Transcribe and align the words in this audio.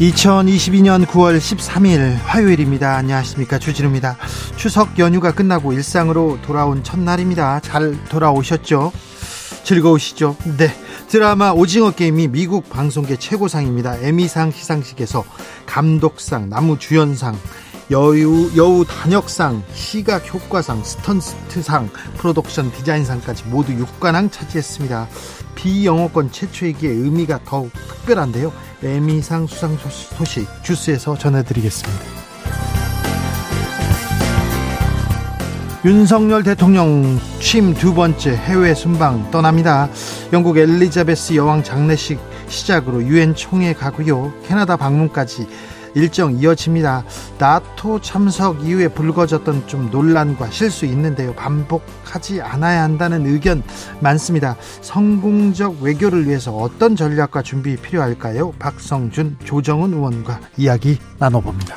2022년 0.00 1.04
9월 1.04 1.36
13일 1.36 2.16
화요일입니다. 2.22 2.96
안녕하십니까. 2.96 3.58
주진우입니다. 3.58 4.16
추석 4.56 4.98
연휴가 4.98 5.30
끝나고 5.30 5.74
일상으로 5.74 6.38
돌아온 6.40 6.82
첫날입니다. 6.82 7.60
잘 7.60 8.02
돌아오셨죠? 8.06 8.92
즐거우시죠? 9.62 10.36
네. 10.56 10.74
드라마 11.08 11.50
오징어 11.50 11.90
게임이 11.90 12.28
미국 12.28 12.70
방송계 12.70 13.16
최고상입니다. 13.16 13.98
에미상 13.98 14.52
시상식에서 14.52 15.22
감독상, 15.66 16.48
나무주연상, 16.48 17.38
여우, 17.90 18.48
여우 18.56 18.84
단역상, 18.84 19.64
시각 19.74 20.32
효과상, 20.32 20.80
스턴트상, 20.84 21.88
프로덕션 22.18 22.70
디자인상까지 22.70 23.46
모두 23.46 23.72
6관왕 23.72 24.30
차지했습니다. 24.30 25.08
비영어권 25.56 26.30
최초이기에 26.30 26.88
의미가 26.88 27.40
더욱 27.44 27.72
특별한데요. 27.72 28.52
에미상 28.84 29.48
수상 29.48 29.76
소식 29.76 30.46
주스에서 30.62 31.18
전해드리겠습니다. 31.18 32.00
윤석열 35.84 36.44
대통령 36.44 37.18
취임 37.40 37.74
두 37.74 37.92
번째 37.92 38.36
해외 38.36 38.72
순방 38.72 39.32
떠납니다. 39.32 39.88
영국 40.32 40.58
엘리자베스 40.58 41.34
여왕 41.34 41.64
장례식 41.64 42.20
시작으로 42.46 43.02
유엔 43.02 43.34
총회 43.34 43.72
가고요. 43.72 44.32
캐나다 44.46 44.76
방문까지 44.76 45.48
일정 45.94 46.38
이어집니다. 46.38 47.04
나토 47.38 48.00
참석 48.00 48.66
이후에 48.66 48.88
불거졌던 48.88 49.66
좀 49.66 49.90
논란과 49.90 50.50
실수 50.50 50.86
있는데요. 50.86 51.34
반복하지 51.34 52.40
않아야 52.40 52.82
한다는 52.82 53.26
의견 53.26 53.62
많습니다. 54.00 54.56
성공적 54.80 55.82
외교를 55.82 56.26
위해서 56.26 56.52
어떤 56.52 56.96
전략과 56.96 57.42
준비 57.42 57.76
필요할까요? 57.76 58.52
박성준, 58.58 59.38
조정은 59.44 59.92
의원과 59.92 60.40
이야기 60.56 60.98
나눠봅니다. 61.18 61.76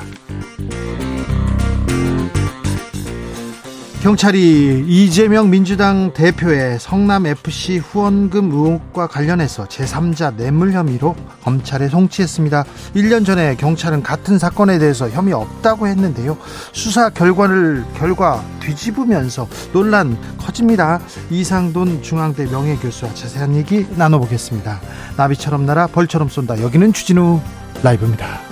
경찰이 4.04 4.84
이재명 4.86 5.48
민주당 5.48 6.12
대표의 6.12 6.78
성남FC 6.78 7.78
후원금 7.78 8.50
의혹과 8.52 9.06
관련해서 9.06 9.64
제3자 9.64 10.36
뇌물 10.36 10.72
혐의로 10.72 11.16
검찰에 11.42 11.88
송치했습니다. 11.88 12.64
1년 12.96 13.24
전에 13.24 13.56
경찰은 13.56 14.02
같은 14.02 14.38
사건에 14.38 14.78
대해서 14.78 15.08
혐의 15.08 15.32
없다고 15.32 15.86
했는데요. 15.86 16.36
수사 16.72 17.08
결과를 17.08 17.86
결과 17.96 18.44
뒤집으면서 18.60 19.48
논란 19.72 20.18
커집니다. 20.36 21.00
이상돈 21.30 22.02
중앙대 22.02 22.44
명예교수와 22.44 23.14
자세한 23.14 23.56
얘기 23.56 23.86
나눠보겠습니다. 23.96 24.82
나비처럼 25.16 25.64
날아 25.64 25.86
벌처럼 25.86 26.28
쏜다. 26.28 26.60
여기는 26.60 26.92
주진우 26.92 27.40
라이브입니다. 27.82 28.42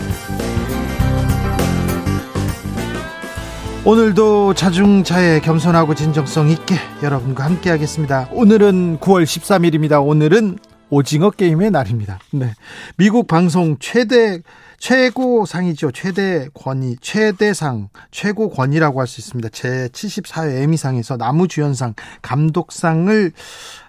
오늘도 3.84 4.54
자중차에 4.54 5.41
겸손하고 5.41 5.97
진정성 5.97 6.50
있게 6.50 6.76
여러분과 7.03 7.44
함께 7.44 7.69
하겠습니다. 7.70 8.28
오늘은 8.31 8.98
9월 8.98 9.25
13일입니다. 9.25 10.06
오늘은 10.06 10.59
오징어 10.88 11.31
게임의 11.31 11.72
날입니다. 11.72 12.20
네. 12.31 12.54
미국 12.97 13.26
방송 13.26 13.76
최대 13.81 14.38
최고 14.78 15.47
상이죠. 15.47 15.91
최대 15.91 16.48
권위, 16.54 16.97
최대상, 17.00 17.88
최고권이라고 18.12 19.00
할 19.00 19.06
수 19.09 19.20
있습니다. 19.20 19.48
제 19.48 19.88
74회 19.88 20.62
에미상에서 20.62 21.16
나무주연상, 21.16 21.94
감독상을 22.20 23.32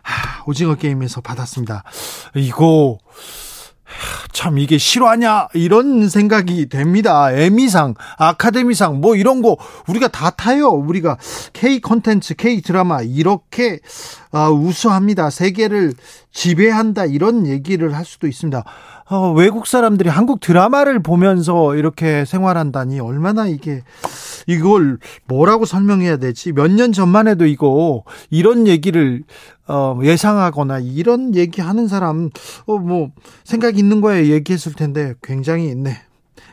하, 0.01 0.43
오징어 0.47 0.73
게임에서 0.73 1.21
받았습니다. 1.21 1.83
이거 2.35 2.97
참 4.31 4.57
이게 4.57 4.77
실화냐 4.77 5.49
이런 5.53 6.09
생각이 6.09 6.69
됩니다. 6.69 7.31
에미상, 7.31 7.95
아카데미상 8.17 9.01
뭐 9.01 9.15
이런 9.15 9.41
거 9.41 9.57
우리가 9.87 10.07
다 10.07 10.29
타요. 10.29 10.67
우리가 10.69 11.17
K 11.53 11.79
컨텐츠, 11.79 12.35
K 12.35 12.61
드라마 12.61 13.01
이렇게 13.01 13.79
아, 14.33 14.49
우수합니다. 14.49 15.29
세계를 15.29 15.93
지배한다 16.31 17.05
이런 17.05 17.45
얘기를 17.45 17.95
할 17.95 18.03
수도 18.03 18.25
있습니다. 18.27 18.63
어, 19.09 19.31
외국 19.31 19.67
사람들이 19.67 20.09
한국 20.09 20.39
드라마를 20.39 21.03
보면서 21.03 21.75
이렇게 21.75 22.25
생활한다니 22.25 22.99
얼마나 22.99 23.45
이게 23.45 23.83
이걸 24.47 24.97
뭐라고 25.27 25.65
설명해야 25.65 26.17
되지? 26.17 26.51
몇 26.51 26.67
년 26.73 26.91
전만 26.91 27.27
해도 27.27 27.45
이거 27.45 28.03
이런 28.31 28.65
얘기를 28.65 29.21
어, 29.67 29.99
예상하거나 30.01 30.79
이런 30.79 31.35
얘기하는 31.35 31.87
사람 31.87 32.31
어, 32.65 32.77
뭐 32.79 33.11
생각 33.43 33.77
있는 33.77 34.01
거에 34.01 34.29
얘기했을 34.29 34.73
텐데 34.73 35.13
굉장히 35.21 35.75
네. 35.75 36.01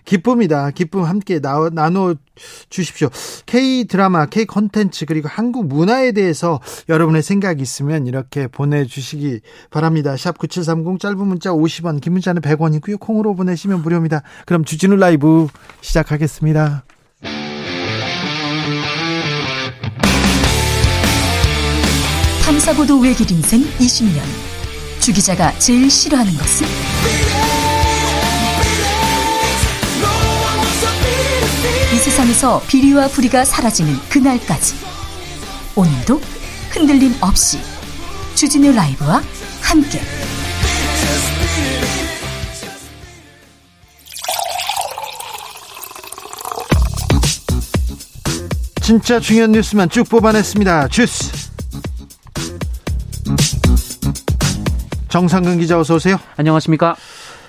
기쁨이다. 0.05 0.71
기쁨 0.71 1.05
함께 1.05 1.41
나, 1.41 1.69
나눠 1.72 2.15
주십시오. 2.69 3.09
K 3.47 3.84
드라마, 3.84 4.27
K 4.27 4.47
컨텐츠 4.47 5.06
그리고 5.06 5.28
한국 5.28 5.66
문화에 5.66 6.12
대해서 6.12 6.61
여러분의 6.88 7.22
생각이 7.22 7.62
있으면 7.62 8.06
이렇게 8.06 8.47
보내 8.47 8.84
주시기 8.84 9.41
바랍니다. 9.71 10.16
샵 10.16 10.38
9730 10.38 11.00
짧은 11.00 11.19
문자 11.19 11.50
50원, 11.50 12.00
긴 12.00 12.15
문자는 12.15 12.43
100원이고요. 12.43 12.99
콩으로 13.00 13.34
보내시면 13.34 13.83
무료입니다. 13.83 14.22
그럼 14.47 14.65
주진우 14.65 14.97
라이브 14.97 15.47
시작하겠습니다. 15.81 16.84
탐사보도 22.44 22.99
외길 22.99 23.31
인생 23.31 23.62
20년. 23.78 24.21
주 25.00 25.12
기자가 25.12 25.56
제일 25.59 25.88
싫어하는 25.91 26.32
것은? 26.32 27.59
세상에서 32.00 32.62
비리와 32.66 33.09
부리가 33.09 33.44
사라지는 33.44 33.94
그날까지. 34.09 34.75
오늘도 35.77 36.19
흔들림 36.71 37.15
없이 37.21 37.59
주진우 38.34 38.72
라이브와 38.72 39.22
함께. 39.61 40.00
진짜 48.81 49.21
중요한 49.21 49.53
뉴스만 49.53 49.91
쭉 49.91 50.09
뽑아냈습니다. 50.09 50.88
주스. 50.88 51.50
정상근 55.11 55.59
기자 55.59 55.78
어서 55.78 55.97
오세요. 55.97 56.19
안녕하십니까. 56.37 56.97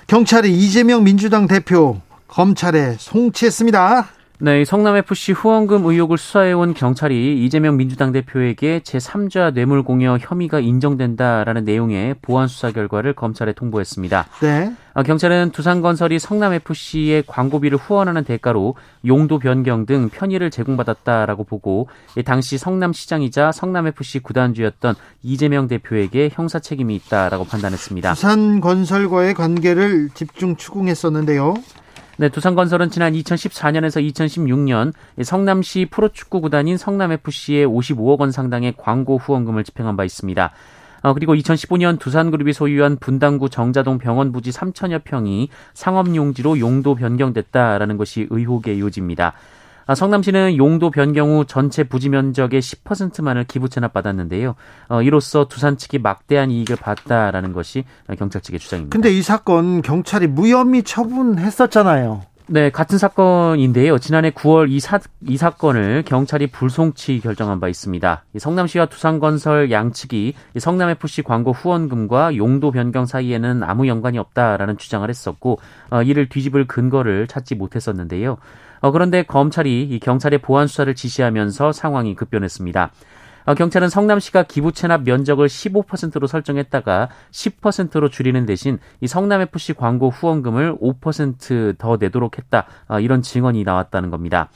경찰이 0.08 0.52
이재명 0.52 1.04
민주당 1.04 1.46
대표 1.48 2.00
검찰에 2.28 2.96
송치했습니다. 2.98 4.21
네, 4.44 4.64
성남FC 4.64 5.30
후원금 5.30 5.86
의혹을 5.86 6.18
수사해온 6.18 6.74
경찰이 6.74 7.44
이재명 7.44 7.76
민주당 7.76 8.10
대표에게 8.10 8.80
제3자 8.80 9.54
뇌물공여 9.54 10.18
혐의가 10.20 10.58
인정된다라는 10.58 11.64
내용의 11.64 12.16
보안 12.22 12.48
수사 12.48 12.72
결과를 12.72 13.12
검찰에 13.12 13.52
통보했습니다. 13.52 14.26
네. 14.40 14.72
아, 14.94 15.04
경찰은 15.04 15.52
두산건설이 15.52 16.18
성남FC의 16.18 17.22
광고비를 17.28 17.78
후원하는 17.78 18.24
대가로 18.24 18.74
용도 19.06 19.38
변경 19.38 19.86
등 19.86 20.08
편의를 20.08 20.50
제공받았다라고 20.50 21.44
보고 21.44 21.86
당시 22.24 22.58
성남시장이자 22.58 23.52
성남FC 23.52 24.18
구단주였던 24.24 24.96
이재명 25.22 25.68
대표에게 25.68 26.30
형사 26.32 26.58
책임이 26.58 26.96
있다라고 26.96 27.44
판단했습니다. 27.44 28.14
두산건설과의 28.14 29.34
관계를 29.34 30.08
집중 30.14 30.56
추궁했었는데요. 30.56 31.54
네, 32.18 32.28
두산건설은 32.28 32.90
지난 32.90 33.14
2014년에서 33.14 34.06
2016년 34.12 34.92
성남시 35.22 35.86
프로축구 35.90 36.42
구단인 36.42 36.76
성남FC에 36.76 37.64
55억 37.64 38.20
원 38.20 38.30
상당의 38.30 38.74
광고 38.76 39.16
후원금을 39.16 39.64
집행한 39.64 39.96
바 39.96 40.04
있습니다. 40.04 40.52
어, 41.04 41.14
그리고 41.14 41.34
2015년 41.34 41.98
두산그룹이 41.98 42.52
소유한 42.52 42.96
분당구 42.98 43.48
정자동 43.48 43.96
병원 43.96 44.30
부지 44.30 44.50
3천여 44.50 45.04
평이 45.04 45.48
상업용지로 45.72 46.58
용도 46.58 46.94
변경됐다라는 46.94 47.96
것이 47.96 48.26
의혹의 48.28 48.78
요지입니다. 48.78 49.32
아, 49.86 49.94
성남시는 49.94 50.56
용도 50.56 50.90
변경 50.90 51.30
후 51.30 51.44
전체 51.44 51.84
부지 51.84 52.08
면적의 52.08 52.60
10%만을 52.60 53.44
기부 53.44 53.68
체납받았는데요. 53.68 54.54
어, 54.88 55.02
이로써 55.02 55.46
두산 55.46 55.76
측이 55.76 55.98
막대한 55.98 56.50
이익을 56.50 56.76
봤다라는 56.76 57.52
것이 57.52 57.84
경찰 58.18 58.40
측의 58.42 58.60
주장입니다. 58.60 58.94
근데 58.94 59.10
이 59.10 59.22
사건 59.22 59.82
경찰이 59.82 60.26
무혐의 60.26 60.82
처분했었잖아요. 60.82 62.22
네, 62.48 62.70
같은 62.70 62.98
사건인데요. 62.98 63.98
지난해 63.98 64.30
9월 64.30 64.70
이, 64.70 64.80
사, 64.80 65.00
이 65.26 65.36
사건을 65.36 66.02
경찰이 66.04 66.48
불송치 66.48 67.20
결정한 67.20 67.60
바 67.60 67.68
있습니다. 67.68 68.24
성남시와 68.36 68.86
두산건설 68.86 69.70
양측이 69.70 70.34
성남FC 70.58 71.22
광고 71.22 71.52
후원금과 71.52 72.36
용도 72.36 72.70
변경 72.70 73.06
사이에는 73.06 73.62
아무 73.62 73.86
연관이 73.86 74.18
없다라는 74.18 74.76
주장을 74.76 75.08
했었고, 75.08 75.60
어, 75.90 76.02
이를 76.02 76.28
뒤집을 76.28 76.66
근거를 76.66 77.26
찾지 77.28 77.54
못했었는데요. 77.54 78.36
어, 78.82 78.90
그런데 78.90 79.22
검찰이 79.22 79.84
이 79.84 79.98
경찰의 80.00 80.40
보안 80.40 80.66
수사를 80.66 80.92
지시하면서 80.94 81.72
상황이 81.72 82.14
급변했습니다. 82.14 82.90
어, 83.44 83.54
경찰은 83.54 83.88
성남시가 83.88 84.44
기부 84.44 84.72
체납 84.72 85.02
면적을 85.02 85.46
15%로 85.46 86.26
설정했다가 86.26 87.08
10%로 87.30 88.08
줄이는 88.08 88.44
대신 88.44 88.78
이 89.00 89.06
성남FC 89.06 89.74
광고 89.74 90.10
후원금을 90.10 90.76
5%더 90.76 91.96
내도록 91.98 92.38
했다. 92.38 92.66
어, 92.88 93.00
이런 93.00 93.22
증언이 93.22 93.64
나왔다는 93.64 94.10
겁니다. 94.10 94.48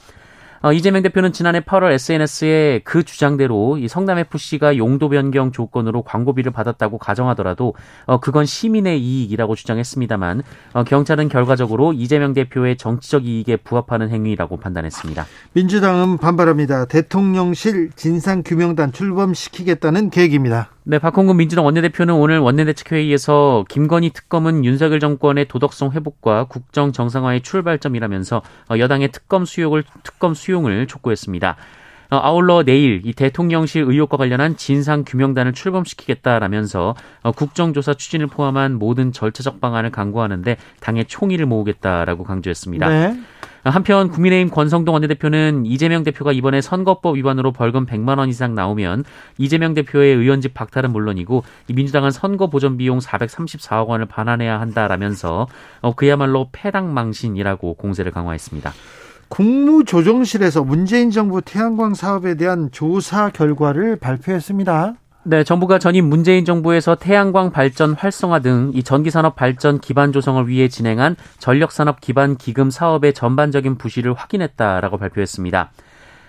어, 0.62 0.72
이재명 0.72 1.02
대표는 1.02 1.32
지난해 1.32 1.60
8월 1.60 1.92
SNS에 1.92 2.80
그 2.84 3.02
주장대로 3.02 3.78
이 3.78 3.88
성남 3.88 4.18
FC가 4.18 4.76
용도 4.76 5.08
변경 5.08 5.52
조건으로 5.52 6.02
광고비를 6.02 6.52
받았다고 6.52 6.98
가정하더라도 6.98 7.74
어, 8.06 8.20
그건 8.20 8.46
시민의 8.46 9.00
이익이라고 9.00 9.54
주장했습니다만 9.54 10.42
어, 10.74 10.84
경찰은 10.84 11.28
결과적으로 11.28 11.92
이재명 11.92 12.32
대표의 12.32 12.76
정치적 12.76 13.26
이익에 13.26 13.56
부합하는 13.56 14.10
행위라고 14.10 14.56
판단했습니다. 14.58 15.26
민주당은 15.52 16.18
반발합니다. 16.18 16.86
대통령실 16.86 17.90
진상규명단 17.94 18.92
출범시키겠다는 18.92 20.10
계획입니다. 20.10 20.75
네, 20.88 21.00
박홍근 21.00 21.36
민주당 21.36 21.64
원내대표는 21.64 22.14
오늘 22.14 22.38
원내대책회의에서 22.38 23.64
김건희 23.68 24.10
특검은 24.10 24.64
윤석열 24.64 25.00
정권의 25.00 25.48
도덕성 25.48 25.90
회복과 25.90 26.44
국정 26.44 26.92
정상화의 26.92 27.40
출발점이라면서 27.40 28.40
어, 28.70 28.78
여당의 28.78 29.10
특검 29.10 29.44
수용을 29.44 29.82
특검 30.04 30.32
수용을 30.32 30.86
촉구했습니다. 30.86 31.56
어, 32.12 32.16
아울러 32.16 32.62
내일 32.62 33.02
이 33.04 33.12
대통령실 33.12 33.82
의혹과 33.82 34.16
관련한 34.16 34.56
진상 34.56 35.02
규명단을 35.04 35.54
출범시키겠다라면서 35.54 36.94
어, 37.24 37.32
국정조사 37.32 37.94
추진을 37.94 38.28
포함한 38.28 38.78
모든 38.78 39.10
절차적 39.10 39.60
방안을 39.60 39.90
강구하는데 39.90 40.56
당의 40.78 41.06
총의를 41.06 41.46
모으겠다라고 41.46 42.22
강조했습니다. 42.22 42.88
네. 42.88 43.20
한편 43.70 44.08
국민의힘 44.08 44.50
권성동 44.50 44.94
원내대표는 44.94 45.66
이재명 45.66 46.04
대표가 46.04 46.32
이번에 46.32 46.60
선거법 46.60 47.16
위반으로 47.16 47.52
벌금 47.52 47.86
100만 47.86 48.18
원 48.18 48.28
이상 48.28 48.54
나오면 48.54 49.04
이재명 49.38 49.74
대표의 49.74 50.14
의원직 50.14 50.54
박탈은 50.54 50.92
물론이고 50.92 51.42
민주당은 51.72 52.10
선거 52.10 52.48
보전 52.48 52.76
비용 52.76 52.98
434억 52.98 53.88
원을 53.88 54.06
반환해야 54.06 54.60
한다라면서 54.60 55.48
어, 55.80 55.94
그야말로 55.94 56.48
패당망신이라고 56.52 57.74
공세를 57.74 58.12
강화했습니다. 58.12 58.72
국무조정실에서 59.28 60.62
문재인 60.62 61.10
정부 61.10 61.40
태양광 61.42 61.94
사업에 61.94 62.36
대한 62.36 62.70
조사 62.70 63.30
결과를 63.30 63.96
발표했습니다. 63.96 64.94
네, 65.28 65.43
정부가 65.43 65.81
전임 65.81 66.05
문재인 66.05 66.44
정부에서 66.44 66.94
태양광 66.94 67.50
발전 67.50 67.94
활성화 67.94 68.38
등 68.38 68.70
이 68.73 68.84
전기 68.84 69.11
산업 69.11 69.34
발전 69.34 69.81
기반 69.81 70.12
조성을 70.12 70.46
위해 70.46 70.69
진행한 70.69 71.17
전력 71.40 71.73
산업 71.73 72.00
기반 72.00 72.37
기금 72.37 72.70
사업의 72.70 73.12
전반적인 73.12 73.76
부실을 73.76 74.14
확인했다라고 74.14 74.99
발표했습니다. 74.99 75.73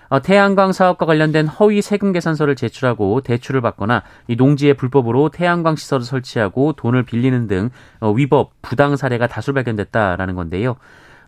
어, 0.10 0.22
태양광 0.24 0.72
사업과 0.72 1.06
관련된 1.06 1.46
허위 1.46 1.84
세금 1.84 2.12
계산서를 2.12 2.56
제출하고 2.56 3.22
대출을 3.22 3.62
받거나 3.62 4.02
이 4.28 4.36
농지에 4.36 4.74
불법으로 4.74 5.30
태양광 5.30 5.76
시설을 5.76 6.04
설치하고 6.04 6.74
돈을 6.74 7.04
빌리는 7.04 7.46
등 7.46 7.70
어, 8.00 8.10
위법 8.10 8.54
부당 8.64 8.96
사례가 8.96 9.28
다수 9.28 9.54
발견됐다라는 9.54 10.34
건데요. 10.34 10.76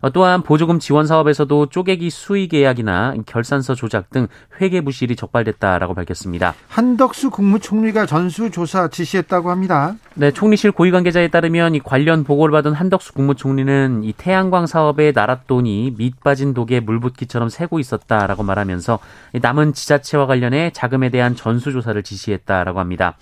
어, 0.00 0.10
또한 0.10 0.42
보조금 0.42 0.78
지원 0.78 1.06
사업에서도 1.06 1.66
쪼개기 1.66 2.10
수의 2.10 2.48
계약이나 2.48 3.14
결산서 3.26 3.74
조작 3.74 4.10
등 4.10 4.26
회계 4.60 4.80
부실이 4.80 5.16
적발됐다라고 5.16 5.94
밝혔습니다. 5.94 6.54
한덕수 6.68 7.30
국무총리가 7.30 8.06
전수조사 8.06 8.88
지시했다고 8.88 9.50
합니다. 9.50 9.94
네, 10.14 10.30
총리실 10.30 10.72
고위 10.72 10.90
관계자에 10.90 11.28
따르면 11.28 11.74
이 11.74 11.80
관련 11.80 12.24
보고를 12.24 12.52
받은 12.52 12.72
한덕수 12.72 13.12
국무총리는 13.14 14.02
이 14.04 14.12
태양광 14.12 14.66
사업에 14.66 15.12
나랏돈이 15.12 15.96
밑 15.96 16.22
빠진 16.22 16.54
독에 16.54 16.80
물 16.80 17.00
붓기처럼 17.00 17.48
새고 17.48 17.78
있었다라고 17.78 18.42
말하면서 18.42 18.98
남은 19.40 19.74
지자체와 19.74 20.26
관련해 20.26 20.70
자금에 20.72 21.10
대한 21.10 21.36
전수조사를 21.36 22.02
지시했다라고 22.02 22.80
합니다. 22.80 23.16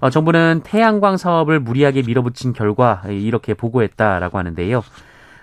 어, 0.00 0.10
정부는 0.10 0.60
태양광 0.62 1.16
사업을 1.16 1.58
무리하게 1.58 2.02
밀어붙인 2.02 2.52
결과 2.52 3.02
이렇게 3.08 3.54
보고했다라고 3.54 4.38
하는데요. 4.38 4.84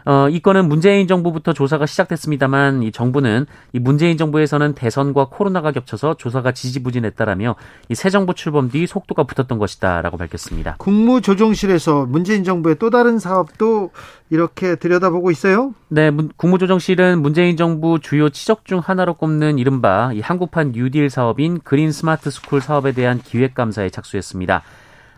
어, 0.05 0.29
이 0.29 0.39
건은 0.39 0.69
문재인 0.69 1.07
정부부터 1.07 1.53
조사가 1.53 1.85
시작됐습니다만 1.85 2.83
이 2.83 2.91
정부는 2.91 3.45
이 3.73 3.79
문재인 3.79 4.17
정부에서는 4.17 4.73
대선과 4.75 5.29
코로나가 5.31 5.71
겹쳐서 5.71 6.15
조사가 6.17 6.51
지지부진했다라며 6.53 7.55
이 7.89 7.95
새 7.95 8.09
정부 8.11 8.35
출범 8.35 8.69
뒤 8.69 8.85
속도가 8.85 9.23
붙었던 9.23 9.57
것이다라고 9.57 10.17
밝혔습니다. 10.17 10.75
국무조정실에서 10.77 12.05
문재인 12.05 12.43
정부의 12.43 12.75
또 12.77 12.91
다른 12.91 13.17
사업도 13.17 13.89
이렇게 14.29 14.75
들여다보고 14.75 15.31
있어요? 15.31 15.73
네, 15.87 16.11
국무조정실은 16.37 17.21
문재인 17.21 17.57
정부 17.57 17.99
주요 17.99 18.29
치적 18.29 18.65
중 18.65 18.79
하나로 18.79 19.15
꼽는 19.15 19.57
이른바 19.57 20.11
이 20.13 20.19
한국판 20.21 20.73
뉴딜 20.73 21.09
사업인 21.09 21.59
그린 21.63 21.91
스마트 21.91 22.29
스쿨 22.29 22.61
사업에 22.61 22.91
대한 22.91 23.19
기획 23.19 23.55
감사에 23.55 23.89
착수했습니다. 23.89 24.61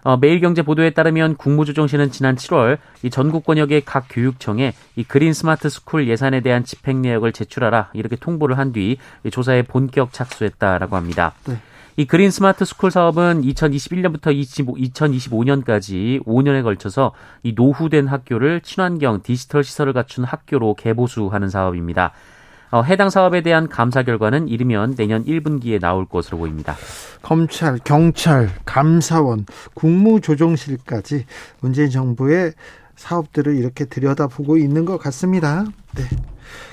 어, 0.08 0.16
매일경제 0.16 0.62
보도에 0.62 0.92
따르면 0.92 1.36
국무조정실은 1.36 2.12
지난 2.12 2.38
7월 2.38 2.78
이 3.04 3.10
전국 3.10 3.44
권역의 3.44 3.82
각 3.84 4.06
교육청에 4.10 4.72
이 4.96 5.04
그린 5.04 5.34
스마트 5.34 5.68
스쿨 5.68 6.08
예산에 6.08 6.40
대한 6.40 6.64
집행 6.64 7.02
내역을 7.02 7.34
제출하라 7.34 7.90
이렇게 7.92 8.16
통보를 8.16 8.58
한 8.58 8.72
뒤 8.72 8.98
조사에 9.30 9.64
본격 9.64 10.14
착수했다라고 10.14 10.96
합니다. 10.96 11.34
네. 11.46 11.58
이 11.98 12.06
그린 12.06 12.32
스마트 12.32 12.64
스쿨 12.64 12.90
사업은 12.90 13.42
2021년부터 13.42 14.34
25, 14.34 14.78
2025 14.78 15.44
년까지 15.44 16.22
5년에 16.26 16.64
걸쳐서 16.64 17.12
이 17.44 17.52
노후된 17.54 18.08
학교를 18.08 18.62
친환경 18.62 19.22
디지털 19.22 19.66
시설을 19.66 19.92
갖춘 19.92 20.24
학교로 20.24 20.76
개보수하는 20.76 21.50
사업입니다. 21.50 22.14
어, 22.70 22.82
해당 22.82 23.10
사업에 23.10 23.42
대한 23.42 23.70
감사 23.70 24.04
결과는 24.04 24.48
이르면 24.50 24.96
내년 24.96 25.24
1분기에 25.24 25.80
나올 25.80 26.06
것으로 26.06 26.38
보입니다. 26.40 26.76
검찰, 27.22 27.80
경찰, 27.84 28.50
감사원, 28.66 29.46
국무조정실까지 29.74 31.26
문재인 31.62 31.90
정부의 31.90 32.54
사업들을 32.96 33.56
이렇게 33.56 33.86
들여다보고 33.86 34.58
있는 34.58 34.86
것 34.86 34.98
같습니다. 34.98 35.64
네. 35.96 36.04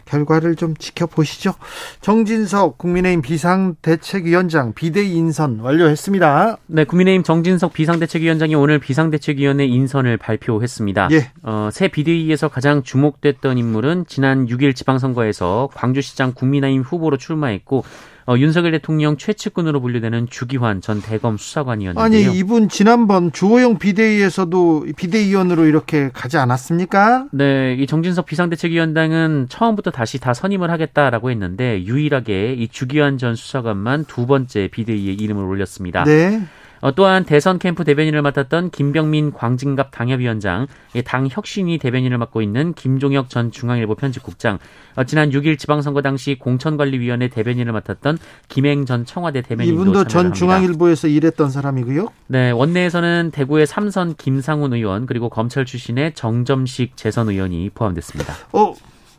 결과를 0.04 0.56
좀 0.56 0.76
지켜보시죠. 0.76 1.54
정진석 2.00 2.78
국민의힘 2.78 3.22
비상대책위원장 3.22 4.74
비대위 4.74 5.14
인선 5.14 5.60
완료했습니다. 5.60 6.58
네, 6.66 6.84
국민의힘 6.84 7.22
정진석 7.22 7.72
비상대책위원장이 7.72 8.54
오늘 8.54 8.78
비상대책위원회 8.78 9.66
인선을 9.66 10.16
발표했습니다. 10.16 11.08
예. 11.12 11.30
어, 11.42 11.68
새 11.72 11.88
비대위에서 11.88 12.48
가장 12.48 12.82
주목됐던 12.82 13.58
인물은 13.58 14.06
지난 14.08 14.46
6일 14.46 14.74
지방선거에서 14.74 15.70
광주시장 15.74 16.32
국민의힘 16.34 16.82
후보로 16.82 17.16
출마했고 17.16 17.84
어, 18.26 18.36
윤석열 18.38 18.72
대통령 18.72 19.18
최측근으로 19.18 19.80
분류되는 19.82 20.28
주기환 20.30 20.80
전 20.80 21.02
대검 21.02 21.36
수사관이었는데요. 21.36 22.02
아니 22.02 22.38
이분 22.38 22.68
지난번 22.68 23.32
주호영 23.32 23.78
비대위에서도 23.78 24.86
비대위원으로 24.96 25.66
이렇게 25.66 26.10
가지 26.10 26.38
않았습니까? 26.38 27.26
네, 27.32 27.74
이 27.74 27.86
정진석 27.86 28.24
비상대책위원장은 28.24 29.46
처음부터 29.50 29.90
다시 29.94 30.18
다 30.18 30.34
선임을 30.34 30.70
하겠다라고 30.70 31.30
했는데 31.30 31.84
유일하게 31.84 32.54
이 32.54 32.68
주기환 32.68 33.16
전 33.16 33.34
수사관만 33.34 34.04
두 34.04 34.26
번째 34.26 34.68
비대위에 34.68 35.12
이름을 35.12 35.44
올렸습니다. 35.44 36.04
네. 36.04 36.42
어, 36.84 36.94
또한 36.94 37.24
대선 37.24 37.58
캠프 37.58 37.82
대변인을 37.82 38.20
맡았던 38.20 38.68
김병민 38.68 39.32
광진갑 39.32 39.90
당협위원장, 39.90 40.66
당 41.06 41.28
혁신위 41.30 41.78
대변인을 41.78 42.18
맡고 42.18 42.42
있는 42.42 42.74
김종혁 42.74 43.30
전 43.30 43.50
중앙일보 43.50 43.94
편집국장, 43.94 44.58
어, 44.96 45.04
지난 45.04 45.30
6일 45.30 45.58
지방선거 45.58 46.02
당시 46.02 46.38
공천관리위원회 46.38 47.28
대변인을 47.28 47.72
맡았던 47.72 48.18
김행 48.48 48.84
전 48.84 49.06
청와대 49.06 49.40
대변인도 49.40 49.80
이분도 49.80 50.04
전 50.08 50.34
중앙일보에서 50.34 51.08
일했던 51.08 51.48
사람이고요. 51.48 52.08
네, 52.26 52.50
원내에서는 52.50 53.30
대구의 53.32 53.66
삼선 53.66 54.16
김상훈 54.16 54.74
의원 54.74 55.06
그리고 55.06 55.30
검찰 55.30 55.64
출신의 55.64 56.12
정점식 56.12 56.98
재선 56.98 57.30
의원이 57.30 57.70
포함됐습니다. 57.70 58.34
어. 58.52 58.74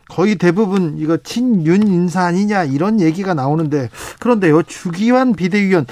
거의 0.10 0.36
대부분 0.36 0.98
이거 0.98 1.18
친윤 1.18 1.88
인사 1.88 2.24
아니냐 2.24 2.66
이런 2.66 3.02
얘기가 3.02 3.34
나오는데 3.34 3.90
그런데요 4.20 4.64
주기환 4.64 5.34
비대위원 5.34 5.86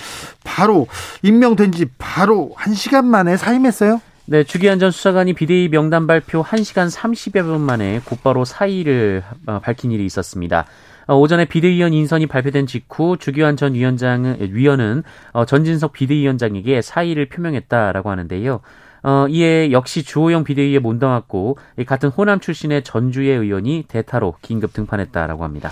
바로 0.43 0.88
임명된 1.24 1.72
지 1.72 1.86
바로 1.98 2.51
한 2.55 2.74
시간 2.74 3.05
만에 3.05 3.38
사임했어요. 3.38 4.01
네, 4.25 4.46
주기환 4.46 4.79
전 4.79 4.89
수사관이 4.89 5.34
비대위 5.34 5.67
명단 5.67 6.08
발표 6.08 6.43
1시간 6.43 6.89
30여 6.89 7.43
분 7.43 7.60
만에 7.60 8.00
곧바로 8.05 8.46
사의를 8.46 9.22
어, 9.48 9.60
밝힌 9.60 9.91
일이 9.91 10.05
있었습니다. 10.05 10.65
어, 11.08 11.17
오전에 11.17 11.43
비대위원 11.43 11.93
인선이 11.93 12.27
발표된 12.27 12.65
직후 12.65 13.17
주기환 13.20 13.58
전 13.58 13.74
위원장은 13.74 14.38
위원은 14.51 15.03
어, 15.34 15.46
전진석 15.46 15.91
비대위원장에게 15.91 16.82
사의를 16.82 17.27
표명했다라고 17.27 18.10
하는데요. 18.10 18.62
어, 19.03 19.27
이에 19.29 19.72
역시 19.72 20.03
주호영 20.03 20.43
비대위에 20.43 20.79
못담았고 20.79 21.57
같은 21.86 22.10
호남 22.10 22.39
출신의 22.39 22.83
전주의 22.83 23.29
의원이 23.38 23.86
대타로 23.88 24.36
긴급 24.41 24.74
등판했다라고 24.74 25.43
합니다. 25.43 25.69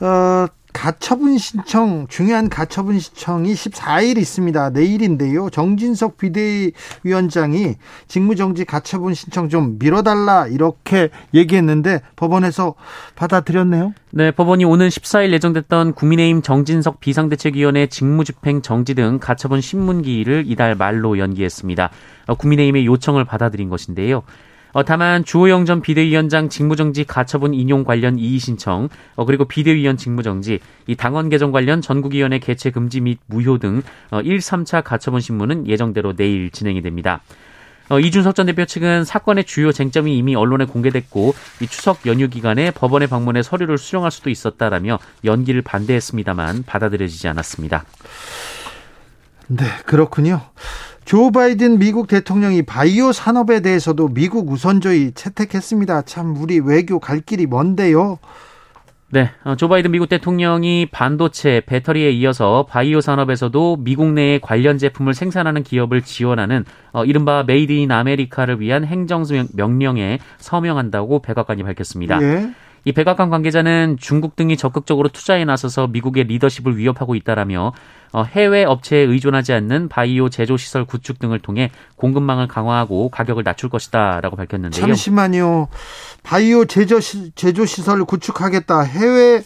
어, 0.00 0.46
가처분 0.76 1.38
신청 1.38 2.06
중요한 2.06 2.50
가처분 2.50 2.98
신청이 2.98 3.54
14일 3.54 4.18
있습니다. 4.18 4.70
내일인데요. 4.70 5.48
정진석 5.48 6.18
비대위원장이 6.18 7.76
직무정지 8.08 8.66
가처분 8.66 9.14
신청 9.14 9.48
좀 9.48 9.78
미뤄달라 9.78 10.46
이렇게 10.48 11.08
얘기했는데 11.32 12.02
법원에서 12.16 12.74
받아들였네요. 13.14 13.94
네, 14.10 14.30
법원이 14.30 14.66
오는 14.66 14.86
14일 14.88 15.32
예정됐던 15.32 15.94
국민의힘 15.94 16.42
정진석 16.42 17.00
비상대책위원회 17.00 17.86
직무집행 17.86 18.60
정지 18.60 18.94
등 18.94 19.18
가처분 19.18 19.62
신문기일을 19.62 20.44
이달 20.46 20.74
말로 20.74 21.18
연기했습니다. 21.18 21.88
어, 22.26 22.34
국민의힘의 22.34 22.84
요청을 22.84 23.24
받아들인 23.24 23.70
것인데요. 23.70 24.24
어, 24.76 24.84
다만 24.84 25.24
주호영 25.24 25.64
전 25.64 25.80
비대위원장 25.80 26.50
직무정지 26.50 27.04
가처분 27.04 27.54
인용 27.54 27.82
관련 27.82 28.18
이의 28.18 28.38
신청, 28.38 28.90
어, 29.14 29.24
그리고 29.24 29.46
비대위원 29.46 29.96
직무정지, 29.96 30.60
이 30.86 30.94
당원 30.94 31.30
개정 31.30 31.50
관련 31.50 31.80
전국위원회 31.80 32.38
개최 32.40 32.70
금지 32.70 33.00
및 33.00 33.18
무효 33.24 33.56
등 33.56 33.82
어, 34.10 34.20
1, 34.20 34.36
3차 34.36 34.84
가처분 34.84 35.22
신문은 35.22 35.66
예정대로 35.66 36.14
내일 36.14 36.50
진행이 36.50 36.82
됩니다. 36.82 37.22
어, 37.88 37.98
이준석 37.98 38.34
전 38.34 38.44
대표 38.44 38.66
측은 38.66 39.06
사건의 39.06 39.44
주요 39.44 39.72
쟁점이 39.72 40.14
이미 40.14 40.34
언론에 40.34 40.66
공개됐고 40.66 41.34
이 41.62 41.66
추석 41.68 42.06
연휴 42.06 42.28
기간에 42.28 42.70
법원에 42.70 43.06
방문해 43.06 43.42
서류를 43.42 43.78
수령할 43.78 44.10
수도 44.10 44.28
있었다라며 44.28 44.98
연기를 45.24 45.62
반대했습니다만 45.62 46.64
받아들여지지 46.66 47.28
않았습니다. 47.28 47.86
네, 49.48 49.64
그렇군요. 49.86 50.42
조 51.06 51.30
바이든 51.30 51.78
미국 51.78 52.08
대통령이 52.08 52.62
바이오 52.62 53.12
산업에 53.12 53.60
대해서도 53.60 54.08
미국 54.08 54.50
우선주의 54.50 55.12
채택했습니다. 55.12 56.02
참 56.02 56.36
우리 56.36 56.58
외교 56.58 56.98
갈 56.98 57.20
길이 57.20 57.46
먼데요. 57.46 58.18
네, 59.10 59.30
어, 59.44 59.54
조 59.54 59.68
바이든 59.68 59.92
미국 59.92 60.08
대통령이 60.08 60.88
반도체, 60.90 61.62
배터리에 61.64 62.10
이어서 62.10 62.66
바이오 62.68 63.00
산업에서도 63.00 63.76
미국 63.82 64.14
내에 64.14 64.40
관련 64.40 64.78
제품을 64.78 65.14
생산하는 65.14 65.62
기업을 65.62 66.02
지원하는 66.02 66.64
어, 66.90 67.04
이른바 67.04 67.44
Made 67.46 67.70
in 67.70 67.92
America를 67.92 68.60
위한 68.60 68.84
행정 68.84 69.22
명령에 69.54 70.18
서명한다고 70.38 71.22
백악관이 71.22 71.62
밝혔습니다. 71.62 72.20
예. 72.20 72.50
이 72.86 72.92
백악관 72.92 73.30
관계자는 73.30 73.96
중국 74.00 74.36
등이 74.36 74.56
적극적으로 74.56 75.08
투자에 75.08 75.44
나서서 75.44 75.88
미국의 75.88 76.22
리더십을 76.24 76.76
위협하고 76.76 77.16
있다라며 77.16 77.72
어, 78.12 78.22
해외 78.22 78.62
업체에 78.62 79.00
의존하지 79.00 79.52
않는 79.54 79.88
바이오 79.88 80.28
제조 80.28 80.56
시설 80.56 80.84
구축 80.84 81.18
등을 81.18 81.40
통해 81.40 81.72
공급망을 81.96 82.46
강화하고 82.46 83.08
가격을 83.08 83.42
낮출 83.42 83.70
것이다라고 83.70 84.36
밝혔는데요. 84.36 84.86
잠시만요. 84.86 85.66
바이오 86.22 86.66
제조 86.66 87.00
시, 87.00 87.32
제조 87.32 87.66
시설을 87.66 88.04
구축하겠다. 88.04 88.82
해외 88.82 89.42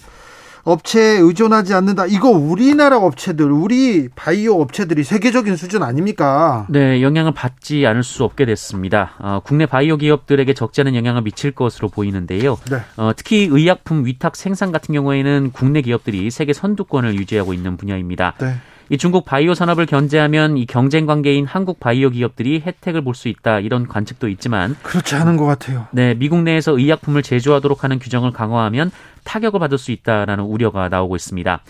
업체에 0.64 1.19
의존하지 1.19 1.75
않는다. 1.75 2.07
이거 2.07 2.31
우리나라 2.31 2.99
업체들, 2.99 3.50
우리 3.50 4.09
바이오 4.14 4.61
업체들이 4.61 5.05
세계적인 5.05 5.57
수준 5.57 5.83
아닙니까? 5.83 6.67
네, 6.69 7.02
영향을 7.02 7.33
받지 7.33 7.87
않을 7.87 8.02
수 8.02 8.25
없게 8.25 8.45
됐습니다. 8.47 9.12
어, 9.19 9.40
국내 9.45 9.67
바이오 9.67 9.97
기업들에게 9.97 10.52
적지 10.55 10.83
않은 10.83 10.95
영향을 10.95 11.23
미칠 11.23 11.52
것으로 11.52 11.88
보이는데요. 11.88 12.59
네. 12.71 12.79
어, 12.97 13.12
특히 13.17 13.49
의약품 13.50 14.05
위탁 14.07 14.37
생산 14.37 14.73
같은 14.73 14.95
경우에는 14.95 15.50
국내 15.52 15.83
기업들이 15.83 16.31
세계 16.31 16.52
선두권을 16.52 17.14
유지하고 17.14 17.55
있는 17.55 17.76
분야입니다. 17.76 18.35
네. 18.40 18.55
이 18.93 18.99
중국 18.99 19.25
바이오 19.25 19.55
산업을 19.55 19.87
견제하면 19.87 20.57
이 20.57 20.67
경쟁 20.67 21.07
관계인 21.07 21.47
한국 21.47 21.79
바이오 21.79 22.11
기업들이 22.11 22.61
혜택을 22.67 23.03
볼 23.03 23.15
수 23.15 23.29
있다 23.29 23.61
이런 23.61 23.87
관측도 23.87 24.29
있지만 24.29 24.77
그렇지 24.83 25.15
않은 25.15 25.37
것 25.37 25.45
같아요. 25.47 25.87
네, 25.93 26.15
미국 26.15 26.43
내에서 26.43 26.77
의약품을 26.77 27.23
제조하도록 27.23 27.85
하는 27.85 27.99
규정을 28.01 28.33
강화하면 28.33 28.91
타격을 29.25 29.61
받을 29.61 29.79
수 29.79 29.93
있다라는 29.93 30.43
우려가 30.45 30.89
나오고 30.89 31.15
있습니다. 31.17 31.61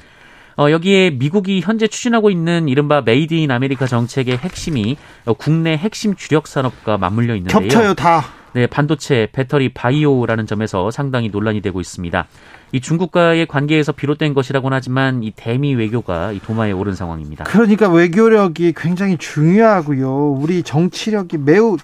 어, 0.56 0.70
여기에 0.70 1.10
미국이 1.10 1.60
현재 1.60 1.86
추진하고 1.88 2.30
있는 2.30 2.68
이른바 2.68 3.00
Made 3.02 3.34
in 3.34 3.50
America 3.50 3.86
정책의 3.86 4.38
핵심이 4.38 4.96
국내 5.38 5.76
핵심 5.76 6.14
주력 6.14 6.46
산업과 6.46 6.98
맞물려 6.98 7.34
있는데요. 7.36 7.60
겹쳐요, 7.60 7.94
다. 7.94 8.24
네, 8.52 8.66
반도체, 8.66 9.28
배터리, 9.32 9.72
바이오라는 9.72 10.46
점에서 10.46 10.90
상당히 10.90 11.28
논란이 11.28 11.60
되고 11.60 11.80
있습니다. 11.80 12.26
이 12.72 12.80
중국과의 12.80 13.46
관계에서 13.46 13.92
비롯된 13.92 14.34
것이라고는 14.34 14.76
하지만 14.76 15.22
이 15.22 15.32
대미 15.34 15.74
외교가 15.74 16.32
이 16.32 16.40
도마에 16.40 16.72
오른 16.72 16.94
상황입니다. 16.94 17.44
그러니까 17.44 17.88
외교력이 17.88 18.74
굉장히 18.76 19.16
중요하고요. 19.18 20.32
우리 20.32 20.62
정치력이 20.62 21.38
매우 21.38 21.76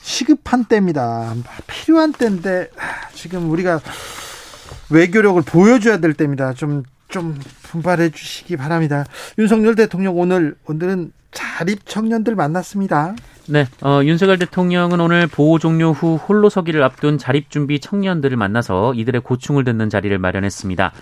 시급한 0.00 0.64
때입니다. 0.64 1.34
필요한 1.66 2.12
때인데 2.12 2.68
지금 3.14 3.50
우리가 3.50 3.80
외교력을 4.90 5.40
보여줘야 5.42 5.98
될 5.98 6.12
때입니다. 6.12 6.52
좀, 6.54 6.82
좀 7.08 7.38
분발해 7.62 8.10
주시기 8.10 8.56
바랍니다. 8.56 9.04
윤석열 9.38 9.74
대통령 9.74 10.18
오늘, 10.18 10.56
오늘은 10.66 11.12
자립 11.30 11.86
청년들 11.86 12.34
만났습니다. 12.34 13.14
네, 13.48 13.66
어, 13.82 14.00
윤석열 14.04 14.38
대통령은 14.38 15.00
오늘 15.00 15.26
보호 15.26 15.58
종료 15.58 15.92
후 15.92 16.16
홀로 16.16 16.48
서기를 16.48 16.82
앞둔 16.82 17.18
자립 17.18 17.50
준비 17.50 17.80
청년들을 17.80 18.36
만나서 18.36 18.94
이들의 18.94 19.20
고충을 19.22 19.64
듣는 19.64 19.90
자리를 19.90 20.16
마련했습니다. 20.18 20.92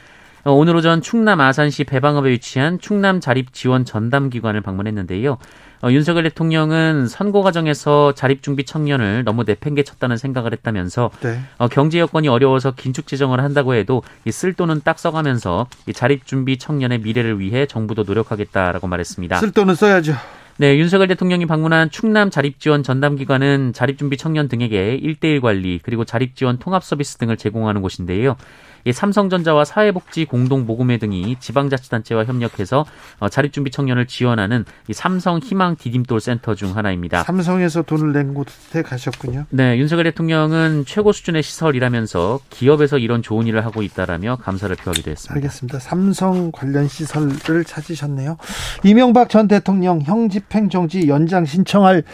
어, 0.44 0.52
오늘 0.52 0.74
오전 0.74 1.02
충남 1.02 1.40
아산시 1.40 1.84
배방읍에 1.84 2.30
위치한 2.30 2.78
충남 2.78 3.20
자립 3.20 3.52
지원 3.52 3.84
전담 3.84 4.30
기관을 4.30 4.62
방문했는데요. 4.62 5.36
어, 5.82 5.90
윤석열 5.90 6.24
대통령은 6.24 7.08
선거 7.08 7.42
과정에서 7.42 8.12
자립준비 8.12 8.64
청년을 8.64 9.24
너무 9.24 9.44
내팽개쳤다는 9.44 10.16
생각을 10.16 10.52
했다면서 10.52 11.10
네. 11.20 11.40
어, 11.58 11.68
경제 11.68 11.98
여건이 11.98 12.28
어려워서 12.28 12.72
긴축 12.72 13.06
재정을 13.06 13.40
한다고 13.40 13.74
해도 13.74 14.02
이 14.24 14.32
쓸돈은 14.32 14.82
딱 14.84 14.98
써가면서 14.98 15.66
이 15.86 15.92
자립준비 15.92 16.58
청년의 16.58 17.00
미래를 17.00 17.38
위해 17.38 17.66
정부도 17.66 18.04
노력하겠다라고 18.04 18.86
말했습니다. 18.86 19.36
쓸돈은 19.36 19.74
써야죠. 19.74 20.14
네, 20.60 20.76
윤석열 20.76 21.08
대통령이 21.08 21.46
방문한 21.46 21.88
충남 21.88 22.28
자립지원 22.28 22.82
전담기관은 22.82 23.72
자립준비 23.72 24.18
청년 24.18 24.46
등에게 24.46 25.00
1대1 25.02 25.40
관리 25.40 25.80
그리고 25.82 26.04
자립지원 26.04 26.58
통합 26.58 26.84
서비스 26.84 27.16
등을 27.16 27.38
제공하는 27.38 27.80
곳인데요. 27.80 28.36
이 28.84 28.92
삼성전자와 28.92 29.64
사회복지 29.64 30.24
공동모금회 30.24 30.98
등이 30.98 31.36
지방자치단체와 31.40 32.24
협력해서 32.24 32.84
어, 33.18 33.28
자립준비 33.28 33.70
청년을 33.70 34.06
지원하는 34.06 34.64
이 34.88 34.92
삼성 34.92 35.38
희망 35.38 35.76
디딤돌 35.76 36.20
센터 36.20 36.54
중 36.54 36.76
하나입니다. 36.76 37.22
삼성에서 37.24 37.82
돈을 37.82 38.12
낸 38.12 38.34
곳에 38.34 38.82
가셨군요. 38.82 39.46
네, 39.50 39.78
윤석열 39.78 40.04
대통령은 40.04 40.84
최고 40.86 41.12
수준의 41.12 41.42
시설이라면서 41.42 42.40
기업에서 42.50 42.98
이런 42.98 43.22
좋은 43.22 43.46
일을 43.46 43.64
하고 43.64 43.82
있다라며 43.82 44.36
감사를 44.36 44.74
표하기도 44.76 45.10
했습니다. 45.10 45.34
알겠습니다. 45.34 45.78
삼성 45.78 46.50
관련 46.52 46.88
시설을 46.88 47.64
찾으셨네요. 47.64 48.36
이명박 48.84 49.28
전 49.28 49.48
대통령 49.48 50.00
형집행 50.02 50.68
정지 50.68 51.08
연장 51.08 51.44
신청할 51.44 52.04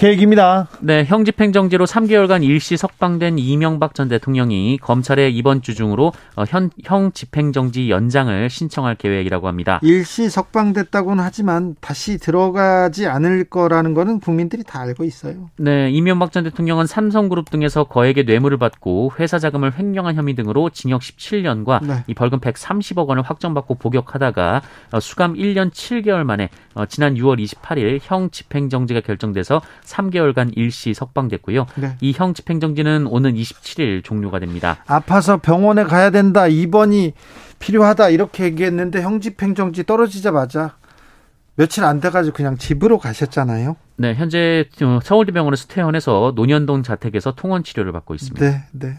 계획입니다. 0.00 0.66
네, 0.80 1.04
형 1.04 1.26
집행정지로 1.26 1.84
3개월간 1.84 2.42
일시 2.42 2.78
석방된 2.78 3.38
이명박 3.38 3.94
전 3.94 4.08
대통령이 4.08 4.78
검찰에 4.78 5.28
이번 5.28 5.60
주 5.60 5.74
중으로 5.74 6.14
어, 6.36 6.44
현, 6.48 6.70
형 6.82 7.12
집행정지 7.12 7.90
연장을 7.90 8.48
신청할 8.48 8.94
계획이라고 8.94 9.46
합니다. 9.46 9.78
일시 9.82 10.30
석방됐다고는 10.30 11.22
하지만 11.22 11.76
다시 11.82 12.16
들어가지 12.16 13.08
않을 13.08 13.44
거라는 13.44 13.92
거는 13.92 14.20
국민들이 14.20 14.64
다 14.64 14.80
알고 14.80 15.04
있어요. 15.04 15.50
네, 15.58 15.90
이명박 15.90 16.32
전 16.32 16.44
대통령은 16.44 16.86
삼성그룹 16.86 17.50
등에서 17.50 17.84
거액의 17.84 18.24
뇌물을 18.24 18.56
받고 18.56 19.12
회사 19.20 19.38
자금을 19.38 19.78
횡령한 19.78 20.14
혐의 20.14 20.34
등으로 20.34 20.70
징역 20.70 21.02
17년과 21.02 21.86
네. 21.86 22.04
이 22.06 22.14
벌금 22.14 22.40
130억 22.40 23.06
원을 23.06 23.22
확정받고 23.22 23.74
복역하다가 23.74 24.62
어, 24.92 25.00
수감 25.00 25.34
1년 25.34 25.70
7개월 25.70 26.24
만에 26.24 26.48
어, 26.80 26.86
지난 26.86 27.14
6월 27.14 27.38
28일 27.44 28.00
형 28.02 28.30
집행정지가 28.30 29.02
결정돼서 29.02 29.60
3개월간 29.84 30.52
일시 30.56 30.94
석방됐고요. 30.94 31.66
네. 31.74 31.96
이형 32.00 32.32
집행정지는 32.32 33.06
오는 33.06 33.34
27일 33.34 34.02
종료가 34.02 34.38
됩니다. 34.38 34.82
아파서 34.86 35.36
병원에 35.36 35.84
가야 35.84 36.08
된다. 36.10 36.46
입원이 36.46 37.12
필요하다. 37.58 38.08
이렇게 38.08 38.44
얘기했는데 38.44 39.02
형 39.02 39.20
집행정지 39.20 39.84
떨어지자마자 39.84 40.76
며칠 41.56 41.84
안 41.84 42.00
돼가지고 42.00 42.34
그냥 42.34 42.56
집으로 42.56 42.98
가셨잖아요. 42.98 43.76
네, 43.96 44.14
현재 44.14 44.64
서울대병원에서 45.02 45.66
퇴원해서 45.66 46.32
논현동 46.34 46.82
자택에서 46.82 47.34
통원 47.34 47.62
치료를 47.62 47.92
받고 47.92 48.14
있습니다. 48.14 48.50
네, 48.50 48.64
네. 48.72 48.98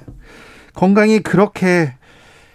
건강이 0.75 1.21
그렇게 1.21 1.95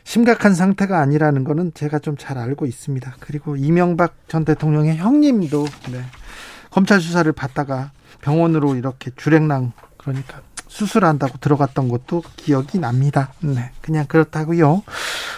심각한 0.06 0.54
상태가 0.54 1.00
아니라는 1.00 1.42
거는 1.42 1.72
제가 1.74 1.98
좀 1.98 2.16
잘 2.16 2.38
알고 2.38 2.64
있습니다. 2.64 3.16
그리고 3.20 3.56
이명박 3.56 4.14
전 4.28 4.44
대통령의 4.44 4.96
형님도 4.96 5.66
네, 5.90 6.00
검찰 6.70 7.00
수사를 7.00 7.30
받다가 7.32 7.90
병원으로 8.22 8.76
이렇게 8.76 9.10
주랭랑 9.16 9.72
그러니까 9.98 10.40
수술한다고 10.68 11.38
들어갔던 11.38 11.88
것도 11.88 12.22
기억이 12.36 12.78
납니다. 12.78 13.32
네, 13.40 13.72
그냥 13.82 14.06
그렇다고요. 14.06 14.82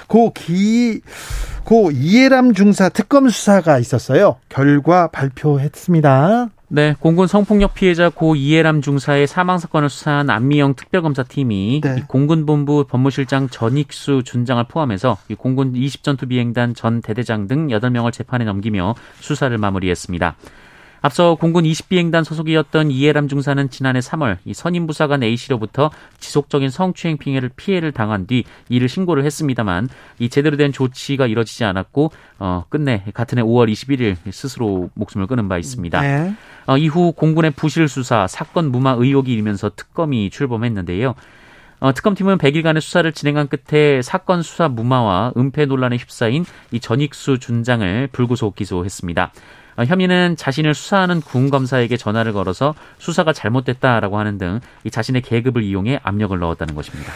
고 0.07 0.33
기, 0.35 1.01
고 1.65 1.91
이해람 1.91 2.53
중사 2.53 2.91
특검 2.91 3.29
수사가 3.29 3.79
있었어요. 3.79 4.37
결과 4.49 5.09
발표했습니다. 5.09 6.51
네, 6.71 6.95
공군 7.01 7.27
성폭력 7.27 7.73
피해자 7.73 8.11
고 8.11 8.37
이해람 8.37 8.83
중사의 8.83 9.27
사망 9.27 9.57
사건을 9.57 9.89
수사한 9.89 10.29
안미영 10.29 10.75
특별검사팀이 10.75 11.81
네. 11.83 12.05
공군 12.07 12.45
본부 12.45 12.85
법무실장 12.87 13.49
전익수 13.49 14.23
준장을 14.23 14.63
포함해서 14.65 15.17
공군 15.39 15.73
20전투 15.73 16.29
비행단 16.29 16.75
전 16.75 17.01
대대장 17.01 17.47
등 17.47 17.69
8명을 17.69 18.13
재판에 18.13 18.45
넘기며 18.45 18.97
수사를 19.21 19.57
마무리했습니다. 19.57 20.37
앞서 21.01 21.37
공군 21.37 21.65
20비행단 21.65 22.25
소속이었던 22.25 22.91
이해람 22.91 23.29
중사는 23.29 23.71
지난해 23.71 24.01
3월 24.01 24.39
이 24.45 24.53
선임 24.53 24.87
부사관 24.87 25.23
A 25.23 25.37
씨로부터 25.37 25.91
지속적인 26.19 26.71
성추행 26.71 27.19
피해를 27.19 27.51
피해를 27.55 27.93
당한 27.93 28.27
뒤 28.27 28.45
이를 28.69 28.89
신고를 28.89 29.25
했습니다만 29.25 29.89
이 30.19 30.29
제대로 30.29 30.57
된 30.57 30.73
조치가 30.73 31.27
이뤄지지 31.27 31.65
않았고 31.65 32.11
어 32.41 32.65
끝내 32.69 33.05
같은 33.15 33.39
해 33.39 33.43
5월 33.43 33.71
21일 33.71 34.17
스스로 34.33 34.91
목숨을 34.95 35.27
끊은 35.27 35.49
바 35.49 35.59
있습니다. 35.59 36.01
네. 36.01 36.35
어, 36.69 36.77
이후 36.77 37.13
공군의 37.13 37.53
부실 37.53 37.89
수사 37.89 38.27
사건 38.27 38.71
무마 38.71 38.91
의혹이 38.99 39.33
일면서 39.33 39.71
특검이 39.75 40.29
출범했는데요. 40.29 41.15
어, 41.81 41.95
특검팀은 41.95 42.37
100일간의 42.37 42.83
수사를 42.83 43.11
진행한 43.11 43.49
끝에 43.49 44.03
사건 44.03 44.43
수사 44.43 44.69
무마와 44.69 45.33
은폐 45.39 45.65
논란에 45.65 45.97
휩싸인 45.97 46.45
이 46.71 46.79
전익수 46.79 47.39
준장을 47.39 48.11
불구속 48.13 48.55
기소했습니다. 48.55 49.33
어, 49.79 49.85
혐의는 49.85 50.37
자신을 50.37 50.75
수사하는 50.75 51.23
군검사에게 51.23 51.97
전화를 51.97 52.35
걸어서 52.35 52.75
수사가 52.99 53.33
잘못됐다라고 53.33 54.19
하는 54.19 54.37
등 54.37 54.61
자신의 54.91 55.23
계급을 55.23 55.63
이용해 55.63 56.01
압력을 56.03 56.39
넣었다는 56.39 56.75
것입니다. 56.75 57.11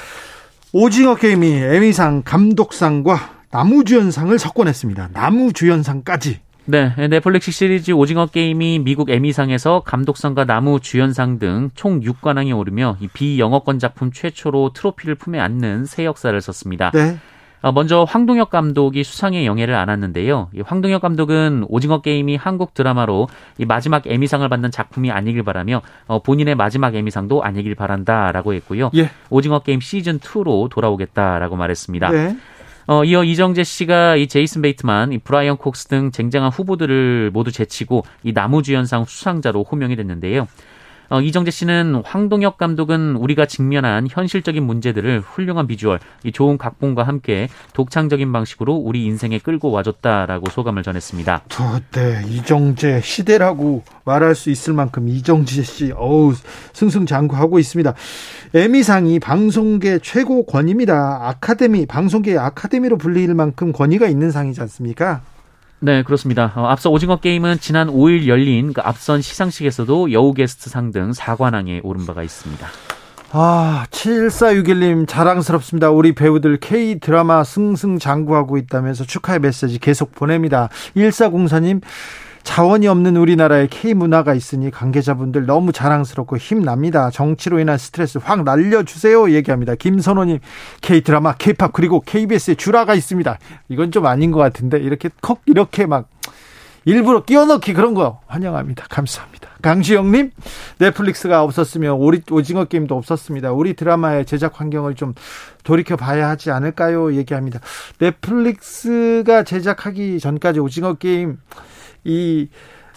오징어 0.73 1.15
게임이 1.15 1.47
에미상 1.53 2.23
감독상과 2.25 3.43
나무주연상을 3.51 4.39
석권했습니다. 4.39 5.11
나무주연상까지 5.13 6.41
네, 6.65 6.95
넷플릭스 7.09 7.51
시리즈 7.51 7.91
오징어 7.91 8.27
게임이 8.27 8.79
미국 8.81 9.11
에미상에서 9.11 9.81
감독상과 9.81 10.45
나무 10.45 10.79
주연상 10.81 11.39
등 11.39 11.71
총 11.75 12.01
6관왕에 12.01 12.57
오르며 12.57 12.97
비영어권 13.13 13.79
작품 13.81 14.13
최초로 14.13 14.73
트로피를 14.73 15.17
품에 15.17 15.41
안는 15.41 15.87
새 15.87 16.05
역사를 16.05 16.39
썼습니다. 16.41 16.91
네. 16.93 17.17
어, 17.63 17.71
먼저 17.71 18.03
황동혁 18.03 18.51
감독이 18.51 19.05
수상의 19.05 19.47
영예를 19.47 19.75
안았는데요. 19.77 20.51
황동혁 20.65 21.01
감독은 21.01 21.65
오징어 21.69 22.01
게임이 22.01 22.35
한국 22.35 22.75
드라마로 22.75 23.29
마지막 23.69 24.05
에미상을 24.07 24.49
받는 24.49 24.73
작품이 24.73 25.13
아니길 25.13 25.45
바라며 25.45 25.81
어, 26.07 26.23
본인의 26.23 26.57
마지막 26.57 26.95
에미상도 26.95 27.43
아니길 27.45 27.77
바란다라고 27.77 28.55
했고요. 28.55 28.91
예. 28.97 29.11
오징어 29.31 29.61
게임 29.61 29.81
시즌 29.81 30.19
2로 30.19 30.71
돌아오겠다라고 30.71 31.55
말했습니다. 31.55 32.11
네. 32.11 32.37
어, 32.87 33.05
이어 33.05 33.25
이정재 33.25 33.65
씨가 33.65 34.17
이 34.17 34.27
제이슨 34.27 34.63
베이트만, 34.63 35.13
이 35.13 35.19
브라이언 35.19 35.57
콕스 35.57 35.89
등 35.89 36.11
쟁쟁한 36.11 36.51
후보들을 36.51 37.31
모두 37.33 37.53
제치고 37.53 38.05
이 38.23 38.33
남우주연상 38.33 39.05
수상자로 39.05 39.65
호명이 39.65 39.97
됐는데요. 39.97 40.49
어, 41.09 41.21
이정재 41.21 41.51
씨는 41.51 42.03
황동혁 42.05 42.57
감독은 42.57 43.17
우리가 43.17 43.47
직면한 43.47 44.07
현실적인 44.11 44.63
문제들을 44.65 45.21
훌륭한 45.21 45.67
비주얼, 45.67 46.01
이 46.25 46.33
좋은 46.33 46.59
각본과 46.59 47.03
함께 47.03 47.49
독창적인 47.75 48.33
방식으로 48.33 48.75
우리 48.75 49.05
인생에 49.05 49.39
끌고 49.39 49.71
와줬다라고 49.71 50.51
소감을 50.51 50.83
전했습니다. 50.83 51.43
네, 51.93 52.23
이정재 52.29 53.01
시대라고 53.03 53.83
말할 54.05 54.35
수 54.35 54.51
있을 54.51 54.73
만큼 54.73 55.09
이정재 55.09 55.63
씨, 55.63 55.93
어우 55.95 56.35
승승장구하고 56.73 57.59
있습니다. 57.59 57.95
에미상이 58.55 59.19
방송계 59.19 60.01
최고 60.03 60.45
권위입니다. 60.47 61.29
아카데미, 61.29 61.87
방송계 61.87 62.39
아카데미로 62.39 62.99
불릴 62.99 63.35
만큼 63.35 63.73
권위가 63.73 64.07
있는 64.09 64.31
상이지 64.31 64.61
않습니까? 64.63 65.23
네, 65.85 66.05
그렇습니다. 66.05 66.53
어, 66.55 66.67
앞서 66.69 66.91
오징어 66.91 67.17
게임은 67.17 67.59
지난 67.59 67.89
5일 67.89 68.29
열린 68.29 68.73
그 68.73 68.81
앞선 68.85 69.21
시상식에서도 69.21 70.13
여우 70.13 70.33
게스트 70.33 70.71
상 70.71 70.93
등 70.93 71.11
4관왕에 71.11 71.81
오른 71.83 72.07
바가 72.07 72.23
있습니다. 72.23 72.69
아, 73.35 73.87
7461님 73.91 75.09
자랑스럽습니다. 75.09 75.91
우리 75.91 76.13
배우들 76.13 76.59
K 76.61 77.01
드라마 77.01 77.43
승승장구하고 77.43 78.59
있다면서 78.59 79.05
축하의 79.05 79.41
메시지 79.41 79.79
계속 79.79 80.15
보냅니다. 80.15 80.69
1404님 80.95 81.81
자원이 82.43 82.89
없는 82.89 83.17
우리나라에 83.17 83.69
K 83.69 83.95
문화가 83.95 84.35
있으니 84.35 84.71
관계자분들 84.71 85.47
너무 85.47 85.73
자랑스럽고 85.73 86.37
힘납니다. 86.37 87.11
정치로 87.11 87.61
인한 87.61 87.79
스트레스 87.79 88.19
확 88.19 88.45
날려주세요. 88.45 89.31
얘기합니다. 89.33 89.75
김선호님 89.75 90.41
K 90.81 91.03
드라마, 91.03 91.35
K-팝 91.35 91.73
그리고 91.73 92.01
KBS에 92.01 92.55
주라가 92.55 92.95
있습니다. 92.95 93.39
이건 93.69 93.93
좀 93.93 94.07
아닌 94.07 94.31
것 94.31 94.39
같은데 94.39 94.79
이렇게 94.79 95.09
콕 95.21 95.41
이렇게 95.47 95.87
막 95.87 96.09
일부러 96.85 97.25
끼워넣기 97.25 97.75
그런 97.75 97.95
거 97.95 98.21
환영합니다. 98.27 98.87
감사합니다. 98.91 99.51
강시영님 99.63 100.33
넷플릭스가 100.79 101.45
없었으면 101.45 101.97
오징어 102.31 102.65
게임도 102.65 102.97
없었습니다. 102.97 103.53
우리 103.53 103.75
드라마의 103.75 104.27
제작 104.27 104.61
환경을 104.61 104.97
좀 104.97 105.15
돌이켜 105.63 105.95
봐야 105.97 106.29
하지 106.29 106.51
않을까요? 106.51 107.15
얘기합니다. 107.15 107.61
넷플릭스가 107.99 109.45
제작하기 109.45 110.19
전까지 110.19 110.59
오징어 110.59 110.95
게임 110.95 111.39
이, 112.05 112.49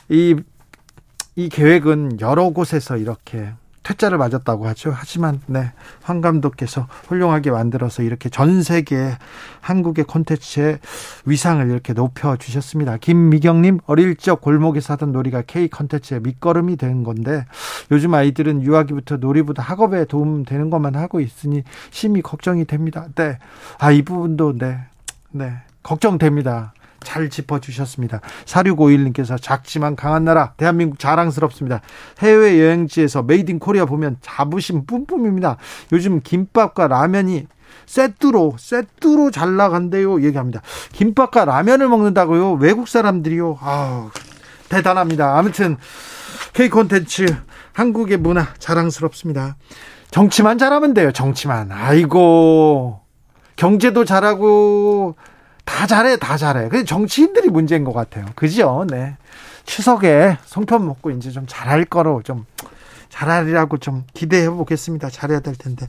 이, 0.10 0.36
이 1.36 1.50
계획은 1.50 2.20
여러 2.22 2.50
곳에서 2.50 2.98
이렇게 2.98 3.52
퇴짜를 3.86 4.18
맞았다고 4.18 4.68
하죠. 4.70 4.92
하지만 4.96 5.42
네, 5.46 5.72
황 6.02 6.20
감독께서 6.20 6.88
훌륭하게 7.08 7.52
만들어서 7.52 8.02
이렇게 8.02 8.30
전 8.30 8.64
세계 8.64 9.16
한국의 9.62 10.06
콘텐츠의 10.06 10.80
위상을 11.26 11.70
이렇게 11.70 11.94
높여 11.94 12.36
주셨습니다. 12.36 12.98
김미경 12.98 13.62
님 13.62 13.80
어릴 13.86 14.16
적 14.16 14.42
골목에 14.42 14.80
사던 14.82 15.12
놀이가 15.12 15.44
K 15.44 15.68
콘텐츠의 15.68 16.22
밑거름이 16.22 16.78
된 16.78 17.04
건데 17.04 17.46
요즘 17.92 18.16
아이들은 18.16 18.64
유아기부터 18.64 19.18
놀이보다 19.18 19.62
학업에 19.62 20.06
도움 20.06 20.46
되는 20.46 20.72
것만 20.72 20.96
하고 20.96 21.20
있으니 21.20 21.64
심히 21.92 22.24
걱정이 22.24 22.66
됩니다. 22.66 23.08
네, 23.14 23.38
아 23.78 23.92
이 23.92 24.02
부분도 24.02 24.58
네, 24.58 24.80
네 25.30 25.54
걱정됩니다. 25.84 26.74
잘 27.06 27.30
짚어주셨습니다. 27.30 28.20
4651님께서 28.44 29.42
작지만 29.42 29.96
강한 29.96 30.26
나라, 30.26 30.52
대한민국 30.58 31.00
자랑스럽습니다. 31.00 31.80
해외여행지에서 32.20 33.24
Made 33.24 33.52
in 33.52 33.60
Korea 33.60 33.86
보면 33.86 34.18
자부심 34.20 34.86
뿜뿜입니다. 34.86 35.56
요즘 35.94 36.20
김밥과 36.20 36.90
라면이 36.90 37.48
세트로, 37.86 38.56
세트로 38.58 39.32
잘 39.32 39.56
나간대요. 39.56 40.24
얘기합니다. 40.24 40.62
김밥과 40.92 41.46
라면을 41.46 41.88
먹는다고요? 41.88 42.54
외국 42.54 42.88
사람들이요? 42.88 43.60
아우, 43.62 44.10
대단합니다. 44.70 45.38
아무튼, 45.38 45.78
K 46.54 46.70
콘텐츠, 46.70 47.26
한국의 47.74 48.18
문화 48.18 48.48
자랑스럽습니다. 48.58 49.58
정치만 50.10 50.58
잘하면 50.58 50.94
돼요, 50.94 51.12
정치만. 51.12 51.72
아이고, 51.72 53.02
경제도 53.56 54.04
잘하고, 54.06 55.16
다 55.66 55.88
잘해, 55.88 56.18
다 56.18 56.38
잘해. 56.38 56.70
그 56.70 56.86
정치인들이 56.86 57.50
문제인 57.50 57.84
것 57.84 57.94
같아요. 57.94 58.26
그죠? 58.36 58.86
네. 58.90 59.18
추석에 59.66 60.38
송편 60.46 60.86
먹고 60.86 61.12
이제 61.12 61.32
좀 61.32 61.46
잘할 61.48 61.86
거로 61.86 62.22
좀 62.22 62.46
잘하리라고 63.16 63.78
좀 63.78 64.04
기대해 64.14 64.50
보겠습니다. 64.50 65.10
잘해야 65.10 65.40
될 65.40 65.56
텐데. 65.56 65.88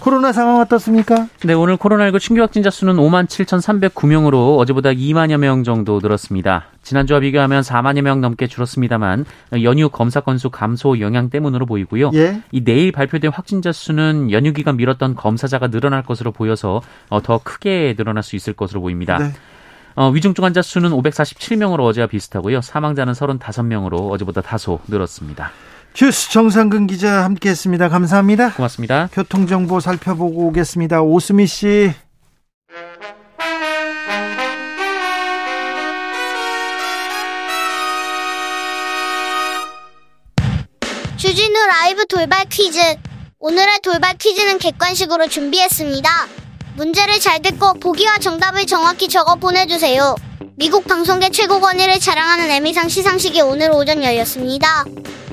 코로나 0.00 0.32
상황 0.32 0.60
어떻습니까? 0.60 1.26
네, 1.44 1.52
오늘 1.52 1.76
코로나19 1.76 2.20
신규 2.20 2.40
확진자 2.40 2.70
수는 2.70 2.96
5만 2.96 3.26
7,309명으로 3.26 4.58
어제보다 4.58 4.90
2만여 4.90 5.38
명 5.38 5.64
정도 5.64 5.98
늘었습니다. 6.00 6.66
지난주와 6.82 7.20
비교하면 7.20 7.62
4만여 7.62 8.02
명 8.02 8.20
넘게 8.20 8.46
줄었습니다만 8.46 9.24
연휴 9.62 9.88
검사 9.88 10.20
건수 10.20 10.50
감소 10.50 11.00
영향 11.00 11.30
때문으로 11.30 11.66
보이고요. 11.66 12.12
예? 12.14 12.42
이 12.52 12.62
내일 12.62 12.92
발표된 12.92 13.32
확진자 13.32 13.72
수는 13.72 14.30
연휴 14.30 14.52
기간 14.52 14.76
미뤘던 14.76 15.16
검사자가 15.16 15.68
늘어날 15.68 16.02
것으로 16.04 16.30
보여서 16.30 16.80
어, 17.08 17.20
더 17.20 17.40
크게 17.42 17.94
늘어날 17.96 18.22
수 18.22 18.36
있을 18.36 18.52
것으로 18.52 18.80
보입니다. 18.80 19.18
네. 19.18 19.32
어, 19.96 20.10
위중증 20.10 20.44
환자 20.44 20.62
수는 20.62 20.90
547명으로 20.90 21.80
어제와 21.80 22.06
비슷하고요. 22.06 22.60
사망자는 22.60 23.14
35명으로 23.14 24.12
어제보다 24.12 24.42
다소 24.42 24.78
늘었습니다. 24.86 25.50
휴스 25.94 26.30
정상근 26.30 26.86
기자 26.86 27.24
함께했습니다. 27.24 27.88
감사합니다. 27.88 28.52
고맙습니다. 28.54 29.08
교통정보 29.12 29.80
살펴보고 29.80 30.46
오겠습니다. 30.46 31.02
오수미 31.02 31.46
씨. 31.46 31.92
주진우 41.16 41.52
라이브 41.66 42.06
돌발 42.06 42.44
퀴즈. 42.44 42.78
오늘의 43.40 43.80
돌발 43.82 44.16
퀴즈는 44.18 44.58
객관식으로 44.58 45.26
준비했습니다. 45.26 46.08
문제를 46.76 47.18
잘 47.18 47.42
듣고 47.42 47.74
보기와 47.74 48.18
정답을 48.18 48.66
정확히 48.66 49.08
적어 49.08 49.34
보내주세요. 49.34 50.14
미국 50.58 50.88
방송계 50.88 51.30
최고 51.30 51.60
권위를 51.60 52.00
자랑하는 52.00 52.50
에미상 52.50 52.88
시상식이 52.88 53.42
오늘 53.42 53.70
오전 53.70 54.02
열렸습니다. 54.02 54.84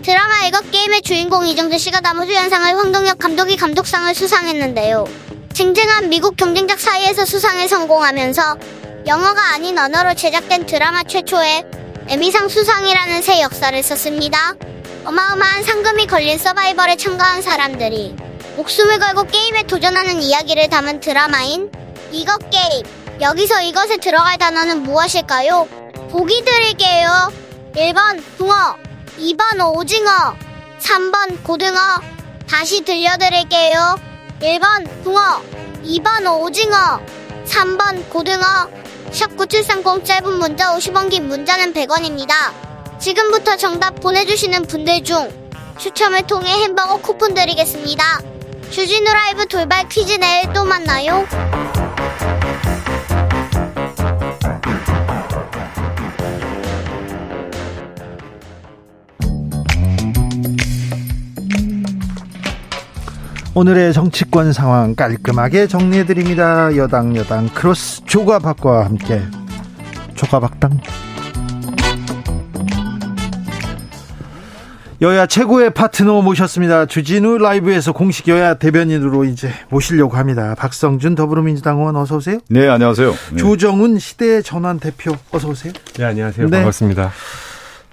드라마 0.04 0.46
애거 0.46 0.62
게임의 0.70 1.02
주인공 1.02 1.48
이정재 1.48 1.80
씨가 1.80 2.02
나무주 2.02 2.36
연상을 2.36 2.78
황동혁 2.78 3.18
감독이 3.18 3.58
감독상을 3.58 4.14
수상했는데요. 4.14 5.06
쟁쟁한 5.52 6.10
미국 6.10 6.38
경쟁작 6.38 6.80
사이에서 6.80 7.26
수상에 7.26 7.68
성공하면서 7.68 8.58
영어가 9.08 9.56
아닌 9.56 9.80
언어로 9.80 10.14
제작된 10.14 10.68
드라마 10.68 11.02
최초의 11.02 11.66
에미상 12.08 12.48
수상이라는 12.48 13.24
새 13.24 13.42
역사를 13.42 13.82
썼습니다. 13.82 14.54
어마어마한 15.06 15.64
상금이 15.64 16.06
걸린 16.06 16.38
서바이벌에 16.38 16.98
참가한 16.98 17.42
사람들이 17.42 18.16
목숨을 18.58 19.00
걸고 19.00 19.24
게임에 19.24 19.64
도전하는 19.64 20.22
이야기를 20.22 20.70
담은 20.70 21.00
드라마인 21.00 21.72
이것 22.12 22.38
게임. 22.52 23.05
여기서 23.22 23.62
이것에 23.62 23.98
들어갈 23.98 24.38
단어는 24.38 24.84
무엇일까요? 24.84 25.68
보기 26.12 26.44
드릴게요. 26.44 27.32
1번 27.76 28.22
붕어, 28.38 28.76
2번 29.18 29.76
오징어, 29.76 30.36
3번 30.80 31.42
고등어. 31.44 31.80
다시 32.50 32.84
들려드릴게요. 32.84 34.00
1번 34.42 35.04
붕어, 35.04 35.42
2번 35.84 36.42
오징어, 36.42 37.00
3번 37.46 38.10
고등어. 38.10 38.70
샵9730 39.12 40.04
짧은 40.04 40.34
문자 40.34 40.76
50원 40.76 41.10
긴 41.10 41.28
문자는 41.30 41.74
100원입니다. 41.74 42.34
지금부터 43.00 43.56
정답 43.56 44.02
보내주시는 44.02 44.64
분들 44.64 45.04
중 45.04 45.32
추첨을 45.80 46.28
통해 46.28 46.52
햄버거 46.64 46.98
쿠폰 46.98 47.34
드리겠습니다. 47.34 48.22
주진우 48.72 49.06
라이브 49.06 49.46
돌발 49.48 49.88
퀴즈 49.88 50.14
내일 50.14 50.52
또 50.52 50.66
만나요. 50.66 51.26
오늘의 63.58 63.94
정치권 63.94 64.52
상황 64.52 64.96
깔끔하게 64.96 65.68
정리해드립니다. 65.68 66.76
여당 66.76 67.16
여당 67.16 67.48
크로스 67.48 68.04
조가박과 68.06 68.84
함께 68.84 69.22
조가박당 70.16 70.78
여야 75.02 75.26
최고의 75.26 75.70
파트너 75.70 76.22
모셨습니다. 76.22 76.86
주진우 76.86 77.38
라이브에서 77.38 77.94
공식 77.94 78.28
여야 78.28 78.56
대변인으로 78.56 79.24
이제 79.24 79.50
모시려고 79.70 80.18
합니다. 80.18 80.54
박성준 80.58 81.16
더불어민주당 81.16 81.80
의원 81.80 81.96
어서 81.96 82.18
오세요. 82.18 82.40
네, 82.50 82.68
안녕하세요. 82.68 83.14
네. 83.32 83.38
조정훈 83.38 84.00
시대 84.00 84.42
전환 84.42 84.80
대표 84.80 85.16
어서 85.32 85.48
오세요. 85.48 85.72
네, 85.98 86.04
안녕하세요. 86.04 86.50
네. 86.50 86.58
반갑습니다. 86.58 87.12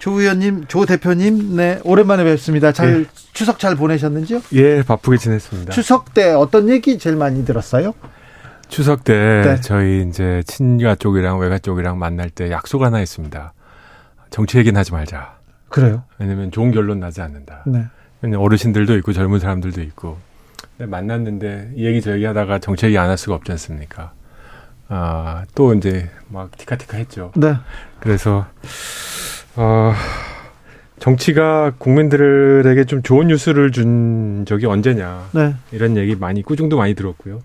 조 0.03 0.19
의원님, 0.19 0.65
조 0.67 0.85
대표님, 0.85 1.55
네 1.55 1.79
오랜만에 1.85 2.25
뵙습니다. 2.25 2.73
잘 2.73 3.03
네. 3.03 3.09
추석 3.31 3.57
잘 3.57 3.77
보내셨는지요? 3.77 4.41
예, 4.51 4.83
바쁘게 4.83 5.15
지냈습니다. 5.15 5.71
추석 5.71 6.13
때 6.13 6.33
어떤 6.33 6.67
얘기 6.67 6.97
제일 6.97 7.15
많이 7.15 7.45
들었어요? 7.45 7.93
추석 8.67 9.05
때 9.05 9.13
네. 9.45 9.61
저희 9.61 10.05
이제 10.05 10.43
친가 10.45 10.95
쪽이랑 10.95 11.39
외가 11.39 11.57
쪽이랑 11.57 11.99
만날 11.99 12.29
때 12.29 12.51
약속 12.51 12.81
하나 12.81 12.99
있습니다. 13.01 13.53
정치 14.29 14.57
얘기는 14.57 14.77
하지 14.77 14.91
말자. 14.91 15.37
그래요? 15.69 16.03
왜냐면 16.19 16.51
좋은 16.51 16.71
결론 16.71 16.99
나지 16.99 17.21
않는다. 17.21 17.63
네. 17.65 17.85
어르신들도 18.35 18.97
있고 18.97 19.13
젊은 19.13 19.39
사람들도 19.39 19.81
있고. 19.83 20.17
만났는데 20.79 21.71
이 21.77 21.85
얘기 21.85 22.01
저 22.01 22.13
얘기 22.13 22.25
하다가 22.25 22.59
정치 22.59 22.87
얘기 22.87 22.97
안 22.97 23.09
할 23.09 23.17
수가 23.17 23.35
없지 23.35 23.53
않습니까? 23.53 24.11
아, 24.89 25.45
또 25.55 25.73
이제 25.73 26.09
막 26.27 26.51
티카티카 26.57 26.97
했죠. 26.97 27.31
네. 27.37 27.55
그래서 28.01 28.45
어, 29.55 29.93
정치가 30.99 31.73
국민들에게 31.77 32.85
좀 32.85 33.03
좋은 33.03 33.27
뉴스를 33.27 33.71
준 33.71 34.45
적이 34.47 34.67
언제냐. 34.67 35.29
네. 35.31 35.55
이런 35.71 35.97
얘기 35.97 36.15
많이, 36.15 36.41
꾸중도 36.41 36.77
많이 36.77 36.93
들었고요. 36.93 37.41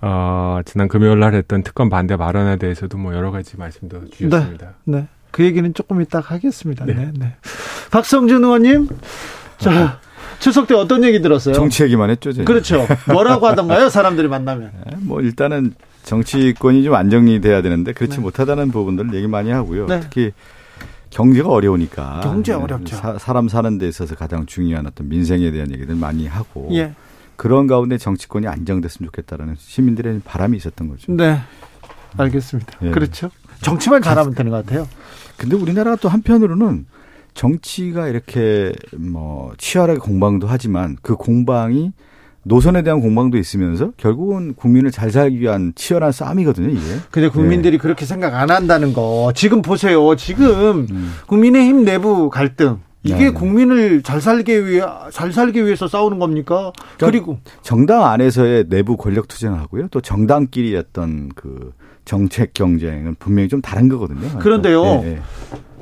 어, 0.00 0.60
지난 0.64 0.88
금요일 0.88 1.18
날 1.20 1.34
했던 1.34 1.62
특검 1.62 1.88
반대 1.88 2.16
발언에 2.16 2.56
대해서도 2.56 2.98
뭐 2.98 3.14
여러 3.14 3.30
가지 3.30 3.56
말씀도 3.56 4.10
주셨습니다. 4.10 4.74
네. 4.84 4.98
네. 4.98 5.08
그 5.30 5.44
얘기는 5.44 5.72
조금 5.72 6.02
이따 6.02 6.20
하겠습니다. 6.20 6.84
네. 6.84 6.94
네. 6.94 7.12
네. 7.18 7.34
박성준 7.90 8.44
의원님. 8.44 8.88
자, 9.58 10.00
추석 10.40 10.66
때 10.66 10.74
어떤 10.74 11.04
얘기 11.04 11.22
들었어요? 11.22 11.54
정치 11.54 11.84
얘기만 11.84 12.10
했죠. 12.10 12.32
제가. 12.32 12.44
그렇죠. 12.44 12.86
뭐라고 13.10 13.46
하던가요? 13.46 13.88
사람들이 13.88 14.28
만나면. 14.28 14.72
네, 14.90 14.96
뭐 15.00 15.20
일단은 15.20 15.74
정치권이 16.02 16.84
좀 16.84 16.94
안정이 16.94 17.40
돼야 17.40 17.62
되는데 17.62 17.92
그렇지 17.92 18.16
네. 18.16 18.22
못하다는 18.22 18.70
부분들 18.72 19.14
얘기 19.14 19.26
많이 19.26 19.50
하고요. 19.50 19.86
네. 19.86 20.00
특히 20.00 20.32
경제가 21.14 21.48
어려우니까 21.48 22.20
경제 22.22 22.52
어렵죠. 22.52 22.96
사, 22.96 23.32
람 23.32 23.48
사는 23.48 23.78
데 23.78 23.86
있어서 23.88 24.16
가장 24.16 24.46
중요한 24.46 24.86
어떤 24.86 25.08
민생에 25.08 25.50
대한 25.52 25.70
얘기들 25.70 25.94
많이 25.94 26.26
하고 26.26 26.68
예. 26.72 26.92
그런 27.36 27.66
가운데 27.68 27.98
정치권이 27.98 28.48
안정됐으면 28.48 29.06
좋겠다라는 29.06 29.54
시민들의 29.56 30.22
바람이 30.24 30.56
있었던 30.56 30.88
거죠. 30.88 31.12
네, 31.12 31.38
알겠습니다. 32.16 32.78
예. 32.82 32.90
그렇죠. 32.90 33.30
정치만 33.62 34.02
잘하면 34.02 34.34
되는 34.34 34.50
것 34.50 34.66
같아요. 34.66 34.88
근데 35.36 35.56
우리나라가 35.56 35.96
또 35.96 36.08
한편으로는 36.08 36.86
정치가 37.32 38.08
이렇게 38.08 38.72
뭐 38.96 39.52
치열하게 39.56 40.00
공방도 40.00 40.48
하지만 40.48 40.96
그 41.00 41.14
공방이 41.14 41.92
노선에 42.44 42.82
대한 42.82 43.00
공방도 43.00 43.38
있으면서 43.38 43.92
결국은 43.96 44.54
국민을 44.54 44.90
잘 44.90 45.10
살기 45.10 45.40
위한 45.40 45.72
치열한 45.74 46.12
싸움이거든요, 46.12 46.68
이게. 46.68 46.80
근데 47.10 47.28
국민들이 47.28 47.78
네. 47.78 47.82
그렇게 47.82 48.04
생각 48.06 48.34
안 48.34 48.50
한다는 48.50 48.92
거. 48.92 49.32
지금 49.34 49.62
보세요. 49.62 50.14
지금 50.16 50.86
음. 50.90 51.12
국민의힘 51.26 51.84
내부 51.84 52.30
갈등. 52.30 52.78
이게 53.02 53.24
네. 53.24 53.30
국민을 53.30 54.02
잘 54.02 54.20
살기 54.22 54.66
위해 54.66 54.82
잘 55.10 55.30
살기 55.30 55.64
위해서 55.66 55.86
싸우는 55.86 56.18
겁니까? 56.18 56.72
그리고 56.98 57.38
정당 57.60 58.04
안에서의 58.06 58.70
내부 58.70 58.96
권력 58.96 59.28
투쟁하고요. 59.28 59.88
또 59.90 60.00
정당끼리 60.00 60.74
어떤 60.76 61.28
그 61.34 61.72
정책 62.06 62.54
경쟁은 62.54 63.16
분명히 63.18 63.48
좀 63.48 63.60
다른 63.60 63.90
거거든요. 63.90 64.38
그런데요. 64.38 64.82
네, 64.82 65.00
네. 65.02 65.22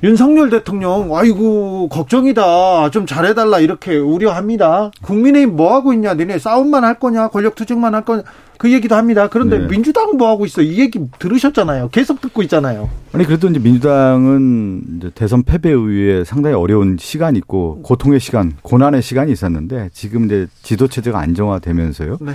윤석열 0.03 0.51
대통령, 0.51 1.17
아이고, 1.17 1.89
걱정이다. 1.89 2.91
좀 2.91 3.07
잘해달라. 3.07 3.61
이렇게 3.61 3.97
우려합니다. 3.97 4.91
국민의힘 5.01 5.55
뭐 5.55 5.75
하고 5.75 5.93
있냐. 5.93 6.15
니네 6.15 6.41
싸움만 6.41 6.83
할 6.83 6.99
거냐. 6.99 7.29
권력 7.29 7.55
투쟁만 7.55 7.95
할 7.95 8.05
거냐. 8.05 8.23
그 8.59 8.73
얘기도 8.73 8.97
합니다. 8.97 9.29
그런데 9.29 9.59
네. 9.59 9.67
민주당은 9.69 10.17
뭐 10.17 10.29
하고 10.29 10.45
있어? 10.45 10.61
이 10.61 10.81
얘기 10.81 11.01
들으셨잖아요. 11.21 11.91
계속 11.91 12.21
듣고 12.21 12.43
있잖아요. 12.43 12.91
아니, 13.13 13.25
그래도 13.25 13.49
이제 13.49 13.61
민주당은 13.61 14.83
이제 14.99 15.11
대선 15.15 15.45
패배 15.45 15.71
이후에 15.71 16.25
상당히 16.25 16.57
어려운 16.57 16.97
시간이 16.99 17.39
있고, 17.39 17.81
고통의 17.83 18.19
시간, 18.19 18.55
고난의 18.63 19.03
시간이 19.03 19.31
있었는데, 19.31 19.91
지금 19.93 20.25
이제 20.25 20.49
지도체제가 20.65 21.21
안정화되면서요. 21.21 22.19
네. 22.23 22.33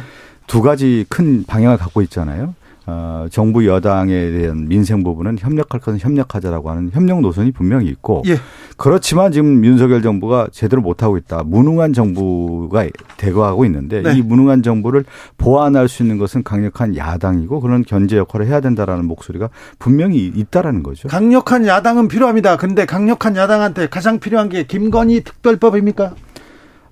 두 0.48 0.62
가지 0.62 1.06
큰 1.10 1.44
방향을 1.46 1.78
갖고 1.78 2.02
있잖아요. 2.04 2.54
어, 2.90 3.28
정부 3.30 3.68
여당에 3.68 4.32
대한 4.32 4.70
민생 4.70 5.04
부분은 5.04 5.38
협력할 5.40 5.82
것은 5.82 6.00
협력하자라고 6.00 6.70
하는 6.70 6.90
협력 6.94 7.20
노선이 7.20 7.52
분명히 7.52 7.88
있고 7.88 8.24
예. 8.28 8.38
그렇지만 8.78 9.34
지금 9.34 9.66
윤석열 9.66 10.02
정부가 10.02 10.48
제대로 10.54 10.82
못하고 10.82 11.18
있다. 11.18 11.44
무능한 11.44 11.92
정부가 11.92 12.86
대거하고 13.18 13.66
있는데 13.66 14.02
네. 14.02 14.18
이 14.18 14.22
무능한 14.22 14.64
정부를 14.64 15.04
보완할 15.38 15.90
수 15.90 16.02
있는 16.02 16.18
것은 16.18 16.44
강력한 16.44 16.96
야당이고 16.96 17.60
그런 17.60 17.84
견제 17.84 18.16
역할을 18.16 18.48
해야 18.48 18.62
된다라는 18.62 19.04
목소리가 19.06 19.50
분명히 19.80 20.26
있다라는 20.34 20.82
거죠. 20.82 21.10
강력한 21.10 21.68
야당은 21.68 22.08
필요합니다. 22.08 22.56
근데 22.56 22.86
강력한 22.86 23.36
야당한테 23.36 23.88
가장 23.88 24.20
필요한 24.20 24.48
게 24.48 24.64
김건희 24.64 25.26
특별법입니까? 25.26 26.16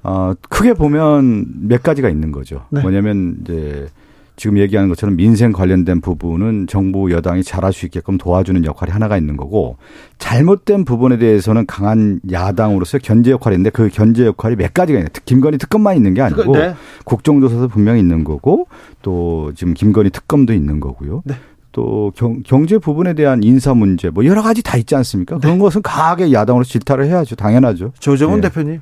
어, 0.03 0.33
크게 0.49 0.73
보면 0.73 1.45
몇 1.69 1.81
가지가 1.81 2.09
있는 2.09 2.33
거죠. 2.33 2.65
네. 2.69 2.81
뭐냐면 2.81 3.37
이제 3.41 3.87
지금 4.35 4.57
얘기하는 4.57 4.89
것처럼 4.89 5.15
민생 5.15 5.51
관련된 5.51 6.01
부분은 6.01 6.67
정부 6.67 7.11
여당이 7.11 7.43
잘할 7.43 7.73
수 7.73 7.85
있게끔 7.85 8.17
도와주는 8.17 8.65
역할이 8.65 8.91
하나가 8.91 9.17
있는 9.17 9.37
거고 9.37 9.77
잘못된 10.17 10.85
부분에 10.85 11.17
대해서는 11.17 11.65
강한 11.65 12.19
야당으로서 12.31 12.97
견제 12.99 13.31
역할이 13.31 13.55
있는데 13.55 13.69
그 13.69 13.89
견제 13.89 14.25
역할이 14.25 14.55
몇 14.55 14.73
가지가 14.73 14.99
있는데 14.99 15.19
김건희 15.25 15.57
특검만 15.57 15.95
있는 15.95 16.13
게 16.13 16.21
아니고 16.21 16.53
네. 16.53 16.73
국정조사도 17.05 17.69
분명히 17.69 17.99
있는 17.99 18.23
거고 18.23 18.67
또 19.01 19.51
지금 19.55 19.73
김건희 19.73 20.09
특검도 20.09 20.53
있는 20.53 20.79
거고요. 20.79 21.23
네. 21.25 21.35
또 21.71 22.13
경, 22.15 22.41
경제 22.43 22.77
부분에 22.77 23.13
대한 23.13 23.43
인사 23.43 23.73
문제 23.73 24.09
뭐 24.09 24.25
여러 24.25 24.41
가지 24.41 24.63
다 24.63 24.77
있지 24.77 24.95
않습니까? 24.95 25.37
그런 25.39 25.55
네. 25.55 25.59
것은 25.59 25.81
강하게 25.81 26.31
야당으로 26.31 26.63
질타를 26.63 27.05
해야죠. 27.05 27.35
당연하죠. 27.35 27.91
조정훈 27.99 28.37
예. 28.37 28.41
대표님. 28.41 28.81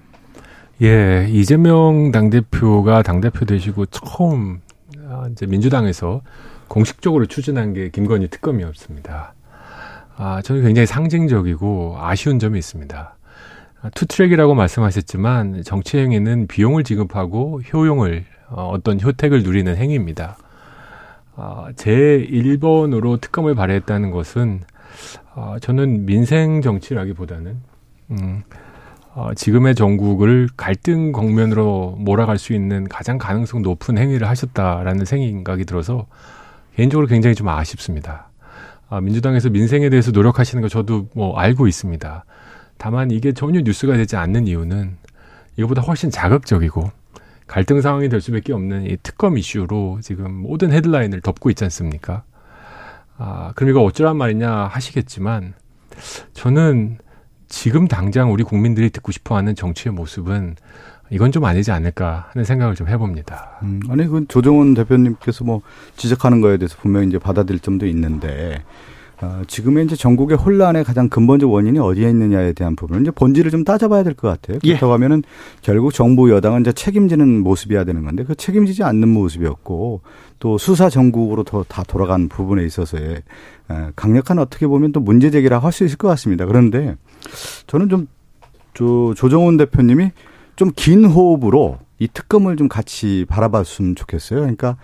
예, 0.82 1.28
이재명 1.30 2.12
당대표가 2.12 3.04
당대표 3.04 3.46
되시고 3.46 3.86
처음 3.88 4.60
이제 5.32 5.46
민주당에서 5.46 6.22
공식적으로 6.68 7.26
추진한 7.26 7.74
게 7.74 7.90
김건희 7.90 8.30
특검이었습니다. 8.30 9.34
아, 10.16 10.42
저는 10.44 10.64
굉장히 10.64 10.86
상징적이고 10.86 11.98
아쉬운 12.00 12.40
점이 12.40 12.58
있습니다. 12.60 13.16
아, 13.82 13.90
투트랙이라고 13.90 14.54
말씀하셨지만 14.56 15.64
정치 15.64 15.98
행위는 15.98 16.48
비용을 16.48 16.84
지급하고 16.84 17.62
효용을 17.62 18.26
어, 18.50 18.70
어떤 18.70 19.02
혜택을 19.02 19.44
누리는 19.44 19.76
행위입니다. 19.76 20.38
아, 21.36 21.70
제 21.76 21.92
1번으로 22.30 23.20
특검을 23.20 23.56
발의했다는 23.56 24.12
것은 24.12 24.62
아, 25.34 25.58
저는 25.60 26.06
민생 26.06 26.62
정치라기보다는 26.62 27.58
음, 28.12 28.44
어, 29.16 29.32
지금의 29.36 29.76
정국을 29.76 30.50
갈등 30.58 31.12
국면으로 31.12 31.96
몰아갈 32.00 32.40
수 32.40 32.54
있는 32.54 32.88
가장 32.88 33.20
가능성 33.20 33.62
높은 33.62 33.98
행위를 33.98 34.28
하셨다라는 34.28 35.06
생각이 35.06 35.66
들어서 35.66 36.08
개인적으로 36.76 37.06
굉장히 37.06 37.36
좀 37.36 37.48
아쉽습니다. 37.48 38.30
아, 38.90 39.02
민주당에서 39.02 39.50
민생에 39.50 39.90
대해서 39.90 40.12
노력하시는 40.12 40.62
거 40.64 40.68
저도 40.68 41.10
뭐 41.14 41.38
알고 41.38 41.68
있습니다. 41.68 42.26
다만 42.78 43.12
이게 43.12 43.34
전혀 43.34 43.62
뉴스가 43.62 43.98
되지 43.98 44.16
않는 44.16 44.48
이유는 44.48 44.98
이거보다 45.58 45.84
훨씬 45.84 46.10
자극적이고 46.10 46.92
갈등 47.46 47.82
상황이 47.82 48.10
될 48.10 48.20
수밖에 48.20 48.52
없는 48.52 48.86
이 48.86 48.98
특검 49.04 49.38
이슈로 49.38 50.00
지금 50.02 50.34
모든 50.34 50.72
헤드라인을 50.72 51.22
덮고 51.22 51.52
있지 51.52 51.64
않습니까? 51.66 52.24
아, 53.18 53.52
그럼 53.56 53.70
이거 53.70 53.84
어쩌란 53.84 54.18
말이냐 54.18 54.52
하시겠지만 54.52 55.54
저는 56.34 56.98
지금 57.54 57.88
당장 57.88 58.34
우리 58.34 58.44
국민들이 58.44 58.90
듣고 58.90 59.12
싶어 59.12 59.38
하는 59.38 59.54
정치의 59.54 59.94
모습은 59.94 60.56
이건 61.12 61.32
좀 61.32 61.46
아니지 61.46 61.72
않을까 61.72 62.30
하는 62.34 62.44
생각을 62.44 62.74
좀 62.74 62.88
해봅니다. 62.90 63.60
음, 63.62 63.80
아니, 63.90 64.08
그 64.08 64.26
조정훈 64.28 64.74
대표님께서 64.74 65.44
뭐 65.46 65.62
지적하는 65.96 66.42
거에 66.42 66.58
대해서 66.58 66.76
분명히 66.82 67.08
이제 67.08 67.20
받아들일 67.20 67.60
점도 67.60 67.86
있는데 67.86 68.64
어, 69.22 69.42
지금의 69.48 69.86
이제 69.86 69.96
전국의 69.96 70.38
혼란의 70.38 70.84
가장 70.84 71.08
근본적 71.08 71.52
원인이 71.52 71.80
어디에 71.80 72.10
있느냐에 72.10 72.54
대한 72.54 72.76
부분은 72.76 73.04
이제 73.04 73.12
본질을 73.12 73.52
좀 73.52 73.64
따져봐야 73.64 74.04
될 74.04 74.16
것 74.16 74.28
같아요. 74.28 74.60
예. 74.64 74.70
그렇다고 74.70 74.94
하면은 74.94 75.24
결국 75.62 75.94
정부 75.94 76.30
여당은 76.32 76.62
이제 76.62 76.74
책임지는 76.74 77.42
모습이어야 77.42 77.84
되는 77.86 78.04
건데 78.04 78.24
그 78.24 78.36
책임지지 78.36 78.84
않는 78.84 79.08
모습이었고 79.10 80.02
또 80.40 80.58
수사 80.58 80.90
전국으로 80.90 81.44
더 81.44 81.64
다 81.64 81.84
돌아간 81.84 82.28
부분에 82.28 82.66
있어서의 82.66 83.22
강력한 83.96 84.40
어떻게 84.40 84.68
보면 84.68 84.92
또 84.92 85.00
문제 85.00 85.32
제기라 85.32 85.60
할수 85.60 85.86
있을 85.86 85.98
것 85.98 86.08
같습니다. 86.10 86.46
그런데 86.46 86.96
저는 87.68 87.90
좀 87.90 88.08
조, 88.74 89.14
조정훈 89.14 89.58
대표님이 89.58 90.12
좀 90.56 90.72
긴 90.76 91.06
호흡으로 91.06 91.80
이 92.00 92.08
특검을 92.08 92.58
좀 92.58 92.68
같이 92.68 93.26
바라봤으면 93.30 93.96
좋겠어요. 93.96 94.42
그러니까 94.42 94.76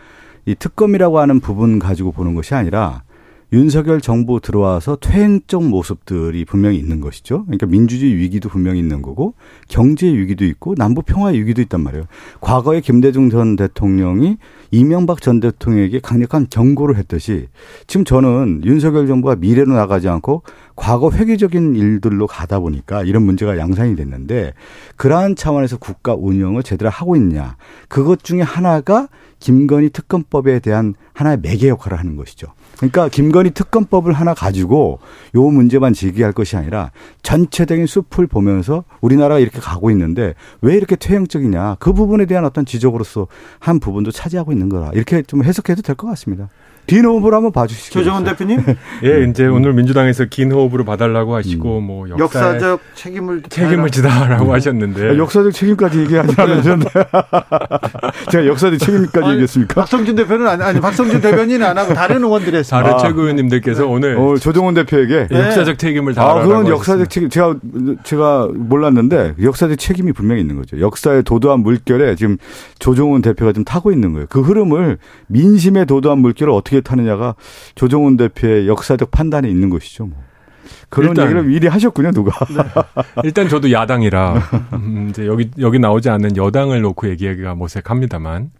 이 0.46 0.56
특검이라고 0.56 1.20
하는 1.20 1.40
부분 1.42 1.78
가지고 1.80 2.12
보는 2.12 2.34
것이 2.36 2.56
아니라 2.56 3.04
윤석열 3.52 4.00
정부 4.00 4.40
들어와서 4.40 4.96
퇴행적 4.98 5.64
모습들이 5.64 6.46
분명히 6.46 6.78
있는 6.78 7.00
것이죠. 7.00 7.46
그러니까 7.46 7.66
민주주의 7.66 8.16
위기도 8.16 8.48
분명히 8.48 8.80
있는 8.80 9.02
거고 9.02 9.34
경제 9.68 10.08
위기도 10.08 10.46
있고 10.46 10.76
남북 10.76 11.06
평화 11.06 11.30
위기도 11.30 11.62
있단 11.62 11.82
말이에요. 11.82 12.06
과거에 12.42 12.80
김대중 12.80 13.30
전 13.32 13.56
대통령이 13.56 14.38
이명박 14.72 15.22
전 15.22 15.40
대통령에게 15.40 16.00
강력한 16.00 16.46
경고를 16.48 16.98
했듯이 16.98 17.48
지금 17.88 18.06
저는 18.06 18.62
윤석열 18.66 19.08
정부가 19.08 19.36
미래로 19.36 19.74
나가지 19.74 20.08
않고 20.08 20.44
과거 20.76 21.10
회계적인 21.10 21.76
일들로 21.76 22.28
가다 22.28 22.60
보니까 22.60 23.04
이런 23.04 23.24
문제가 23.24 23.58
양산이 23.58 23.96
됐는데 23.96 24.54
그러한 24.96 25.36
차원에서 25.36 25.78
국가 25.78 26.14
운영을 26.14 26.62
제대로 26.62 26.92
하고 26.92 27.16
있냐. 27.16 27.58
그것 27.88 28.24
중에 28.24 28.42
하나가 28.42 29.08
김건희 29.40 29.90
특검법에 29.90 30.60
대한 30.60 30.96
하나의 31.14 31.40
매개 31.42 31.70
역할을 31.70 31.98
하는 31.98 32.16
것이죠. 32.16 32.48
그러니까 32.78 33.10
김건희 33.10 33.52
특검법을 33.52 34.14
하나 34.14 34.34
가지고 34.34 35.00
요 35.36 35.42
문제만 35.44 35.94
제기할 35.94 36.32
것이 36.32 36.56
아니라 36.56 36.92
전체적인 37.24 37.86
숲을 37.88 38.28
보면서 38.28 38.86
우리나라가 39.02 39.40
이렇게 39.40 39.60
가고 39.60 39.92
있는데 39.92 40.34
왜 40.62 40.76
이렇게 40.76 40.96
퇴행적이냐 40.96 41.76
그 41.80 41.92
부분에 41.94 42.26
대한 42.26 42.46
어떤 42.46 42.66
지적으로서 42.66 43.28
한 43.60 43.80
부분도 43.80 44.12
차지하고 44.12 44.52
있는 44.54 44.70
거라 44.70 44.92
이렇게 44.94 45.22
좀 45.24 45.44
해석해도 45.44 45.82
될 45.82 45.96
것 45.96 46.08
같습니다. 46.08 46.48
긴 46.90 47.06
호흡으로 47.06 47.36
한번 47.36 47.52
봐주시죠. 47.52 48.00
조정원 48.00 48.24
대표님. 48.24 48.64
예, 49.06 49.24
이제 49.30 49.46
음. 49.46 49.54
오늘 49.54 49.74
민주당에서 49.74 50.26
긴 50.26 50.52
호흡으로 50.52 50.84
봐달라고 50.86 51.36
하시고 51.36 51.78
음. 51.78 51.84
뭐 51.84 52.10
역사 52.18 52.58
적 52.58 52.80
책임을 52.96 53.44
책임을 53.48 53.92
지다라고 53.92 54.46
음. 54.46 54.52
하셨는데 54.52 55.10
아, 55.10 55.18
역사적 55.18 55.54
책임까지 55.54 56.00
얘기하자면 56.00 56.64
제가 58.32 58.48
역사적 58.48 58.80
책임까지 58.80 59.24
아니, 59.24 59.34
얘기했습니까? 59.34 59.82
박성준 59.82 60.16
대표는 60.16 60.48
아니, 60.48 60.64
아니 60.64 60.82
박성준 60.82 61.22
대변인은 61.22 61.64
안 61.66 61.78
하고 61.78 61.94
다른 61.94 62.24
의원들이 62.24 62.58
했습니다. 62.58 62.82
다른 62.82 62.96
아, 62.96 62.98
최고위원님들께서 62.98 63.84
네. 63.84 63.88
오늘 63.88 64.18
어, 64.18 64.36
조정원 64.38 64.74
대표에게 64.74 65.28
네. 65.30 65.40
역사적 65.40 65.78
책임을 65.78 66.16
다하라고 66.16 66.40
아, 66.40 66.44
그건 66.44 66.68
역사적 66.68 67.10
책임 67.12 67.30
제가 67.30 67.56
제가 68.04 68.50
몰랐는데 68.52 69.36
역사적 69.40 69.78
책임이 69.78 70.12
분명히 70.12 70.42
있는 70.42 70.56
거죠. 70.56 70.80
역사의 70.80 71.22
도도한 71.22 71.60
물결에 71.60 72.16
지금 72.16 72.38
조정원 72.80 73.22
대표가 73.22 73.54
좀 73.54 73.64
타고 73.64 73.92
있는 73.92 74.14
거예요. 74.14 74.26
그 74.28 74.42
흐름을 74.42 74.98
민심의 75.28 75.86
도도한 75.86 76.18
물결을 76.18 76.52
어떻게 76.52 76.79
어떻게 76.80 76.82
타느냐가 76.82 77.36
조정훈 77.76 78.18
대표의 78.18 78.68
역사적 78.68 79.12
판단에 79.12 79.50
있는 79.50 79.70
것이죠. 79.70 80.06
뭐. 80.06 80.24
그런 80.90 81.10
일단, 81.10 81.26
얘기를 81.26 81.44
미리 81.44 81.68
하셨군요, 81.68 82.12
누가. 82.12 82.32
네. 82.46 82.64
일단 83.24 83.48
저도 83.48 83.72
야당이라 83.72 84.34
음, 84.74 85.08
이제 85.10 85.28
여기 85.28 85.50
여기 85.60 85.80
나오지 85.80 86.10
않는 86.10 86.38
여당을 86.38 86.82
놓고 86.82 87.10
얘기하기가 87.10 87.56
모색합니다만 87.56 88.52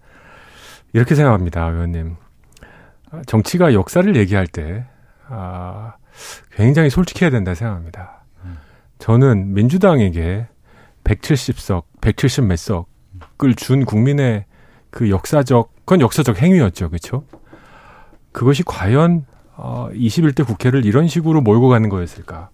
이렇게 0.94 1.16
생각합니다, 1.16 1.70
의원님. 1.70 2.16
정치가 3.26 3.74
역사를 3.74 4.16
얘기할 4.16 4.48
때 4.48 4.86
아, 5.28 5.94
굉장히 6.52 6.90
솔직해야 6.90 7.32
된다 7.32 7.56
생각합니다. 7.56 8.24
저는 9.00 9.54
민주당에게 9.54 10.48
170석, 11.04 11.84
170 12.02 12.46
몇 12.46 12.58
석을 12.58 13.56
준 13.56 13.86
국민의 13.86 14.46
그 14.90 15.10
역사적, 15.10 15.72
그건 15.80 16.02
역사적 16.02 16.42
행위였죠, 16.42 16.90
그렇죠? 16.90 17.24
그것이 18.40 18.64
과연 18.64 19.26
어, 19.58 19.90
21대 19.92 20.48
국회를 20.48 20.86
이런 20.86 21.10
식으로 21.10 21.42
몰고 21.42 21.68
가는 21.68 21.90
거였을까? 21.90 22.48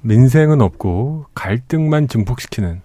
민생은 0.00 0.62
없고 0.62 1.26
갈등만 1.34 2.08
증폭시키는 2.08 2.80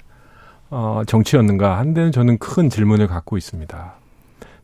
어, 0.71 1.03
정치였는가 1.07 1.77
한 1.77 1.93
데는 1.93 2.11
저는 2.11 2.37
큰 2.37 2.69
질문을 2.69 3.07
갖고 3.07 3.37
있습니다. 3.37 3.93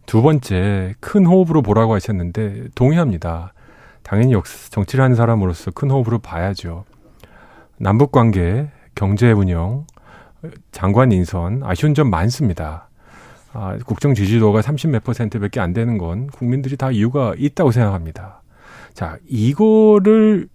두 0.05 0.21
번째 0.21 0.95
큰 0.99 1.25
호흡으로 1.25 1.61
보라고 1.61 1.93
하셨는데 1.93 2.65
동의합니다. 2.75 3.53
당연히 4.03 4.33
역 4.33 4.43
정치를 4.43 5.01
하는 5.01 5.15
사람으로서 5.15 5.71
큰 5.71 5.89
호흡으로 5.89 6.19
봐야죠. 6.19 6.83
남북 7.77 8.11
관계, 8.11 8.69
경제 8.93 9.31
운영, 9.31 9.87
장관 10.73 11.13
인선 11.13 11.61
아쉬운 11.63 11.93
점 11.93 12.09
많습니다. 12.09 12.86
아, 13.59 13.75
국정 13.83 14.13
지지도가 14.13 14.61
30몇 14.61 15.03
퍼센트밖에 15.03 15.59
안 15.59 15.73
되는 15.73 15.97
건 15.97 16.27
국민들이 16.27 16.77
다 16.77 16.91
이유가 16.91 17.33
있다고 17.35 17.71
생각합니다. 17.71 18.43
자, 18.93 19.17
이거를 19.27 20.47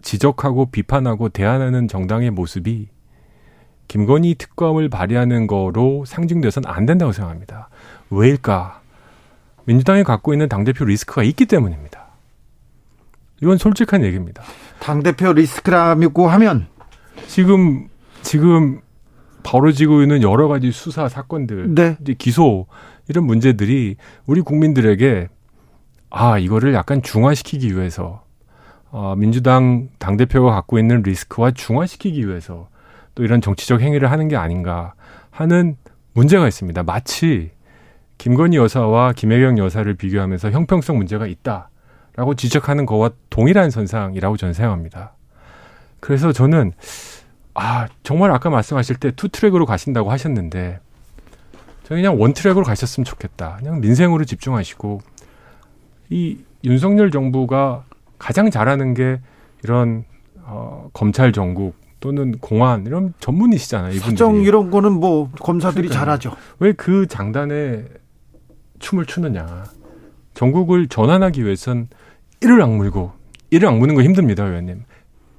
지적하고 0.00 0.70
비판하고 0.70 1.28
대안하는 1.28 1.86
정당의 1.86 2.30
모습이 2.30 2.88
김건희 3.88 4.36
특검을 4.36 4.88
발의하는 4.88 5.46
거로 5.46 6.06
상징돼서는 6.06 6.66
안 6.70 6.86
된다고 6.86 7.12
생각합니다. 7.12 7.68
왜일까? 8.08 8.80
민주당이 9.66 10.02
갖고 10.02 10.32
있는 10.32 10.48
당대표 10.48 10.86
리스크가 10.86 11.22
있기 11.24 11.44
때문입니다. 11.44 12.06
이건 13.42 13.58
솔직한 13.58 14.02
얘기입니다. 14.02 14.42
당대표 14.80 15.34
리스크라고 15.34 16.26
하면 16.26 16.68
지금 17.26 17.86
지금 18.22 18.80
벌어지고 19.48 20.02
있는 20.02 20.22
여러 20.22 20.46
가지 20.46 20.70
수사 20.70 21.08
사건들, 21.08 21.74
네. 21.74 21.96
이제 22.02 22.14
기소 22.14 22.66
이런 23.08 23.24
문제들이 23.24 23.96
우리 24.26 24.42
국민들에게 24.42 25.28
아 26.10 26.38
이거를 26.38 26.74
약간 26.74 27.00
중화시키기 27.00 27.74
위해서 27.74 28.22
어, 28.90 29.14
민주당 29.16 29.88
당 29.98 30.18
대표가 30.18 30.52
갖고 30.52 30.78
있는 30.78 31.02
리스크와 31.02 31.52
중화시키기 31.52 32.28
위해서 32.28 32.68
또 33.14 33.24
이런 33.24 33.40
정치적 33.40 33.80
행위를 33.80 34.10
하는 34.10 34.28
게 34.28 34.36
아닌가 34.36 34.92
하는 35.30 35.76
문제가 36.12 36.46
있습니다. 36.46 36.82
마치 36.82 37.50
김건희 38.18 38.58
여사와 38.58 39.14
김혜경 39.14 39.56
여사를 39.56 39.92
비교하면서 39.94 40.50
형평성 40.50 40.98
문제가 40.98 41.26
있다라고 41.26 42.34
지적하는 42.36 42.84
거와 42.84 43.12
동일한 43.30 43.70
선상이라고 43.70 44.36
저는 44.36 44.52
생각합니다. 44.52 45.14
그래서 46.00 46.32
저는 46.32 46.72
아, 47.60 47.88
정말 48.02 48.30
아까 48.30 48.50
말씀하실 48.50 48.96
때 48.96 49.10
투 49.12 49.28
트랙으로 49.28 49.66
가신다고 49.66 50.10
하셨는데 50.10 50.80
저는 51.84 52.02
그냥 52.02 52.20
원 52.20 52.32
트랙으로 52.34 52.64
가셨으면 52.64 53.04
좋겠다. 53.04 53.56
그냥 53.58 53.80
민생으로 53.80 54.24
집중하시고 54.24 55.00
이 56.10 56.38
윤석열 56.64 57.10
정부가 57.10 57.84
가장 58.18 58.50
잘하는 58.50 58.94
게 58.94 59.20
이런 59.64 60.04
어, 60.42 60.88
검찰 60.92 61.32
정국 61.32 61.74
또는 62.00 62.38
공안 62.38 62.86
이런 62.86 63.12
전문이시잖아요. 63.20 63.90
이분들이. 63.90 64.10
사정 64.10 64.36
이런 64.42 64.70
거는 64.70 64.92
뭐 64.92 65.30
검사들이 65.40 65.88
그러니까 65.88 65.98
잘하죠. 66.04 66.32
왜 66.60 66.72
그 66.72 67.06
장단에 67.08 67.84
춤을 68.78 69.06
추느냐. 69.06 69.64
전국을 70.34 70.86
전환하기 70.86 71.44
위해선 71.44 71.88
이를 72.40 72.62
악물고 72.62 73.12
이를 73.50 73.68
악무는 73.68 73.96
거 73.96 74.02
힘듭니다, 74.02 74.44
의원님. 74.44 74.84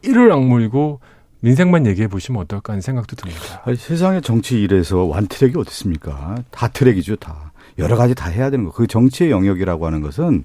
이를 0.04 0.32
악물고 0.34 1.00
민생만 1.42 1.86
얘기해 1.86 2.08
보시면 2.08 2.42
어떨까 2.42 2.74
하는 2.74 2.82
생각도 2.82 3.16
듭니다. 3.16 3.62
아니, 3.66 3.78
세상의 3.78 4.22
정치 4.22 4.62
일에서 4.62 5.04
완트랙이 5.04 5.54
어디 5.56 5.70
있습니까? 5.70 6.36
다 6.52 6.68
트랙이죠, 6.68 7.16
다. 7.18 7.52
여러 7.78 7.96
가지 7.96 8.14
다 8.14 8.30
해야 8.30 8.50
되는 8.50 8.66
거. 8.66 8.72
그 8.72 8.88
정치의 8.88 9.32
영역이라고 9.32 9.86
하는 9.86 10.02
것은 10.02 10.44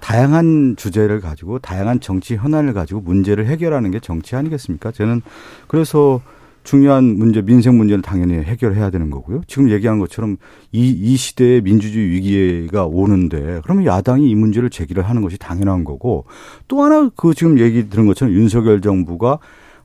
다양한 0.00 0.76
주제를 0.76 1.20
가지고 1.20 1.58
다양한 1.58 2.00
정치 2.00 2.36
현안을 2.36 2.72
가지고 2.72 3.00
문제를 3.00 3.46
해결하는 3.46 3.90
게 3.90 3.98
정치 3.98 4.36
아니겠습니까? 4.36 4.92
저는 4.92 5.22
그래서 5.66 6.20
중요한 6.62 7.04
문제, 7.16 7.40
민생 7.40 7.78
문제는 7.78 8.02
당연히 8.02 8.34
해결해야 8.34 8.90
되는 8.90 9.10
거고요. 9.10 9.40
지금 9.46 9.70
얘기한 9.70 9.98
것처럼 9.98 10.36
이, 10.70 10.90
이 10.90 11.16
시대에 11.16 11.62
민주주의 11.62 12.10
위기가 12.10 12.84
오는데 12.84 13.60
그러면 13.64 13.86
야당이 13.86 14.28
이 14.28 14.34
문제를 14.34 14.68
제기를 14.68 15.02
하는 15.02 15.22
것이 15.22 15.38
당연한 15.38 15.82
거고 15.82 16.26
또 16.68 16.82
하나 16.82 17.10
그 17.16 17.32
지금 17.34 17.58
얘기 17.58 17.88
들은 17.88 18.06
것처럼 18.06 18.34
윤석열 18.34 18.82
정부가 18.82 19.38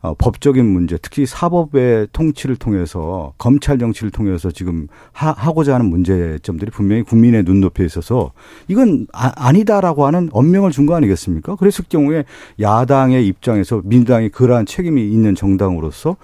어, 0.03 0.13
법적인 0.15 0.65
문제, 0.65 0.97
특히 1.01 1.25
사법의 1.25 2.09
통치를 2.11 2.57
통해서 2.57 3.33
검찰 3.37 3.79
정치를 3.79 4.11
통해서 4.11 4.51
지금 4.51 4.87
하, 5.13 5.33
고자 5.53 5.75
하는 5.75 5.85
문제점들이 5.89 6.71
분명히 6.71 7.03
국민의 7.03 7.43
눈높이에 7.43 7.85
있어서 7.85 8.33
이건 8.67 9.07
아, 9.13 9.51
니다라고 9.53 10.05
하는 10.05 10.29
언명을 10.33 10.71
준 10.71 10.83
거 10.85 10.95
아니겠습니까? 10.95 11.55
그랬을 11.55 11.85
경우에 11.87 12.25
야당의 12.59 13.25
입장에서 13.25 13.81
민주당이 13.85 14.27
그러한 14.29 14.65
책임이 14.65 15.09
있는 15.09 15.33
정당으로서 15.35 16.17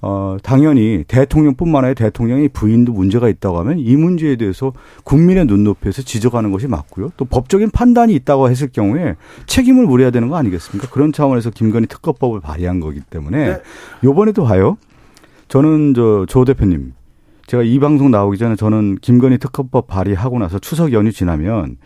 어, 0.00 0.36
당연히 0.42 1.04
대통령뿐만 1.08 1.84
아니라 1.84 1.94
대통령의 1.94 2.48
부인도 2.50 2.92
문제가 2.92 3.28
있다고 3.28 3.58
하면 3.58 3.78
이 3.78 3.96
문제에 3.96 4.36
대해서 4.36 4.72
국민의 5.04 5.46
눈높이에서 5.46 6.02
지적하는 6.02 6.52
것이 6.52 6.68
맞고요. 6.68 7.10
또 7.16 7.24
법적인 7.24 7.70
판단이 7.70 8.14
있다고 8.14 8.48
했을 8.48 8.68
경우에 8.68 9.16
책임을 9.46 9.86
물어야 9.86 10.10
되는 10.10 10.28
거 10.28 10.36
아니겠습니까? 10.36 10.88
그런 10.90 11.12
차원에서 11.12 11.50
김건희 11.50 11.86
특검법을 11.88 12.40
발의한 12.40 12.78
거기 12.80 13.00
때문에 13.00 13.46
네. 13.48 13.62
요번에도 14.04 14.44
봐요. 14.44 14.76
저는 15.48 15.94
저 15.94 16.26
조 16.28 16.44
대표님 16.44 16.92
제가 17.46 17.62
이 17.62 17.78
방송 17.78 18.10
나오기 18.10 18.36
전에 18.38 18.54
저는 18.54 18.96
김건희 19.00 19.38
특검법 19.38 19.86
발의하고 19.86 20.38
나서 20.38 20.58
추석 20.58 20.92
연휴 20.92 21.10
지나면 21.10 21.78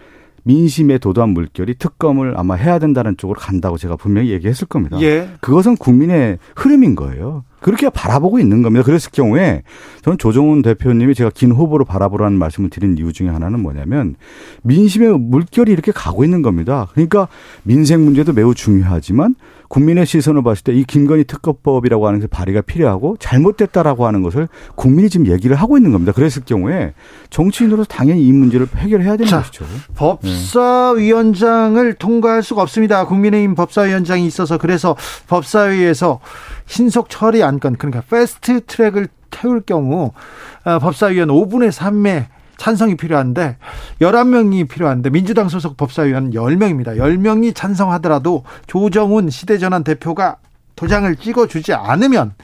민심에 0.44 0.98
도도한 0.98 1.30
물결이 1.30 1.76
특검을 1.78 2.34
아마 2.36 2.54
해야 2.54 2.78
된다는 2.78 3.16
쪽으로 3.16 3.38
간다고 3.38 3.78
제가 3.78 3.96
분명히 3.96 4.30
얘기했을 4.30 4.66
겁니다. 4.66 5.00
예. 5.00 5.28
그것은 5.40 5.76
국민의 5.76 6.38
흐름인 6.56 6.94
거예요. 6.96 7.44
그렇게 7.60 7.88
바라보고 7.88 8.40
있는 8.40 8.62
겁니다. 8.62 8.84
그랬을 8.84 9.12
경우에 9.12 9.62
저는 10.02 10.18
조정훈 10.18 10.62
대표님이 10.62 11.14
제가 11.14 11.30
긴 11.32 11.52
후보로 11.52 11.84
바라보라는 11.84 12.36
말씀을 12.36 12.70
드린 12.70 12.98
이유 12.98 13.12
중에 13.12 13.28
하나는 13.28 13.60
뭐냐면 13.60 14.16
민심의 14.62 15.18
물결이 15.18 15.70
이렇게 15.70 15.92
가고 15.92 16.24
있는 16.24 16.42
겁니다. 16.42 16.88
그러니까 16.92 17.28
민생 17.62 18.04
문제도 18.04 18.32
매우 18.32 18.52
중요하지만 18.54 19.36
국민의 19.72 20.04
시선을 20.06 20.42
봤을 20.42 20.64
때 20.64 20.72
이 20.72 20.84
김건희 20.84 21.24
특검법이라고 21.24 22.06
하는 22.06 22.20
게 22.20 22.26
발의가 22.26 22.62
필요하고 22.62 23.16
잘못됐다라고 23.20 24.06
하는 24.06 24.22
것을 24.22 24.48
국민이 24.74 25.08
지금 25.10 25.26
얘기를 25.26 25.54
하고 25.54 25.76
있는 25.76 25.92
겁니다. 25.92 26.12
그랬을 26.12 26.42
경우에 26.44 26.94
정치인으로서 27.30 27.86
당연히 27.88 28.26
이 28.26 28.32
문제를 28.32 28.66
해결해야 28.74 29.16
되는 29.16 29.26
자, 29.26 29.38
것이죠. 29.38 29.64
법사위원장을 29.94 31.88
네. 31.88 31.94
통과할 31.98 32.42
수가 32.42 32.62
없습니다. 32.62 33.06
국민의힘 33.06 33.54
법사위원장이 33.54 34.26
있어서 34.26 34.58
그래서 34.58 34.96
법사위에서 35.28 36.20
신속 36.66 37.10
처리 37.10 37.42
안건 37.42 37.76
그러니까 37.76 38.02
패스트 38.10 38.64
트랙을 38.66 39.08
태울 39.30 39.60
경우 39.60 40.12
어, 40.64 40.78
법사위원 40.78 41.28
5분의 41.28 41.70
3의 41.70 42.26
찬성이 42.62 42.96
필요한데 42.96 43.56
11명이 44.00 44.68
필요한데 44.68 45.10
민주당 45.10 45.48
소속 45.48 45.76
법사위원 45.76 46.30
10명입니다. 46.30 46.96
10명이 46.96 47.56
찬성하더라도 47.56 48.44
조정훈 48.68 49.30
시대전환 49.30 49.82
대표가 49.82 50.36
도장을 50.76 51.16
찍어주지 51.16 51.72
않으면 51.74 52.34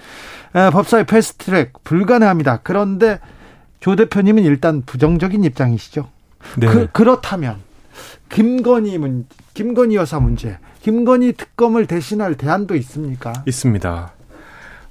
어, 0.54 0.70
법사위 0.72 1.04
패스트트랙 1.04 1.84
불가능합니다. 1.84 2.60
그런데 2.64 3.20
조 3.78 3.94
대표님은 3.94 4.42
일단 4.42 4.82
부정적인 4.84 5.44
입장이시죠. 5.44 6.08
네. 6.56 6.66
그, 6.66 6.88
그렇다면 6.92 7.58
김건희 8.28 8.98
문 8.98 9.24
김건희 9.54 9.94
여사 9.94 10.18
문제, 10.18 10.58
김건희 10.82 11.34
특검을 11.34 11.86
대신할 11.86 12.34
대안도 12.34 12.74
있습니까? 12.74 13.44
있습니다. 13.46 14.12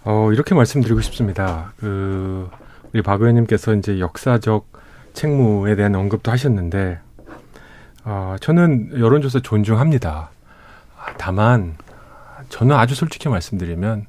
어, 0.06 0.32
이렇게 0.32 0.56
말씀드리고 0.56 1.02
싶습니다. 1.02 1.74
그 1.82 2.50
우리 2.94 3.02
박 3.02 3.20
의원님께서 3.20 3.74
이제 3.76 4.00
역사적 4.00 4.78
책무에 5.18 5.76
대한 5.76 5.96
언급도 5.96 6.32
하셨는데 6.32 7.00
어, 8.06 8.36
저는 8.40 9.00
여론조사 9.00 9.40
존중합니다. 9.40 10.30
다만 11.18 11.76
저는 12.50 12.76
아주 12.76 12.94
솔직히 12.94 13.28
말씀드리면 13.28 14.06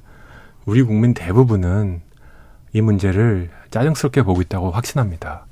우리 0.65 0.83
국민 0.83 1.15
대부분은 1.15 2.01
이 2.73 2.81
문제를 2.81 3.49
짜증스럽게 3.71 4.21
보고 4.21 4.39
있다고 4.41 4.69
확신합니다. 4.69 5.47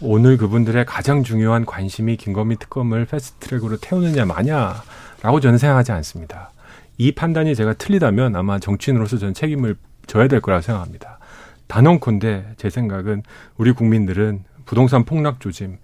오늘 0.00 0.36
그분들의 0.36 0.86
가장 0.86 1.24
중요한 1.24 1.66
관심이 1.66 2.16
김건희 2.16 2.56
특검을 2.56 3.06
패스트트랙으로 3.06 3.76
태우느냐 3.78 4.24
마냐라고 4.24 5.40
저는 5.40 5.58
생각하지 5.58 5.90
않습니다. 5.92 6.52
이 6.96 7.12
판단이 7.12 7.56
제가 7.56 7.74
틀리다면 7.74 8.36
아마 8.36 8.60
정치인으로서 8.60 9.18
저는 9.18 9.34
책임을 9.34 9.74
져야 10.06 10.28
될 10.28 10.40
거라고 10.40 10.62
생각합니다. 10.62 11.18
단언컨대 11.66 12.54
제 12.56 12.70
생각은 12.70 13.22
우리 13.56 13.72
국민들은 13.72 14.44
부동산 14.70 15.04
폭락 15.04 15.40
조짐, 15.40 15.78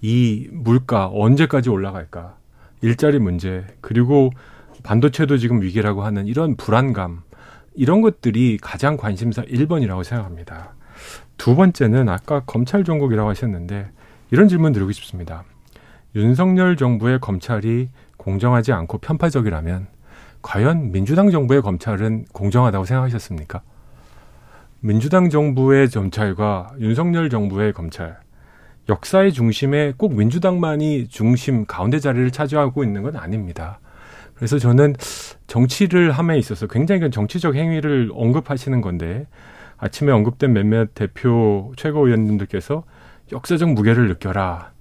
이 0.00 0.48
물가 0.52 1.10
언제까지 1.12 1.70
올라갈까, 1.70 2.36
일자리 2.82 3.18
문제, 3.18 3.66
그리고 3.80 4.30
반도체도 4.84 5.38
지금 5.38 5.60
위기라고 5.60 6.04
하는 6.04 6.28
이런 6.28 6.54
불안감, 6.54 7.22
이런 7.74 8.00
것들이 8.00 8.58
가장 8.62 8.96
관심사 8.96 9.42
1번이라고 9.42 10.04
생각합니다. 10.04 10.74
두 11.36 11.56
번째는 11.56 12.08
아까 12.08 12.44
검찰 12.46 12.84
종국이라고 12.84 13.28
하셨는데 13.28 13.90
이런 14.30 14.46
질문 14.46 14.72
드리고 14.72 14.92
싶습니다. 14.92 15.42
윤석열 16.14 16.76
정부의 16.76 17.18
검찰이 17.18 17.88
공정하지 18.18 18.70
않고 18.70 18.98
편파적이라면 18.98 19.88
과연 20.42 20.92
민주당 20.92 21.32
정부의 21.32 21.60
검찰은 21.60 22.26
공정하다고 22.32 22.84
생각하셨습니까? 22.84 23.62
민주당 24.78 25.28
정부의 25.28 25.88
검찰과 25.88 26.74
윤석열 26.78 27.30
정부의 27.30 27.72
검찰 27.72 28.27
역사의 28.88 29.32
중심에 29.32 29.92
꼭 29.96 30.14
민주당만이 30.14 31.08
중심 31.08 31.66
가운데 31.66 31.98
자리를 31.98 32.30
차지하고 32.30 32.84
있는 32.84 33.02
건 33.02 33.16
아닙니다. 33.16 33.80
그래서 34.34 34.58
저는 34.58 34.94
정치를 35.46 36.12
함에 36.12 36.38
있어서 36.38 36.66
굉장히 36.66 37.10
정치적 37.10 37.54
행위를 37.54 38.10
언급하시는 38.14 38.80
건데 38.80 39.26
아침에 39.76 40.12
언급된 40.12 40.52
몇몇 40.52 40.94
대표 40.94 41.72
최고위원님들께서 41.76 42.84
역사적 43.32 43.70
무게를 43.72 44.08
느껴라. 44.08 44.72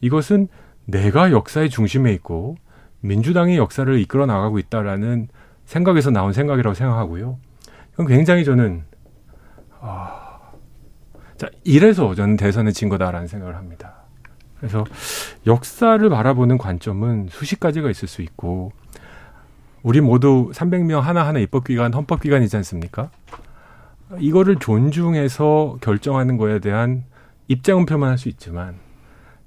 이것은 0.00 0.48
내가 0.84 1.32
역사의 1.32 1.70
중심에 1.70 2.12
있고 2.14 2.56
민주당이 3.00 3.56
역사를 3.56 3.98
이끌어 3.98 4.26
나가고 4.26 4.58
있다라는 4.58 5.28
생각에서 5.64 6.10
나온 6.10 6.32
생각이라고 6.32 6.74
생각하고요. 6.74 7.38
그건 7.92 8.06
굉장히 8.06 8.44
저는 8.44 8.84
아, 9.80 10.19
자, 11.40 11.48
이래서 11.64 12.14
저는 12.14 12.36
대선에 12.36 12.70
진 12.70 12.90
거다라는 12.90 13.26
생각을 13.26 13.56
합니다. 13.56 13.94
그래서 14.58 14.84
역사를 15.46 16.06
바라보는 16.06 16.58
관점은 16.58 17.28
수십 17.30 17.58
가지가 17.58 17.88
있을 17.88 18.08
수 18.08 18.20
있고 18.20 18.72
우리 19.82 20.02
모두 20.02 20.50
300명 20.52 21.00
하나하나 21.00 21.38
입법기관, 21.38 21.94
헌법기관이지 21.94 22.54
않습니까? 22.58 23.08
이거를 24.18 24.56
존중해서 24.56 25.78
결정하는 25.80 26.36
거에 26.36 26.58
대한 26.58 27.04
입장은 27.48 27.86
표명할 27.86 28.18
수 28.18 28.28
있지만 28.28 28.74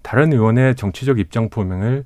다른 0.02 0.34
의원의 0.34 0.74
정치적 0.74 1.20
입장 1.20 1.50
표명을 1.50 2.06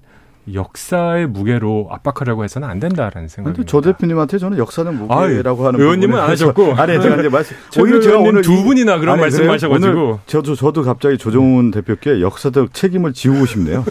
역사의 0.53 1.27
무게로 1.27 1.89
압박하려고 1.91 2.43
해서는 2.43 2.67
안 2.67 2.79
된다라는 2.79 3.27
생각입니다. 3.27 3.69
조 3.69 3.81
대표님한테 3.81 4.37
저는 4.37 4.57
역사는 4.57 4.93
무게라고 4.95 5.63
아, 5.63 5.67
하는 5.67 5.79
의원님은 5.79 6.17
안 6.19 6.29
하셨고 6.29 6.75
아니 6.75 6.93
제가 7.01 7.15
이제 7.17 7.29
말씀 7.29 7.55
오히려 7.79 7.99
제가 7.99 8.19
오늘 8.19 8.41
두 8.41 8.63
분이나 8.63 8.99
그런 8.99 9.19
말씀하셔가지고 9.19 10.19
저도 10.25 10.55
저도 10.55 10.83
갑자기 10.83 11.17
조정훈 11.17 11.71
대표께 11.71 12.21
역사적 12.21 12.73
책임을 12.73 13.13
지우고 13.13 13.45
싶네요. 13.45 13.85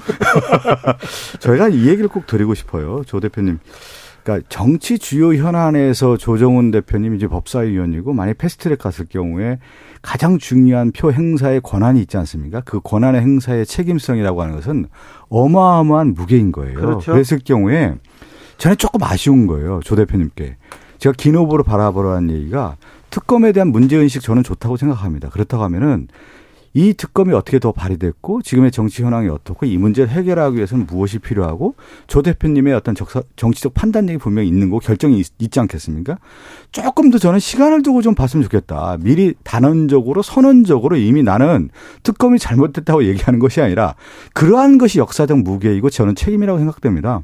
저희가 1.40 1.68
이 1.68 1.88
얘기를 1.88 2.08
꼭 2.08 2.26
드리고 2.26 2.54
싶어요, 2.54 3.02
조 3.06 3.20
대표님. 3.20 3.58
그러니까 4.26 4.44
정치 4.48 4.98
주요 4.98 5.34
현안에서 5.34 6.16
조정훈 6.16 6.72
대표님 6.72 7.14
이제 7.14 7.28
법사위원이고 7.28 8.12
만약 8.12 8.38
패스트트랙 8.38 8.78
갔을 8.78 9.06
경우에 9.08 9.60
가장 10.06 10.38
중요한 10.38 10.92
표 10.92 11.10
행사의 11.10 11.60
권한이 11.62 12.00
있지 12.02 12.16
않습니까? 12.16 12.62
그 12.64 12.78
권한의 12.80 13.20
행사의 13.22 13.66
책임성이라고 13.66 14.40
하는 14.40 14.54
것은 14.54 14.86
어마어마한 15.30 16.14
무게인 16.14 16.52
거예요. 16.52 16.78
그렇죠. 16.78 17.12
그랬을 17.12 17.40
경우에 17.44 17.96
저는 18.56 18.76
조금 18.76 19.02
아쉬운 19.02 19.48
거예요. 19.48 19.80
조 19.82 19.96
대표님께. 19.96 20.58
제가 20.98 21.12
긴 21.18 21.34
후보로 21.34 21.64
바라보라는 21.64 22.30
얘기가 22.30 22.76
특검에 23.10 23.50
대한 23.50 23.72
문제의식 23.72 24.22
저는 24.22 24.44
좋다고 24.44 24.76
생각합니다. 24.76 25.28
그렇다고 25.28 25.64
하면은 25.64 26.06
이 26.76 26.92
특검이 26.92 27.32
어떻게 27.32 27.58
더 27.58 27.72
발휘됐고 27.72 28.42
지금의 28.42 28.70
정치 28.70 29.02
현황이 29.02 29.30
어떻고 29.30 29.64
이 29.64 29.78
문제를 29.78 30.10
해결하기 30.10 30.56
위해서는 30.56 30.84
무엇이 30.86 31.18
필요하고 31.18 31.74
조 32.06 32.20
대표님의 32.20 32.74
어떤 32.74 32.94
적사, 32.94 33.22
정치적 33.36 33.72
판단력이 33.72 34.18
분명히 34.18 34.48
있는 34.48 34.68
거 34.68 34.78
결정이 34.78 35.18
있, 35.18 35.28
있지 35.38 35.58
않겠습니까? 35.58 36.18
조금 36.72 37.08
더 37.08 37.16
저는 37.16 37.38
시간을 37.38 37.80
두고 37.80 38.02
좀 38.02 38.14
봤으면 38.14 38.42
좋겠다. 38.44 38.98
미리 39.00 39.32
단언적으로 39.42 40.20
선언적으로 40.20 40.96
이미 40.96 41.22
나는 41.22 41.70
특검이 42.02 42.38
잘못됐다고 42.38 43.04
얘기하는 43.04 43.38
것이 43.38 43.62
아니라 43.62 43.94
그러한 44.34 44.76
것이 44.76 44.98
역사적 44.98 45.38
무게이고 45.38 45.88
저는 45.88 46.14
책임이라고 46.14 46.58
생각됩니다. 46.58 47.22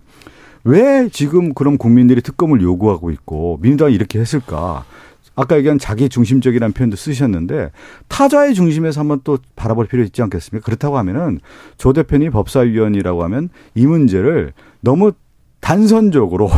왜 0.64 1.10
지금 1.12 1.52
그럼 1.52 1.76
국민들이 1.76 2.22
특검을 2.22 2.62
요구하고 2.62 3.10
있고 3.10 3.58
민주당이 3.60 3.94
이렇게 3.94 4.18
했을까? 4.18 4.86
아까 5.34 5.56
얘기한 5.56 5.78
자기 5.78 6.08
중심적이라는 6.08 6.72
표현도 6.72 6.96
쓰셨는데 6.96 7.70
타자의 8.08 8.54
중심에서 8.54 9.00
한번 9.00 9.20
또 9.24 9.38
바라볼 9.56 9.86
필요 9.86 10.02
있지 10.02 10.22
않겠습니까? 10.22 10.64
그렇다고 10.64 10.98
하면은 10.98 11.40
조 11.78 11.92
대표님 11.92 12.30
법사위원이라고 12.30 13.24
하면 13.24 13.48
이 13.74 13.86
문제를 13.86 14.52
너무 14.80 15.12
단선적으로 15.60 16.50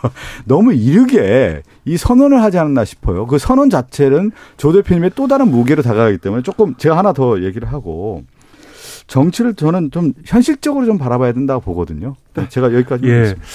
너무 0.44 0.74
이르게 0.74 1.62
이 1.84 1.96
선언을 1.96 2.42
하지 2.42 2.58
않았나 2.58 2.84
싶어요. 2.84 3.26
그 3.26 3.38
선언 3.38 3.70
자체는 3.70 4.32
조 4.56 4.72
대표님의 4.72 5.12
또 5.14 5.28
다른 5.28 5.48
무게로 5.48 5.82
다가가기 5.82 6.18
때문에 6.18 6.42
조금 6.42 6.74
제가 6.76 6.98
하나 6.98 7.12
더 7.12 7.40
얘기를 7.42 7.72
하고 7.72 8.24
정치를 9.06 9.54
저는 9.54 9.90
좀 9.90 10.12
현실적으로 10.26 10.86
좀 10.86 10.98
바라봐야 10.98 11.32
된다고 11.32 11.60
보거든요. 11.60 12.16
네. 12.34 12.48
제가 12.48 12.74
여기까지 12.74 13.06
예. 13.06 13.12
하겠습니다. 13.12 13.46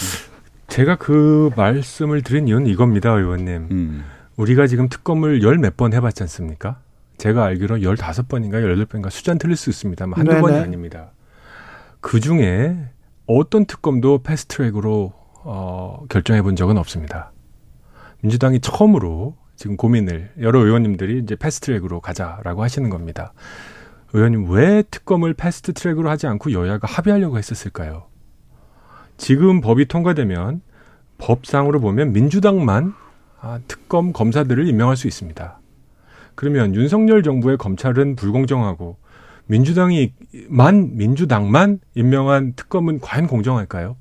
제가 0.67 0.95
그 0.95 1.51
말씀을 1.55 2.23
드린 2.23 2.47
이유는 2.47 2.67
이겁니다, 2.67 3.11
의원님. 3.11 3.67
음. 3.71 4.03
우리가 4.37 4.67
지금 4.67 4.89
특검을 4.89 5.43
열 5.43 5.57
몇 5.57 5.77
번 5.77 5.93
해봤지 5.93 6.23
않습니까? 6.23 6.79
제가 7.17 7.45
알기로 7.45 7.83
열다섯 7.83 8.27
번인가 8.27 8.61
열여덟 8.61 8.85
번인가 8.85 9.09
숫잔 9.09 9.37
틀릴 9.37 9.55
수 9.55 9.69
있습니다. 9.69 10.05
한두 10.11 10.41
번이 10.41 10.57
아닙니다. 10.57 11.11
그 12.01 12.19
중에 12.19 12.89
어떤 13.27 13.65
특검도 13.65 14.23
패스트 14.23 14.57
트랙으로 14.57 15.13
어, 15.45 16.03
결정해 16.09 16.41
본 16.41 16.55
적은 16.55 16.77
없습니다. 16.77 17.31
민주당이 18.21 18.59
처음으로 18.61 19.35
지금 19.55 19.77
고민을 19.77 20.31
여러 20.41 20.59
의원님들이 20.65 21.19
이제 21.19 21.35
패스트 21.35 21.67
트랙으로 21.67 22.01
가자라고 22.01 22.63
하시는 22.63 22.89
겁니다. 22.89 23.33
의원님 24.13 24.49
왜 24.49 24.83
특검을 24.89 25.33
패스트 25.35 25.73
트랙으로 25.73 26.09
하지 26.09 26.27
않고 26.27 26.51
여야가 26.51 26.87
합의하려고 26.87 27.37
했었을까요? 27.37 28.07
지금 29.17 29.61
법이 29.61 29.85
통과되면 29.87 30.61
법상으로 31.19 31.79
보면 31.79 32.11
민주당만 32.13 32.93
아, 33.45 33.59
특검 33.67 34.13
검사들을 34.13 34.69
임명할 34.69 34.95
수 34.95 35.05
있습니다. 35.05 35.59
그러면 36.33 36.73
윤석열 36.75 37.23
정부의 37.23 37.57
검찰은 37.57 38.15
불공정하고 38.15 38.97
민주당이만 39.47 40.95
민주당만 40.95 41.79
임명한 41.93 42.53
특검은 42.55 43.01
과연 43.01 43.27
공정할까요? 43.27 43.97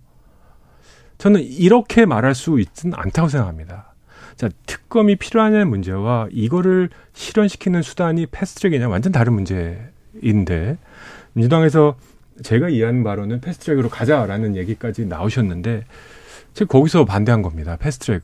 저는 1.19 1.43
이렇게 1.43 2.07
말할 2.07 2.37
수 2.37 2.61
있지는 2.61 2.97
않다고 2.97 3.29
생각합니다. 3.29 3.95
자, 4.37 4.49
특검이 4.67 5.17
필요하냐는 5.17 5.69
문제와 5.69 6.29
이거를 6.31 6.91
실현시키는 7.13 7.83
수단이 7.83 8.27
패스트트랙이냐 8.27 8.89
완전 8.89 9.11
다른 9.11 9.33
문제인데 9.33 10.79
민주당에서 11.33 11.97
제가 12.45 12.69
이해하는 12.69 13.03
바로는 13.03 13.41
패스트트랙으로 13.41 13.89
가자라는 13.89 14.55
얘기까지 14.55 15.05
나오셨는데 15.05 15.85
제가 16.55 16.69
거기서 16.69 17.05
반대한 17.05 17.43
겁니다. 17.43 17.77
패스트트랙. 17.77 18.23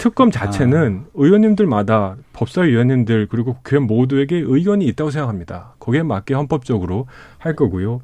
특검 0.00 0.30
자체는 0.30 1.06
아. 1.06 1.10
의원님들마다 1.14 2.16
법사위원님들 2.32 3.26
그리고 3.28 3.54
국회 3.54 3.78
모두에게 3.80 4.36
의견이 4.36 4.86
있다고 4.86 5.10
생각합니다. 5.10 5.74
거기에 5.80 6.04
맞게 6.04 6.34
헌법적으로 6.34 7.08
할 7.38 7.56
거고요. 7.56 8.00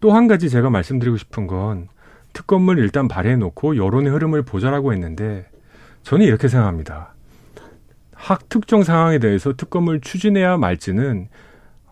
또 0.00 0.10
한 0.12 0.26
가지 0.26 0.50
제가 0.50 0.68
말씀드리고 0.68 1.16
싶은 1.16 1.46
건 1.46 1.86
특검을 2.32 2.78
일단 2.78 3.06
발의해 3.06 3.36
놓고 3.36 3.76
여론의 3.76 4.12
흐름을 4.12 4.42
보자라고 4.42 4.92
했는데 4.92 5.46
저는 6.02 6.26
이렇게 6.26 6.48
생각합니다. 6.48 7.14
학 8.14 8.48
특정 8.48 8.82
상황에 8.82 9.20
대해서 9.20 9.52
특검을 9.56 10.00
추진해야 10.00 10.56
말지는 10.56 11.28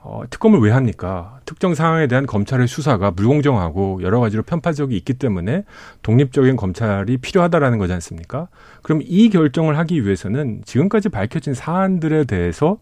어, 0.03 0.23
특검을 0.31 0.61
왜 0.61 0.71
합니까? 0.71 1.41
특정 1.45 1.75
상황에 1.75 2.07
대한 2.07 2.27
검찰의 2.27 2.69
수사가 2.69 3.11
불공정하고 3.11 4.01
여러 4.03 4.19
가지로 4.21 4.43
편파적이 4.43 4.97
있기 4.97 5.15
때문에 5.15 5.65
독립적인 6.03 6.57
검찰이 6.57 7.19
필요하다라는 7.19 7.79
거지 7.79 7.93
않습니까? 7.93 8.49
그럼 8.83 9.03
이 9.05 9.29
결정을 9.29 9.77
하기 9.79 10.05
위해서는 10.05 10.63
지금까지 10.65 11.11
밝혀진 11.11 11.53
사안들에 11.53 12.25
대해서 12.25 12.79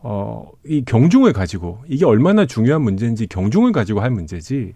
어, 0.00 0.48
이 0.64 0.84
경중을 0.84 1.32
가지고 1.32 1.82
이게 1.88 2.04
얼마나 2.04 2.46
중요한 2.46 2.82
문제인지 2.82 3.26
경중을 3.26 3.72
가지고 3.72 4.00
할 4.00 4.10
문제지 4.10 4.74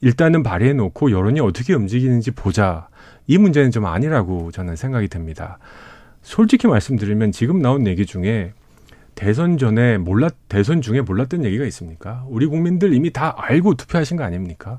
일단은 0.00 0.42
발의해 0.42 0.72
놓고 0.72 1.12
여론이 1.12 1.38
어떻게 1.40 1.74
움직이는지 1.74 2.32
보자. 2.32 2.88
이 3.26 3.38
문제는 3.38 3.70
좀 3.70 3.86
아니라고 3.86 4.50
저는 4.50 4.74
생각이 4.74 5.08
됩니다. 5.08 5.58
솔직히 6.22 6.66
말씀드리면 6.66 7.32
지금 7.32 7.62
나온 7.62 7.86
얘기 7.86 8.04
중에 8.04 8.52
대선 9.14 9.58
전에 9.58 9.98
몰랐 9.98 10.34
대선 10.48 10.80
중에 10.80 11.00
몰랐던 11.00 11.44
얘기가 11.44 11.64
있습니까? 11.66 12.24
우리 12.28 12.46
국민들 12.46 12.94
이미 12.94 13.10
다 13.10 13.34
알고 13.36 13.74
투표하신 13.74 14.16
거 14.16 14.24
아닙니까? 14.24 14.78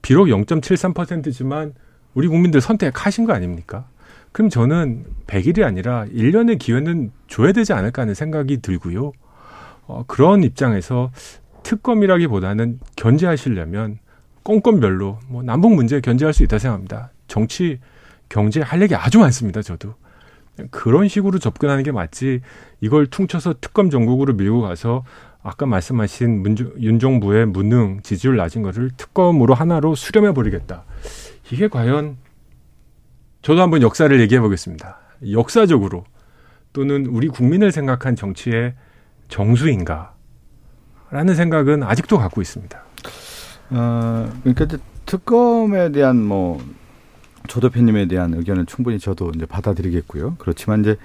비록 0.00 0.26
0.73%지만 0.26 1.74
우리 2.14 2.28
국민들 2.28 2.60
선택하신 2.60 3.24
거 3.24 3.32
아닙니까? 3.32 3.86
그럼 4.32 4.48
저는 4.48 5.04
100일이 5.26 5.62
아니라 5.62 6.06
1년의 6.06 6.58
기회는 6.58 7.12
줘야 7.28 7.52
되지 7.52 7.72
않을까 7.72 8.02
하는 8.02 8.14
생각이 8.14 8.62
들고요. 8.62 9.12
어, 9.86 10.04
그런 10.06 10.42
입장에서 10.42 11.10
특검이라기보다는 11.62 12.80
견제하시려면 12.96 13.98
건건별로 14.44 15.18
뭐 15.28 15.42
남북 15.42 15.74
문제 15.74 16.00
견제할 16.00 16.32
수 16.32 16.42
있다 16.42 16.58
생각합니다. 16.58 17.10
정치, 17.28 17.78
경제 18.28 18.60
할 18.60 18.82
얘기 18.82 18.94
아주 18.94 19.18
많습니다. 19.18 19.62
저도. 19.62 19.94
그런 20.70 21.08
식으로 21.08 21.38
접근하는 21.38 21.82
게 21.82 21.92
맞지 21.92 22.40
이걸 22.80 23.06
퉁쳐서 23.06 23.54
특검 23.60 23.90
전국으로 23.90 24.34
밀고 24.34 24.60
가서 24.60 25.04
아까 25.42 25.66
말씀하신 25.66 26.42
문주, 26.42 26.74
윤 26.80 26.98
정부의 26.98 27.46
무능 27.46 28.00
지지율 28.02 28.36
낮은 28.36 28.62
거를 28.62 28.90
특검으로 28.96 29.54
하나로 29.54 29.94
수렴해 29.94 30.34
버리겠다. 30.34 30.84
이게 31.50 31.68
과연 31.68 32.16
저도 33.42 33.60
한번 33.60 33.82
역사를 33.82 34.20
얘기해 34.20 34.40
보겠습니다. 34.40 34.98
역사적으로 35.32 36.04
또는 36.72 37.06
우리 37.06 37.28
국민을 37.28 37.72
생각한 37.72 38.14
정치의 38.16 38.74
정수인가? 39.28 40.14
라는 41.10 41.34
생각은 41.34 41.82
아직도 41.82 42.18
갖고 42.18 42.40
있습니다. 42.40 42.82
어, 43.70 44.32
그러니까 44.42 44.78
특검에 45.04 45.92
대한 45.92 46.22
뭐 46.22 46.62
조 47.48 47.60
대표님에 47.60 48.06
대한 48.06 48.34
의견은 48.34 48.66
충분히 48.66 48.98
저도 48.98 49.32
이제 49.34 49.46
받아들이겠고요. 49.46 50.36
그렇지만 50.38 50.80
이제 50.80 50.96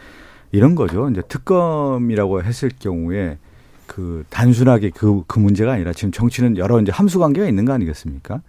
이런 0.51 0.75
거죠. 0.75 1.09
이제 1.09 1.21
특검이라고 1.27 2.43
했을 2.43 2.71
경우에 2.79 3.37
그 3.85 4.23
단순하게 4.29 4.91
그, 4.91 5.23
그 5.27 5.39
문제가 5.39 5.73
아니라 5.73 5.93
지금 5.93 6.11
정치는 6.11 6.57
여러 6.57 6.79
이제 6.81 6.91
함수 6.91 7.19
관계가 7.19 7.47
있는 7.47 7.65
거 7.65 7.73
아니겠습니까? 7.73 8.41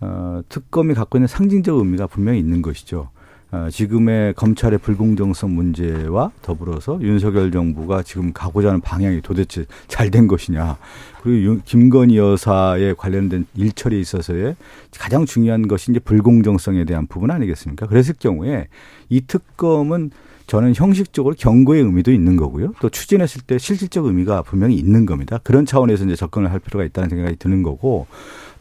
어, 0.00 0.42
특검이 0.48 0.94
갖고 0.94 1.18
있는 1.18 1.26
상징적 1.26 1.78
의미가 1.78 2.06
분명히 2.06 2.38
있는 2.38 2.62
것이죠. 2.62 3.10
어, 3.54 3.70
지금의 3.70 4.34
검찰의 4.34 4.80
불공정성 4.80 5.54
문제와 5.54 6.32
더불어서 6.42 6.98
윤석열 7.00 7.52
정부가 7.52 8.02
지금 8.02 8.32
가고자 8.32 8.68
하는 8.68 8.80
방향이 8.80 9.20
도대체 9.20 9.64
잘 9.86 10.10
된 10.10 10.26
것이냐. 10.26 10.76
그리고 11.22 11.58
김건희 11.64 12.18
여사에 12.18 12.94
관련된 12.94 13.46
일처리에 13.54 14.00
있어서의 14.00 14.54
가장 14.98 15.24
중요한 15.24 15.66
것이 15.66 15.92
이제 15.92 16.00
불공정성에 16.00 16.84
대한 16.84 17.06
부분 17.06 17.30
아니겠습니까? 17.30 17.86
그랬을 17.86 18.14
경우에 18.18 18.66
이 19.08 19.20
특검은 19.22 20.10
저는 20.46 20.74
형식적으로 20.74 21.34
경고의 21.38 21.82
의미도 21.82 22.12
있는 22.12 22.36
거고요. 22.36 22.74
또 22.80 22.90
추진했을 22.90 23.42
때 23.42 23.56
실질적 23.58 24.04
의미가 24.04 24.42
분명히 24.42 24.76
있는 24.76 25.06
겁니다. 25.06 25.38
그런 25.42 25.64
차원에서 25.64 26.04
이제 26.04 26.16
접근을 26.16 26.52
할 26.52 26.58
필요가 26.58 26.84
있다는 26.84 27.08
생각이 27.08 27.36
드는 27.36 27.62
거고 27.62 28.06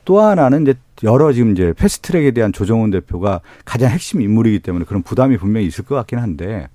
또 0.06 0.22
하나는 0.22 0.64
이제 0.64 0.76
여러 1.04 1.32
지금 1.34 1.51
이제 1.51 1.74
패스트트랙에 1.74 2.32
대한 2.32 2.54
조정훈 2.54 2.91
대표가 2.91 3.41
가장 3.66 3.91
핵심 3.91 4.22
인물이기 4.22 4.60
때문에 4.60 4.86
그런 4.86 5.04
부담이 5.04 5.38
분명히 5.38 5.66
있을 5.68 5.84
것 5.84 5.95
같긴 5.95 6.20
한데 6.20 6.68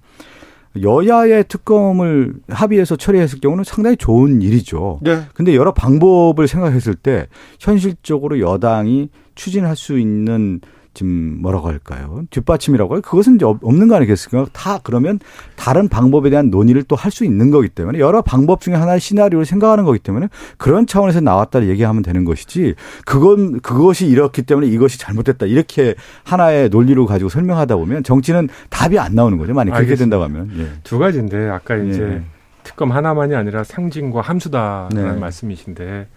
여야의 0.80 1.44
특검을 1.48 2.34
합의해서 2.48 2.96
처리했을 2.96 3.40
경우는 3.40 3.64
상당히 3.64 3.96
좋은 3.96 4.42
일이죠. 4.42 5.00
네. 5.02 5.22
근데 5.34 5.54
여러 5.54 5.72
방법을 5.72 6.46
생각했을 6.46 6.94
때 6.94 7.26
현실적으로 7.58 8.40
여당이 8.40 9.08
추진할 9.34 9.76
수 9.76 9.98
있는 9.98 10.60
지금 10.98 11.38
뭐라고 11.40 11.68
할까요? 11.68 12.22
뒷받침이라고 12.30 12.94
할 12.96 13.02
그것은 13.02 13.36
이제 13.36 13.44
없는 13.44 13.86
거 13.86 13.94
아니겠습니까? 13.94 14.50
다 14.52 14.80
그러면 14.82 15.20
다른 15.56 15.88
방법에 15.88 16.28
대한 16.28 16.50
논의를 16.50 16.82
또 16.82 16.96
할 16.96 17.12
수 17.12 17.24
있는 17.24 17.52
거기 17.52 17.68
때문에 17.68 18.00
여러 18.00 18.20
방법 18.20 18.60
중에 18.60 18.74
하나의 18.74 18.98
시나리오를 18.98 19.46
생각하는 19.46 19.84
거기 19.84 20.00
때문에 20.00 20.28
그런 20.56 20.86
차원에서 20.86 21.20
나왔다 21.20 21.66
얘기하면 21.68 22.02
되는 22.02 22.24
것이지 22.24 22.74
그건 23.06 23.60
그것이 23.60 24.08
이렇기 24.08 24.42
때문에 24.42 24.66
이것이 24.66 24.98
잘못됐다 24.98 25.46
이렇게 25.46 25.94
하나의 26.24 26.68
논리로 26.70 27.06
가지고 27.06 27.30
설명하다 27.30 27.76
보면 27.76 28.02
정치는 28.02 28.48
답이 28.70 28.98
안 28.98 29.14
나오는 29.14 29.38
거죠. 29.38 29.54
만약 29.54 29.74
그렇게 29.74 29.94
된다고 29.94 30.24
하면 30.24 30.50
예. 30.58 30.68
두 30.82 30.98
가지인데 30.98 31.48
아까 31.48 31.76
이제 31.76 32.02
예. 32.02 32.22
특검 32.64 32.90
하나만이 32.90 33.34
아니라 33.36 33.62
상징과 33.64 34.20
함수다라는 34.20 35.14
네. 35.14 35.20
말씀이신데 35.20 36.08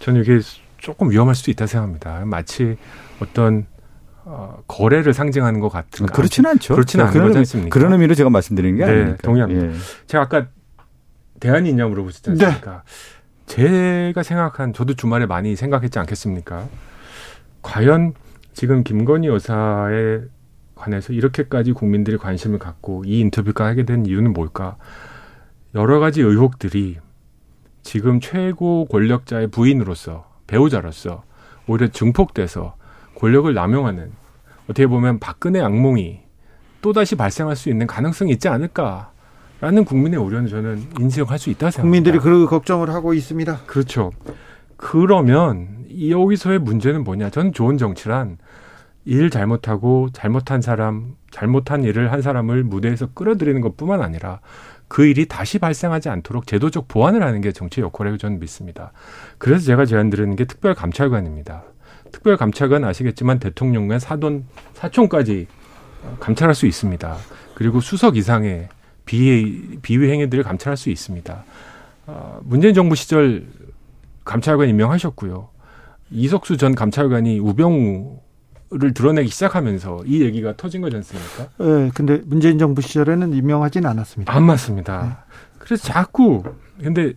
저는 0.00 0.22
이게 0.22 0.40
조금 0.78 1.10
위험할 1.10 1.34
수도 1.34 1.50
있다 1.50 1.66
생각합니다. 1.66 2.22
마치 2.24 2.76
어떤 3.20 3.66
어, 4.26 4.62
거래를 4.66 5.12
상징하는 5.12 5.60
것 5.60 5.68
같은. 5.68 6.06
그렇지는 6.06 6.50
않죠. 6.50 6.74
그렇지는 6.74 7.06
않은 7.06 7.22
거지 7.22 7.38
않습니까? 7.38 7.72
그런 7.78 7.92
의미로 7.92 8.14
제가 8.14 8.30
말씀드리는 8.30 8.78
게 8.78 8.84
네, 8.84 8.90
아닙니까? 8.90 9.18
동의합니다. 9.22 9.66
예. 9.66 9.72
제가 10.06 10.24
아까 10.24 10.46
대안이 11.40 11.68
있냐 11.70 11.86
물어보셨지 11.86 12.30
않습니까? 12.30 12.82
네. 12.84 14.12
제가 14.12 14.22
생각한 14.22 14.72
저도 14.72 14.94
주말에 14.94 15.26
많이 15.26 15.56
생각했지 15.56 15.98
않겠습니까? 15.98 16.66
과연 17.62 18.14
지금 18.54 18.82
김건희 18.82 19.28
여사의 19.28 20.22
관해서 20.74 21.12
이렇게까지 21.12 21.72
국민들이 21.72 22.16
관심을 22.16 22.58
갖고 22.58 23.04
이 23.04 23.20
인터뷰가 23.20 23.66
하게 23.66 23.84
된 23.84 24.06
이유는 24.06 24.32
뭘까? 24.32 24.76
여러 25.74 25.98
가지 25.98 26.22
의혹들이 26.22 26.98
지금 27.82 28.20
최고 28.20 28.86
권력자의 28.86 29.48
부인으로서 29.48 30.30
배우자로서 30.46 31.24
오히려 31.66 31.88
증폭돼서 31.88 32.76
권력을 33.14 33.52
남용하는 33.52 34.12
어떻게 34.64 34.86
보면 34.86 35.18
박근혜 35.18 35.60
악몽이 35.60 36.20
또다시 36.80 37.16
발생할 37.16 37.56
수 37.56 37.70
있는 37.70 37.86
가능성이 37.86 38.32
있지 38.32 38.48
않을까 38.48 39.10
라는 39.60 39.84
국민의 39.84 40.18
우려는 40.20 40.48
저는 40.48 40.86
인정할 41.00 41.38
수 41.38 41.48
있다 41.50 41.70
생각합니다. 41.70 41.82
국민들이 41.82 42.18
그 42.18 42.46
걱정을 42.46 42.90
하고 42.90 43.14
있습니다. 43.14 43.60
그렇죠. 43.66 44.12
그러면 44.76 45.86
여기서의 46.10 46.58
문제는 46.58 47.04
뭐냐? 47.04 47.30
저는 47.30 47.52
좋은 47.52 47.78
정치란 47.78 48.38
일 49.06 49.30
잘못하고 49.30 50.08
잘못한 50.12 50.60
사람, 50.60 51.14
잘못한 51.30 51.84
일을 51.84 52.12
한 52.12 52.22
사람을 52.22 52.64
무대에서 52.64 53.08
끌어들이는 53.14 53.60
것뿐만 53.60 54.02
아니라 54.02 54.40
그 54.88 55.06
일이 55.06 55.26
다시 55.26 55.58
발생하지 55.58 56.08
않도록 56.08 56.46
제도적 56.46 56.88
보완을 56.88 57.22
하는 57.22 57.40
게 57.40 57.52
정치의 57.52 57.84
역할이라고 57.86 58.18
저는 58.18 58.40
믿습니다. 58.40 58.92
그래서 59.38 59.64
제가 59.64 59.86
제안 59.86 60.10
드리는 60.10 60.36
게 60.36 60.44
특별감찰관입니다. 60.44 61.64
특별 62.14 62.36
감찰관 62.36 62.84
아시겠지만 62.84 63.40
대통령과 63.40 63.98
사돈, 63.98 64.44
사촌까지 64.74 65.48
감찰할 66.20 66.54
수 66.54 66.66
있습니다. 66.68 67.16
그리고 67.56 67.80
수석 67.80 68.16
이상의 68.16 68.68
비위, 69.04 69.78
비위 69.82 70.12
행위들을 70.12 70.44
감찰할 70.44 70.76
수 70.76 70.90
있습니다. 70.90 71.44
어, 72.06 72.40
문재인 72.44 72.72
정부 72.72 72.94
시절 72.94 73.48
감찰관 74.24 74.68
임명하셨고요. 74.68 75.48
이석수 76.12 76.56
전 76.56 76.76
감찰관이 76.76 77.40
우병우 77.40 78.20
를 78.70 78.92
드러내기 78.92 79.28
시작하면서 79.28 80.04
이 80.06 80.22
얘기가 80.22 80.56
터진 80.56 80.80
거지 80.80 80.96
않습니까? 80.96 81.48
네, 81.58 81.90
근데 81.94 82.22
문재인 82.24 82.58
정부 82.58 82.80
시절에는 82.80 83.32
임명하지는 83.32 83.88
않았습니다. 83.88 84.32
안 84.34 84.42
맞습니다. 84.44 85.02
네. 85.02 85.34
그래서 85.58 85.86
자꾸 85.86 86.42
근데 86.82 87.12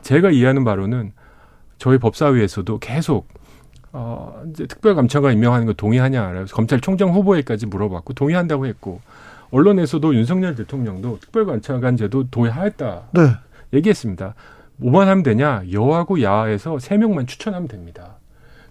제가 0.00 0.30
이해하는 0.30 0.64
바로는 0.64 1.12
저희 1.76 1.98
법사위에서도 1.98 2.78
계속 2.78 3.28
어 3.92 4.42
이제 4.50 4.66
특별감찰관 4.66 5.32
임명하는 5.34 5.66
거 5.66 5.72
동의하냐 5.74 6.46
검찰총장 6.52 7.10
후보에까지 7.10 7.66
물어봤고 7.66 8.14
동의한다고 8.14 8.66
했고 8.66 9.00
언론에서도 9.50 10.14
윤석열 10.14 10.54
대통령도 10.54 11.18
특별감찰관 11.20 11.96
제도 11.98 12.28
동의하였다 12.30 13.02
네. 13.12 13.20
얘기했습니다. 13.74 14.34
뭐만 14.76 15.08
하면 15.08 15.22
되냐 15.22 15.62
여하고 15.70 16.22
야에서 16.22 16.78
세 16.78 16.96
명만 16.96 17.26
추천하면 17.26 17.68
됩니다. 17.68 18.16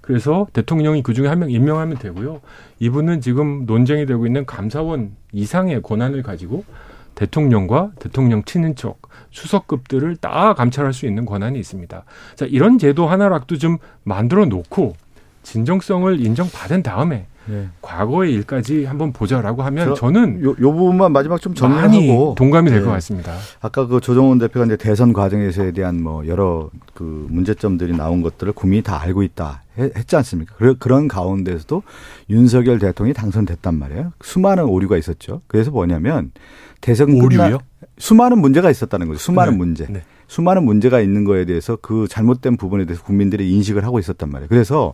그래서 0.02 0.48
대통령이 0.54 1.04
그 1.04 1.14
중에 1.14 1.28
한 1.28 1.40
명 1.40 1.52
임명하면 1.52 2.00
되고요. 2.00 2.42
이분은 2.80 3.22
지금 3.22 3.66
논쟁이 3.68 4.08
되고 4.08 4.26
있는 4.26 4.46
감사원 4.48 5.12
이상의 5.32 5.84
권한을 5.84 6.24
가지고 6.24 6.66
대통령과 7.14 7.92
대통령 8.00 8.44
친인척 8.44 9.00
수석급들을 9.30 10.16
다 10.18 10.54
감찰할 10.56 10.94
수 10.94 11.06
있는 11.06 11.26
권한이 11.26 11.60
있습니다. 11.60 12.04
자, 12.36 12.46
이런 12.46 12.80
제도 12.80 13.08
하나라도 13.08 13.58
좀 13.58 13.78
만들어 14.04 14.46
놓고 14.46 14.96
진정성을 15.44 16.20
인정받은 16.20 16.84
다음에 16.84 17.28
네. 17.46 17.68
과거의 17.82 18.34
일까지 18.34 18.86
한번 18.86 19.12
보자라고 19.12 19.64
하면 19.64 19.96
저, 19.96 20.12
는 20.12 20.44
요, 20.44 20.50
요, 20.52 20.74
부분만 20.74 21.12
마지막 21.12 21.42
좀 21.42 21.54
정리하고 21.54 22.36
동감이 22.38 22.70
될것 22.70 22.88
네. 22.88 22.94
같습니다. 22.94 23.36
아까 23.62 23.88
그 23.88 24.00
조정원 24.00 24.38
대표가 24.38 24.66
이제 24.66 24.78
대선 24.78 25.12
과정에서에 25.12 25.72
대한 25.72 26.02
뭐 26.02 26.28
여러 26.28 26.70
그 26.94 27.28
문제점들이 27.30 27.96
나온 27.96 28.22
것들을 28.22 28.54
국민이 28.54 28.84
다 28.84 29.02
알고 29.02 29.24
있다 29.24 29.64
했지 29.78 30.16
않습니까? 30.16 30.56
그런 30.80 31.08
가운데서도 31.08 31.84
윤석열 32.30 32.78
대통령이 32.78 33.14
당선됐단 33.14 33.78
말이에요. 33.78 34.14
수많은 34.22 34.66
오류가 34.66 34.98
있었죠. 34.98 35.42
그래서 35.48 35.72
뭐냐면 35.72 36.32
대선 36.80 37.12
오류요? 37.12 37.60
수많은 37.98 38.40
문제가 38.40 38.70
있었다는 38.70 39.08
거죠. 39.08 39.20
수많은 39.20 39.54
네. 39.54 39.58
문제. 39.58 40.04
네. 40.32 40.36
수많은 40.36 40.64
문제가 40.64 41.02
있는 41.02 41.26
거에 41.26 41.46
대해서 41.46 41.78
그 41.82 42.08
잘못된 42.08 42.56
부분에 42.56 42.86
대해서 42.86 43.04
국민들이 43.04 43.52
인식을 43.52 43.84
하고 43.84 44.00
있었단 44.00 44.30
말이에요. 44.30 44.48
그래서 44.48 44.94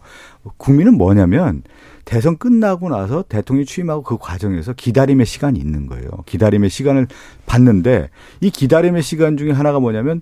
국민은 0.58 0.98
뭐냐면 0.98 1.62
대선 2.06 2.38
끝나고 2.38 2.90
나서 2.90 3.24
대통령이 3.24 3.66
취임하고 3.66 4.02
그 4.02 4.18
과정에서 4.18 4.74
기다림의 4.74 5.26
시간이 5.26 5.60
있는 5.60 5.86
거예요. 5.86 6.10
기다림의 6.26 6.70
시간을 6.70 7.08
받는데 7.46 8.10
이 8.42 8.50
기다림의 8.50 9.04
시간 9.04 9.38
중에 9.38 9.52
하나가 9.52 9.80
뭐냐면 9.80 10.22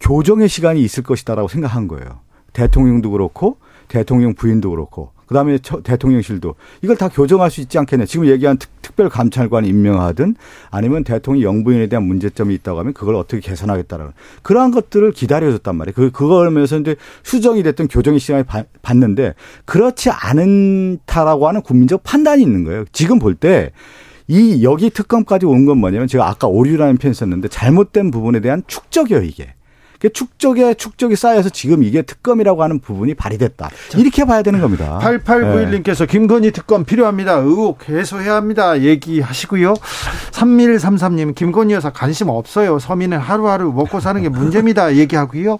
교정의 0.00 0.48
시간이 0.48 0.82
있을 0.82 1.04
것이다라고 1.04 1.48
생각한 1.48 1.86
거예요. 1.88 2.20
대통령도 2.52 3.10
그렇고 3.10 3.58
대통령 3.88 4.34
부인도 4.34 4.70
그렇고 4.70 5.12
그다음에 5.26 5.58
대통령실도 5.84 6.54
이걸 6.82 6.96
다 6.96 7.08
교정할 7.08 7.50
수 7.50 7.60
있지 7.60 7.78
않겠냐. 7.78 8.06
지금 8.06 8.26
얘기한 8.26 8.56
특, 8.58 8.70
별 8.96 9.10
감찰관 9.10 9.66
임명하든 9.66 10.36
아니면 10.70 11.04
대통령 11.04 11.42
영부인에 11.42 11.88
대한 11.88 12.06
문제점이 12.06 12.54
있다고 12.54 12.78
하면 12.78 12.94
그걸 12.94 13.14
어떻게 13.16 13.40
개선하겠다라는 13.40 14.12
그러한 14.42 14.70
것들을 14.70 15.12
기다려줬단 15.12 15.76
말이에요. 15.76 15.94
그 15.94 16.10
그거면서 16.10 16.78
이제 16.78 16.96
수정이 17.22 17.62
됐던 17.62 17.88
교정의 17.88 18.20
시간을 18.20 18.46
받는데 18.80 19.34
그렇지 19.66 20.08
않다라고 20.10 21.46
하는 21.48 21.60
국민적 21.60 22.04
판단이 22.04 22.42
있는 22.42 22.64
거예요. 22.64 22.84
지금 22.92 23.18
볼 23.18 23.34
때 23.34 23.72
이 24.28 24.64
여기 24.64 24.90
특검까지 24.90 25.46
온 25.46 25.66
건 25.66 25.78
뭐냐면 25.78 26.08
제가 26.08 26.28
아까 26.28 26.48
오류라는 26.48 26.96
표현 26.96 27.14
썼는데 27.14 27.48
잘못된 27.48 28.10
부분에 28.10 28.40
대한 28.40 28.62
축적이에요 28.66 29.22
이게. 29.22 29.55
그 30.00 30.12
축적에 30.12 30.74
축적이 30.74 31.16
쌓여서 31.16 31.48
지금 31.50 31.82
이게 31.82 32.02
특검이라고 32.02 32.62
하는 32.62 32.80
부분이 32.80 33.14
발휘됐다. 33.14 33.70
이렇게 33.96 34.24
봐야 34.24 34.42
되는 34.42 34.60
겁니다. 34.60 34.98
8891님께서 35.02 36.00
네. 36.00 36.06
김건희 36.06 36.50
특검 36.52 36.84
필요합니다. 36.84 37.34
의혹 37.34 37.88
해소해야 37.88 38.34
합니다. 38.36 38.80
얘기하시고요. 38.80 39.74
3133님 40.32 41.34
김건희 41.34 41.74
여사 41.74 41.90
관심 41.90 42.28
없어요. 42.28 42.78
서민은 42.78 43.18
하루하루 43.18 43.72
먹고 43.72 44.00
사는 44.00 44.20
게 44.22 44.28
문제입니다. 44.28 44.96
얘기하고요. 44.96 45.58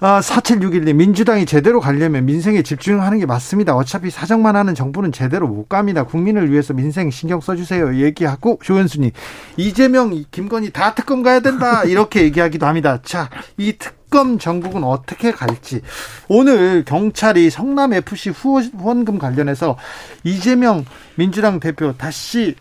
아, 0.00 0.20
4761님, 0.20 0.94
민주당이 0.94 1.44
제대로 1.44 1.80
가려면 1.80 2.24
민생에 2.24 2.62
집중하는 2.62 3.18
게 3.18 3.26
맞습니다. 3.26 3.74
어차피 3.74 4.10
사정만 4.10 4.54
하는 4.54 4.76
정부는 4.76 5.10
제대로 5.10 5.48
못 5.48 5.68
갑니다. 5.68 6.04
국민을 6.04 6.52
위해서 6.52 6.72
민생 6.72 7.10
신경 7.10 7.40
써주세요. 7.40 7.96
얘기하고, 7.96 8.60
조현수님, 8.62 9.10
이재명, 9.56 10.24
김건희 10.30 10.70
다 10.70 10.94
특검 10.94 11.24
가야 11.24 11.40
된다. 11.40 11.82
이렇게 11.82 12.22
얘기하기도 12.22 12.64
합니다. 12.64 13.00
자, 13.02 13.28
이 13.56 13.72
특검 13.76 14.38
정국은 14.38 14.84
어떻게 14.84 15.32
갈지. 15.32 15.80
오늘 16.28 16.84
경찰이 16.84 17.50
성남 17.50 17.92
FC 17.92 18.30
후원금 18.30 19.18
관련해서 19.18 19.76
이재명 20.22 20.84
민주당 21.16 21.58
대표 21.58 21.92
다시 21.96 22.54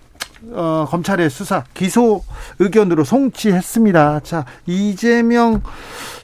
어, 0.53 0.85
검찰의 0.89 1.29
수사 1.29 1.63
기소 1.73 2.23
의견으로 2.59 3.03
송치했습니다. 3.03 4.21
자 4.21 4.45
이재명 4.65 5.61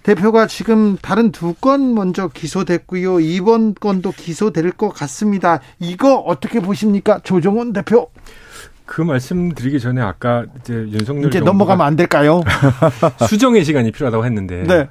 대표가 0.04 0.48
지금 0.48 0.98
다른 1.02 1.32
두 1.32 1.54
건 1.62 1.94
먼저 1.94 2.28
기소됐고요. 2.28 3.20
이번 3.20 3.74
건도 3.76 4.12
기소될 4.12 4.72
것 4.72 4.90
같습니다. 4.90 5.60
이거 5.80 6.16
어떻게 6.16 6.60
보십니까, 6.60 7.20
조정원 7.24 7.72
대표? 7.74 8.10
그 8.86 9.02
말씀 9.02 9.54
드리기 9.54 9.80
전에 9.80 10.02
아까 10.02 10.46
이제 10.60 10.74
윤석열 10.74 11.28
이제 11.28 11.40
넘어가면 11.40 11.86
안 11.86 11.96
될까요? 11.96 12.42
수정의 13.30 13.64
시간이 13.64 13.92
필요하다고 13.92 14.26
했는데 14.26 14.64
네. 14.64 14.90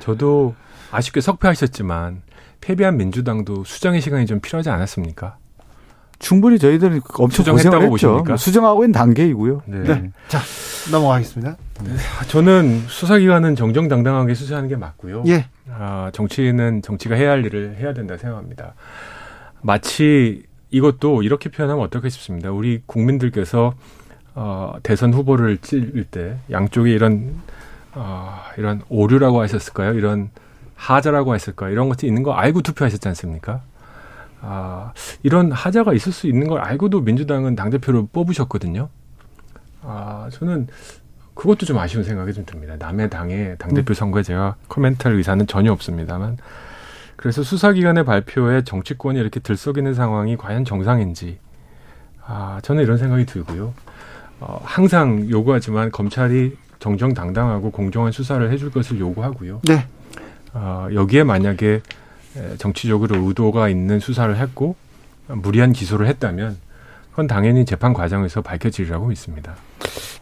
저도 0.00 0.54
아쉽게 0.92 1.20
석패하셨지만 1.20 2.22
패배한 2.60 2.96
민주당도 2.96 3.64
수정의 3.64 4.00
시간이 4.00 4.24
좀 4.26 4.40
필요하지 4.40 4.70
않았습니까? 4.70 5.36
충분히 6.18 6.58
저희들은 6.58 7.00
엄청 7.14 7.44
고생을 7.44 7.82
했죠. 7.82 7.90
보십니까? 7.90 8.36
수정하고 8.36 8.84
있는 8.84 8.92
단계이고요. 8.92 9.62
네. 9.66 9.78
네. 9.82 10.10
자 10.28 10.40
넘어가겠습니다. 10.90 11.56
네. 11.82 11.90
저는 12.28 12.84
수사기관은 12.86 13.56
정정당당하게 13.56 14.34
수사하는 14.34 14.68
게 14.68 14.76
맞고요. 14.76 15.24
예. 15.26 15.46
아, 15.70 16.10
정치는 16.12 16.82
정치가 16.82 17.14
해야 17.14 17.30
할 17.30 17.44
일을 17.44 17.76
해야 17.78 17.92
된다 17.94 18.16
생각합니다. 18.16 18.74
마치 19.60 20.44
이것도 20.70 21.22
이렇게 21.22 21.48
표현하면 21.50 21.84
어떨까 21.84 22.08
싶습니다. 22.08 22.50
우리 22.50 22.82
국민들께서 22.86 23.74
어, 24.34 24.74
대선 24.82 25.14
후보를 25.14 25.58
찔때 25.58 26.36
양쪽에 26.50 26.90
이런 26.90 27.40
어, 27.92 28.36
이런 28.58 28.82
오류라고 28.88 29.40
하셨을까요? 29.40 29.94
이런 29.94 30.30
하자라고 30.74 31.34
했을까요? 31.34 31.70
이런 31.70 31.88
것이 31.88 32.06
있는 32.06 32.22
거 32.22 32.32
알고 32.32 32.62
투표하셨지 32.62 33.06
않습니까? 33.08 33.62
아, 34.46 34.92
이런 35.22 35.50
하자가 35.50 35.94
있을 35.94 36.12
수 36.12 36.26
있는 36.26 36.48
걸 36.48 36.60
알고도 36.60 37.00
민주당은 37.00 37.56
당대표를 37.56 38.08
뽑으셨거든요. 38.12 38.88
아, 39.82 40.28
저는 40.32 40.68
그것도 41.34 41.66
좀 41.66 41.78
아쉬운 41.78 42.04
생각이 42.04 42.32
좀 42.32 42.44
듭니다. 42.44 42.76
남의 42.78 43.10
당의 43.10 43.56
당대표 43.58 43.92
음. 43.92 43.94
선거에 43.94 44.22
제가 44.22 44.56
코멘트할 44.68 45.16
의사는 45.16 45.46
전혀 45.46 45.72
없습니다만. 45.72 46.36
그래서 47.16 47.42
수사기관의 47.42 48.04
발표에 48.04 48.62
정치권이 48.64 49.18
이렇게 49.18 49.40
들썩이는 49.40 49.94
상황이 49.94 50.36
과연 50.36 50.64
정상인지, 50.64 51.38
아, 52.26 52.60
저는 52.62 52.82
이런 52.82 52.98
생각이 52.98 53.24
들고요. 53.24 53.72
어, 54.40 54.60
항상 54.62 55.28
요구하지만 55.30 55.90
검찰이 55.90 56.56
정정당당하고 56.80 57.70
공정한 57.70 58.12
수사를 58.12 58.50
해줄 58.50 58.70
것을 58.70 58.98
요구하고요. 58.98 59.62
네. 59.64 59.86
어, 60.52 60.88
여기에 60.92 61.24
만약에 61.24 61.80
정치적으로 62.58 63.26
의도가 63.26 63.68
있는 63.68 64.00
수사를 64.00 64.36
했고 64.36 64.76
무리한 65.28 65.72
기소를 65.72 66.06
했다면 66.08 66.56
그건 67.10 67.26
당연히 67.26 67.64
재판 67.64 67.92
과정에서 67.92 68.42
밝혀지리라고 68.42 69.06
믿습니다. 69.06 69.54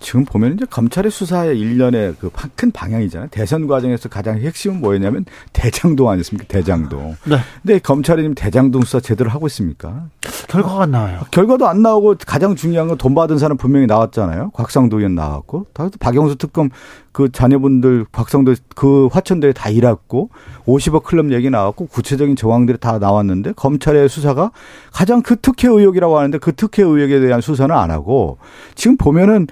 지금 0.01 0.25
보면 0.25 0.55
이제 0.55 0.65
검찰의 0.69 1.11
수사의 1.11 1.59
일련의 1.59 2.17
그 2.21 2.31
큰 2.57 2.71
방향이잖아요. 2.73 3.29
대선 3.31 3.67
과정에서 3.67 4.09
가장 4.09 4.39
핵심은 4.39 4.81
뭐였냐면 4.81 5.25
대장동 5.53 6.09
아니었습니까? 6.11 6.47
대장동. 6.49 7.17
네. 7.25 7.37
근데 7.63 7.79
검찰이 7.79 8.23
지금 8.23 8.35
대장동 8.35 8.83
수사 8.83 9.01
제대로 9.01 9.31
하고 9.31 9.47
있습니까? 9.47 10.07
결과가 10.49 10.83
안 10.83 10.91
나와요. 10.91 11.21
결과도 11.31 11.67
안 11.67 11.83
나오고 11.83 12.17
가장 12.27 12.57
중요한 12.57 12.89
건 12.89 12.99
돈 12.99 13.15
받은 13.15 13.39
사람 13.39 13.57
분명히 13.57 13.87
나왔잖아요. 13.87 14.51
곽상도 14.51 14.99
의원 14.99 15.15
나왔고. 15.15 15.67
박영수 15.99 16.37
특검 16.37 16.71
그 17.11 17.31
자녀분들 17.31 18.07
곽상도 18.13 18.55
그 18.75 19.09
화천대에 19.11 19.53
다 19.53 19.69
일했고 19.69 20.31
50억 20.67 21.03
클럽 21.05 21.33
얘기 21.33 21.51
나왔고 21.51 21.87
구체적인 21.87 22.37
정황들이 22.37 22.79
다 22.79 22.99
나왔는데 22.99 23.53
검찰의 23.53 24.09
수사가 24.09 24.51
가장 24.93 25.21
그 25.23 25.37
특혜 25.37 25.69
의혹이라고 25.69 26.17
하는데 26.19 26.39
그 26.39 26.53
특혜 26.55 26.83
의혹에 26.83 27.21
대한 27.21 27.41
수사는 27.41 27.75
안 27.75 27.91
하고 27.91 28.39
지금 28.75 28.97
보면은 28.97 29.47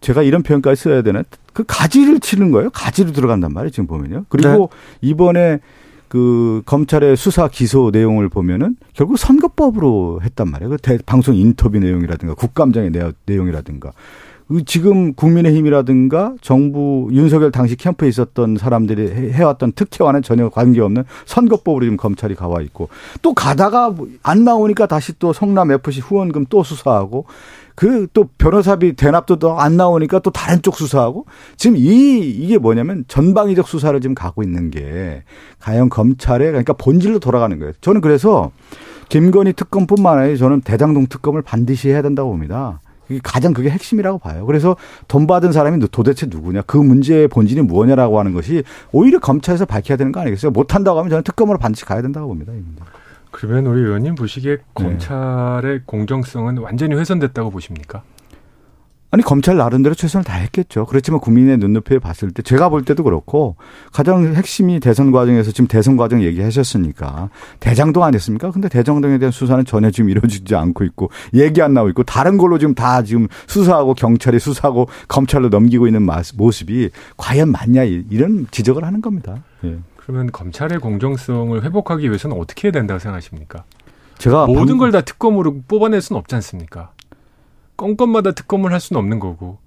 제가 0.00 0.22
이런 0.22 0.42
표현까지 0.42 0.80
써야 0.80 1.02
되나? 1.02 1.22
그 1.52 1.64
가지를 1.66 2.20
치는 2.20 2.50
거예요. 2.50 2.70
가지로 2.70 3.12
들어간단 3.12 3.52
말이에요. 3.52 3.70
지금 3.70 3.86
보면요. 3.86 4.26
그리고 4.28 4.70
네. 5.00 5.08
이번에 5.08 5.60
그 6.08 6.62
검찰의 6.66 7.16
수사 7.16 7.48
기소 7.48 7.90
내용을 7.92 8.28
보면은 8.28 8.76
결국 8.92 9.18
선거법으로 9.18 10.20
했단 10.22 10.50
말이에요. 10.50 10.70
그 10.70 10.76
대, 10.78 10.98
방송 11.04 11.34
인터뷰 11.34 11.78
내용이라든가 11.78 12.34
국감장의 12.34 12.92
내용이라든가 13.26 13.92
그 14.48 14.64
지금 14.64 15.12
국민의힘이라든가 15.14 16.34
정부 16.40 17.08
윤석열 17.10 17.50
당시 17.50 17.74
캠프에 17.74 18.08
있었던 18.08 18.56
사람들이 18.56 19.32
해왔던 19.32 19.72
특혜와는 19.72 20.22
전혀 20.22 20.48
관계없는 20.48 21.02
선거법으로 21.24 21.84
지금 21.84 21.96
검찰이 21.96 22.36
가와 22.36 22.60
있고 22.62 22.88
또 23.22 23.34
가다가 23.34 23.92
안 24.22 24.44
나오니까 24.44 24.86
다시 24.86 25.18
또 25.18 25.32
성남 25.32 25.72
FC 25.72 26.00
후원금 26.00 26.46
또 26.48 26.62
수사하고 26.62 27.26
그 27.76 28.06
또 28.12 28.28
변호사비 28.38 28.94
대납도 28.94 29.36
더 29.36 29.56
안 29.58 29.76
나오니까 29.76 30.18
또 30.20 30.30
다른 30.30 30.60
쪽 30.62 30.76
수사하고 30.76 31.26
지금 31.56 31.76
이 31.76 32.18
이게 32.18 32.58
뭐냐면 32.58 33.04
전방위적 33.08 33.68
수사를 33.68 33.98
지금 34.00 34.14
가고 34.14 34.42
있는 34.42 34.70
게 34.70 35.22
과연 35.60 35.88
검찰의 35.88 36.48
그러니까 36.48 36.72
본질로 36.72 37.18
돌아가는 37.20 37.58
거예요. 37.58 37.72
저는 37.80 38.00
그래서 38.00 38.50
김건희 39.08 39.52
특검뿐만 39.52 40.18
아니라 40.18 40.36
저는 40.36 40.62
대장동 40.62 41.06
특검을 41.06 41.42
반드시 41.42 41.88
해야 41.90 42.02
된다고 42.02 42.30
봅니다. 42.30 42.80
가장 43.22 43.52
그게 43.52 43.70
핵심이라고 43.70 44.18
봐요. 44.18 44.44
그래서 44.46 44.76
돈 45.06 45.28
받은 45.28 45.52
사람이 45.52 45.78
도대체 45.92 46.26
누구냐, 46.26 46.62
그 46.62 46.76
문제의 46.76 47.28
본질이 47.28 47.62
무엇냐라고 47.62 48.18
하는 48.18 48.32
것이 48.32 48.64
오히려 48.90 49.20
검찰에서 49.20 49.64
밝혀야 49.64 49.96
되는 49.96 50.10
거 50.10 50.20
아니겠어요? 50.20 50.50
못한다고 50.50 50.98
하면 50.98 51.10
저는 51.10 51.22
특검으로 51.22 51.56
반드시 51.58 51.84
가야 51.84 52.02
된다고 52.02 52.26
봅니다. 52.26 52.52
그러면 53.36 53.66
우리 53.66 53.82
의원님 53.82 54.14
보시기에 54.14 54.56
네. 54.56 54.62
검찰의 54.72 55.82
공정성은 55.84 56.56
완전히 56.56 56.94
훼손됐다고 56.94 57.50
보십니까? 57.50 58.02
아니 59.10 59.22
검찰 59.22 59.58
나름대로 59.58 59.94
최선을 59.94 60.24
다했겠죠. 60.24 60.86
그렇지만 60.86 61.20
국민의 61.20 61.58
눈높이에 61.58 61.98
봤을 61.98 62.30
때 62.30 62.42
제가 62.42 62.70
볼 62.70 62.82
때도 62.82 63.04
그렇고 63.04 63.56
가장 63.92 64.34
핵심이 64.34 64.80
대선 64.80 65.12
과정에서 65.12 65.52
지금 65.52 65.68
대선 65.68 65.98
과정 65.98 66.22
얘기하셨으니까 66.22 67.28
대장동 67.60 68.02
아니었습니까? 68.04 68.50
근데 68.52 68.70
대장동에 68.70 69.18
대한 69.18 69.32
수사는 69.32 69.62
전혀 69.66 69.90
지금 69.90 70.08
이루어지지 70.08 70.54
않고 70.54 70.84
있고 70.84 71.10
얘기 71.34 71.60
안 71.60 71.74
나오고 71.74 71.90
있고 71.90 72.02
다른 72.04 72.38
걸로 72.38 72.58
지금 72.58 72.74
다 72.74 73.02
지금 73.02 73.28
수사하고 73.46 73.92
경찰이 73.92 74.38
수사하고 74.38 74.88
검찰로 75.08 75.50
넘기고 75.50 75.86
있는 75.86 76.08
모습이 76.36 76.88
과연 77.18 77.52
맞냐 77.52 77.84
이런 77.84 78.46
지적을 78.50 78.82
하는 78.82 79.02
겁니다. 79.02 79.44
예. 79.64 79.76
그러면 80.06 80.30
검찰의 80.30 80.78
공정성을 80.78 81.64
회복하기 81.64 82.06
위해서는 82.06 82.38
어떻게 82.38 82.68
해야 82.68 82.72
된다고 82.72 83.00
생각하십니까? 83.00 83.64
제가 84.18 84.46
모든 84.46 84.78
걸다 84.78 85.00
특검으로 85.00 85.62
뽑아낼 85.66 86.00
수는 86.00 86.20
없지 86.20 86.32
않습니까? 86.36 86.92
건건마다 87.76 88.30
특검을 88.30 88.72
할 88.72 88.78
수는 88.78 89.00
없는 89.00 89.18
거고. 89.18 89.58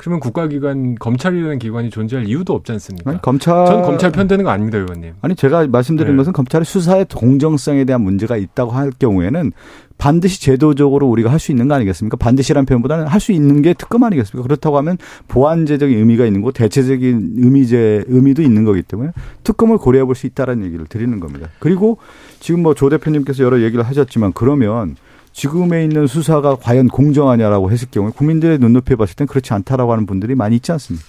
그러면 0.00 0.18
국가기관 0.20 0.94
검찰이라는 0.94 1.58
기관이 1.58 1.90
존재할 1.90 2.26
이유도 2.26 2.54
없지 2.54 2.72
않습니까? 2.72 3.10
아니, 3.10 3.20
검찰 3.20 3.66
전 3.66 3.82
검찰 3.82 4.10
편되는 4.10 4.42
거 4.46 4.50
아닙니다, 4.50 4.78
의원님. 4.78 5.12
아니 5.20 5.34
제가 5.34 5.66
말씀드린 5.66 6.12
네. 6.12 6.16
것은 6.16 6.32
검찰의 6.32 6.64
수사의 6.64 7.04
공정성에 7.14 7.84
대한 7.84 8.00
문제가 8.00 8.38
있다고 8.38 8.70
할 8.70 8.92
경우에는 8.98 9.52
반드시 9.98 10.40
제도적으로 10.40 11.06
우리가 11.10 11.30
할 11.30 11.38
수 11.38 11.52
있는 11.52 11.68
거 11.68 11.74
아니겠습니까? 11.74 12.16
반드시란 12.16 12.64
표현보다는 12.64 13.08
할 13.08 13.20
수 13.20 13.32
있는 13.32 13.60
게 13.60 13.74
특검 13.74 14.02
아니겠습니까? 14.04 14.42
그렇다고 14.42 14.78
하면 14.78 14.96
보완제적인 15.28 15.98
의미가 15.98 16.24
있는 16.24 16.40
거, 16.40 16.50
대체적인 16.50 17.34
의미제 17.36 18.04
의미도 18.08 18.40
있는 18.40 18.64
거기 18.64 18.80
때문에 18.80 19.10
특검을 19.44 19.76
고려해 19.76 20.06
볼 20.06 20.14
수 20.14 20.26
있다라는 20.26 20.64
얘기를 20.64 20.86
드리는 20.86 21.20
겁니다. 21.20 21.48
그리고 21.58 21.98
지금 22.40 22.62
뭐 22.62 22.72
조 22.72 22.88
대표님께서 22.88 23.44
여러 23.44 23.60
얘기를 23.60 23.84
하셨지만 23.86 24.32
그러면 24.32 24.96
지금에 25.32 25.84
있는 25.84 26.06
수사가 26.06 26.56
과연 26.56 26.88
공정하냐라고 26.88 27.70
했을 27.70 27.88
경우에 27.90 28.12
국민들의 28.14 28.58
눈높이에 28.58 28.96
봤을 28.96 29.16
땐 29.16 29.26
그렇지 29.26 29.52
않다라고 29.54 29.92
하는 29.92 30.06
분들이 30.06 30.34
많이 30.34 30.56
있지 30.56 30.72
않습니까? 30.72 31.06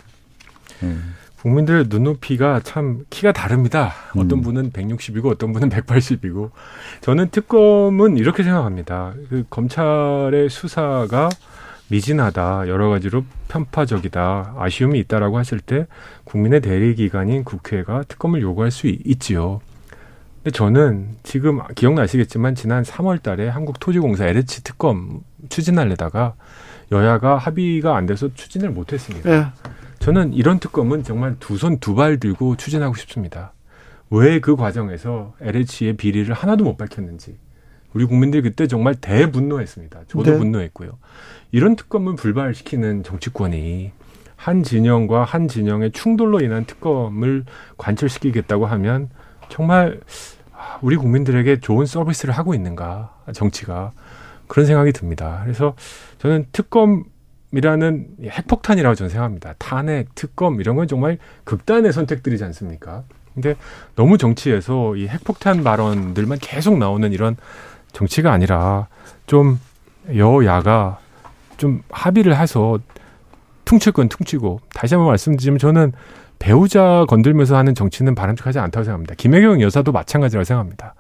네. 0.82 0.96
국민들의 1.42 1.86
눈높이가 1.90 2.60
참 2.64 3.04
키가 3.10 3.32
다릅니다. 3.32 3.94
어떤 4.12 4.40
음. 4.40 4.42
분은 4.42 4.72
160이고 4.72 5.32
어떤 5.32 5.54
분은 5.54 5.70
180이고 5.70 6.52
저는 7.02 7.30
특검은 7.32 8.18
이렇게 8.18 8.44
생각합니다. 8.44 9.14
그 9.30 9.44
검찰의 9.50 10.50
수사가 10.50 11.30
미진하다, 11.88 12.70
여러 12.70 12.90
가지로 12.90 13.26
편파적이다, 13.50 14.56
아쉬움이 14.58 15.00
있다라고 15.00 15.38
하실 15.38 15.60
때 15.60 15.88
국민의 16.24 16.62
대리 16.62 16.96
기관인 16.96 17.44
국회가 17.44 18.04
특검을 18.08 18.42
요구할 18.42 18.72
수 18.72 18.88
있지요. 18.88 19.62
근데 20.44 20.52
저는 20.58 21.18
지금 21.24 21.60
기억나시겠지만 21.76 22.56
지난 22.56 22.84
3월 22.84 23.22
달에 23.22 23.48
한국토지공사 23.48 24.26
LH 24.26 24.64
특검 24.64 25.22
추진하려다가 25.50 26.34
여야가 26.92 27.38
합의가 27.38 27.96
안 27.96 28.06
돼서 28.08 28.30
추진을 28.34 28.72
못 28.72 28.92
했습니다. 28.92 29.30
네. 29.30 29.46
저는 30.00 30.34
이런 30.34 30.60
특검은 30.60 31.04
정말 31.04 31.36
두 31.40 31.56
손 31.58 31.80
두 31.80 31.94
발 31.96 32.20
들고 32.20 32.56
추진하고 32.58 32.96
싶습니다. 32.96 33.54
왜 34.10 34.40
그 34.40 34.56
과정에서 34.56 35.34
LH의 35.42 35.96
비리를 35.98 36.34
하나도 36.34 36.64
못 36.64 36.76
밝혔는지. 36.76 37.38
우리 37.94 38.06
국민들이 38.06 38.42
그때 38.42 38.68
정말 38.68 38.96
대분노했습니다. 38.96 40.02
저도 40.08 40.32
네. 40.32 40.38
분노했고요. 40.38 40.98
이런 41.52 41.76
특검을 41.76 42.16
불발시키는 42.16 43.04
정치권이 43.04 43.92
한 44.38 44.64
진영과 44.64 45.24
한 45.24 45.48
진영의 45.48 45.92
충돌로 45.92 46.40
인한 46.42 46.66
특검을 46.66 47.46
관철시키겠다고 47.78 48.66
하면 48.66 49.10
정말 49.52 50.00
우리 50.82 50.96
국민들에게 50.96 51.60
좋은 51.60 51.86
서비스를 51.86 52.34
하고 52.34 52.56
있는가 52.56 53.14
정치가 53.34 53.92
그런 54.48 54.66
생각이 54.66 54.92
듭니다. 54.92 55.42
그래서 55.44 55.76
저는 56.18 56.46
특검이라는 56.52 58.08
핵폭탄이라고 58.24 58.96
저는 58.96 59.10
생각합니다. 59.10 59.54
탄핵, 59.60 60.16
특검 60.16 60.60
이런 60.60 60.76
건 60.76 60.88
정말 60.88 61.18
극단의 61.44 61.94
선택들이지 61.94 62.44
않습니까? 62.46 63.04
근데 63.34 63.56
너무 63.96 64.18
정치에서 64.18 64.96
이 64.96 65.08
핵폭탄 65.08 65.64
발언들만 65.64 66.40
계속 66.40 66.78
나오는 66.78 67.12
이런 67.12 67.38
정치가 67.94 68.32
아니라 68.32 68.88
좀 69.26 69.60
여야가 70.16 71.00
좀 71.58 71.82
합의를 71.92 72.38
해서 72.38 72.80
퉁칠 73.64 73.94
건 73.94 74.10
퉁치고 74.10 74.60
다시 74.74 74.96
한번 74.96 75.10
말씀드리면 75.10 75.60
저는 75.60 75.94
배우자 76.42 77.06
건들면서 77.08 77.56
하는 77.56 77.76
정치는 77.76 78.16
바람직하지 78.16 78.58
않다고 78.58 78.84
생각합니다. 78.84 79.14
김혜경 79.14 79.62
여사도 79.62 79.92
마찬가지라고 79.92 80.44
생각합니다. 80.44 80.96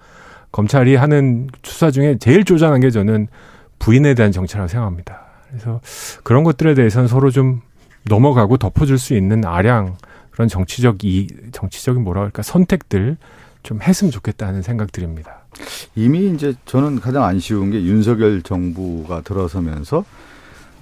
검찰이 0.51 0.95
하는 0.95 1.49
수사 1.63 1.89
중에 1.89 2.17
제일 2.19 2.45
쪼잔한 2.45 2.79
게 2.79 2.91
저는 2.91 3.27
부인에 3.79 4.13
대한 4.13 4.31
정치라고 4.31 4.67
생각합니다. 4.67 5.21
그래서 5.49 5.81
그런 6.21 6.43
것들에 6.43 6.75
대해서는 6.75 7.07
서로 7.07 7.31
좀 7.31 7.61
넘어가고 8.03 8.57
덮어줄 8.57 8.99
수 8.99 9.15
있는 9.15 9.43
아량 9.43 9.97
그런 10.29 10.47
정치적 10.47 11.03
이 11.03 11.27
정치적인 11.51 12.03
뭐라 12.03 12.21
그럴까 12.21 12.43
선택들 12.43 13.17
좀 13.63 13.81
했으면 13.81 14.11
좋겠다는 14.11 14.61
생각 14.61 14.91
드립니다. 14.91 15.39
이미 15.95 16.29
이제 16.29 16.53
저는 16.65 16.99
가장 16.99 17.23
안 17.23 17.39
쉬운 17.39 17.71
게 17.71 17.81
윤석열 17.81 18.43
정부가 18.43 19.21
들어서면서 19.21 20.05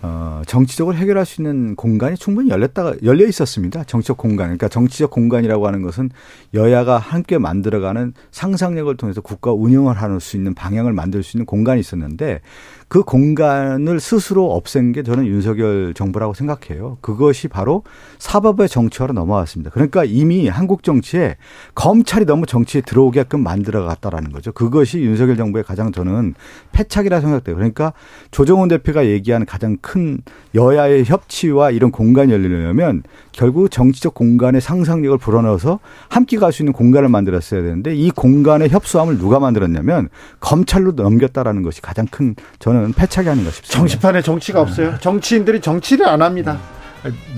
어, 0.01 0.41
정치적으로 0.47 0.95
해결할 0.95 1.25
수 1.25 1.41
있는 1.41 1.75
공간이 1.75 2.15
충분히 2.15 2.49
열렸다가 2.49 2.93
열려 3.03 3.25
있었습니다. 3.27 3.83
정치적 3.83 4.17
공간. 4.17 4.47
그러니까 4.47 4.69
정치적 4.69 5.11
공간이라고 5.11 5.67
하는 5.67 5.81
것은 5.81 6.09
여야가 6.53 6.97
함께 6.97 7.37
만들어가는 7.37 8.13
상상력을 8.31 8.95
통해서 8.97 9.21
국가 9.21 9.51
운영을 9.51 9.95
할 9.95 10.09
수 10.19 10.37
있는 10.37 10.55
방향을 10.55 10.91
만들 10.91 11.21
수 11.21 11.37
있는 11.37 11.45
공간이 11.45 11.79
있었는데 11.79 12.41
그 12.89 13.03
공간을 13.03 13.99
스스로 13.99 14.51
없앤 14.51 14.91
게 14.91 15.03
저는 15.03 15.27
윤석열 15.27 15.93
정부라고 15.93 16.33
생각해요. 16.33 16.97
그것이 17.01 17.47
바로 17.47 17.83
사법의 18.17 18.67
정치화로 18.67 19.13
넘어왔습니다. 19.13 19.69
그러니까 19.69 20.03
이미 20.03 20.47
한국 20.47 20.81
정치에 20.81 21.37
검찰이 21.75 22.25
너무 22.25 22.47
정치에 22.47 22.81
들어오게끔 22.81 23.43
만들어 23.43 23.85
갔다라는 23.85 24.31
거죠. 24.31 24.51
그것이 24.51 25.01
윤석열 25.01 25.37
정부의 25.37 25.63
가장 25.63 25.91
저는 25.91 26.33
패착이라 26.71 27.21
생각돼요. 27.21 27.55
그러니까 27.55 27.93
조정훈 28.31 28.67
대표가 28.69 29.05
얘기하는 29.05 29.45
가장 29.45 29.77
큰큰 29.81 30.21
여야의 30.55 31.05
협치와 31.05 31.69
이런 31.69 31.91
공간이 31.91 32.33
열리려면 32.33 33.03
결국 33.39 33.71
정치적 33.71 34.13
공간의 34.15 34.59
상상력을 34.59 35.17
불어넣어서 35.17 35.79
함께 36.09 36.37
갈 36.37 36.49
수 36.51 36.61
있는 36.63 36.73
공간을 36.73 37.07
만들었어야 37.07 37.61
되는데 37.61 37.95
이 37.95 38.09
공간의 38.11 38.69
협소함을 38.69 39.17
누가 39.17 39.39
만들었냐면 39.39 40.09
검찰로 40.41 40.91
넘겼다라는 40.91 41.61
것이 41.61 41.79
가장 41.81 42.05
큰 42.07 42.35
저는 42.57 42.91
패착이 42.93 43.29
아닌가 43.29 43.51
싶습니다. 43.51 43.77
정치판에 43.77 44.21
정치가 44.23 44.59
없어요. 44.59 44.95
정치인들이 44.99 45.61
정치를 45.61 46.05
안 46.09 46.21
합니다. 46.21 46.57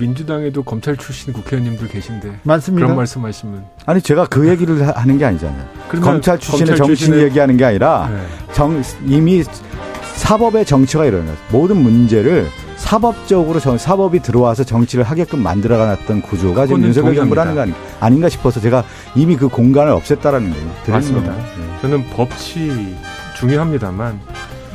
민주당에도 0.00 0.64
검찰 0.64 0.96
출신 0.96 1.32
국회의원님들 1.32 1.86
계신데 1.86 2.40
많습니다. 2.42 2.86
그런 2.86 2.96
말씀하시면 2.96 3.64
아니 3.86 4.00
제가 4.00 4.26
그 4.26 4.48
얘기를 4.48 4.84
하는 4.88 5.18
게 5.18 5.24
아니잖아요. 5.24 5.64
검찰 6.02 6.36
출신의 6.40 6.78
검찰 6.78 6.96
정치인 6.96 7.20
얘기하는 7.20 7.56
게 7.56 7.64
아니라 7.64 8.08
네. 8.10 8.54
정, 8.54 8.82
이미 9.06 9.44
사법의 10.16 10.64
정치가 10.64 11.04
일어나요. 11.04 11.36
모든 11.52 11.76
문제를 11.76 12.48
사법적으로 12.82 13.60
전 13.60 13.78
사법이 13.78 14.20
들어와서 14.20 14.64
정치를 14.64 15.04
하게끔 15.04 15.42
만들어가놨던 15.42 16.20
구조가 16.22 16.66
지금 16.66 16.82
윤석열 16.82 17.14
정부를 17.14 17.40
하는 17.40 17.54
거 17.54 17.78
아닌가 18.00 18.28
싶어서 18.28 18.60
제가 18.60 18.84
이미 19.14 19.36
그 19.36 19.48
공간을 19.48 19.92
없앴다라는 19.94 20.52
거예요. 20.52 20.70
맞습니다. 20.88 21.32
네. 21.32 21.42
저는 21.80 22.04
법치 22.10 22.94
중요합니다만 23.36 24.20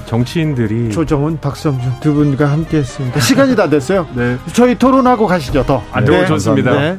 정치인들이 0.05 0.89
조정훈, 0.91 1.37
박성준 1.39 1.99
두 1.99 2.13
분과 2.13 2.49
함께했습니다. 2.49 3.19
시간이 3.19 3.55
다 3.55 3.69
됐어요. 3.69 4.07
네, 4.15 4.37
저희 4.53 4.75
토론하고 4.75 5.27
가시죠. 5.27 5.65
더. 5.65 5.83
안 5.91 6.05
네. 6.05 6.25
좋습니다. 6.25 6.79
네. 6.79 6.97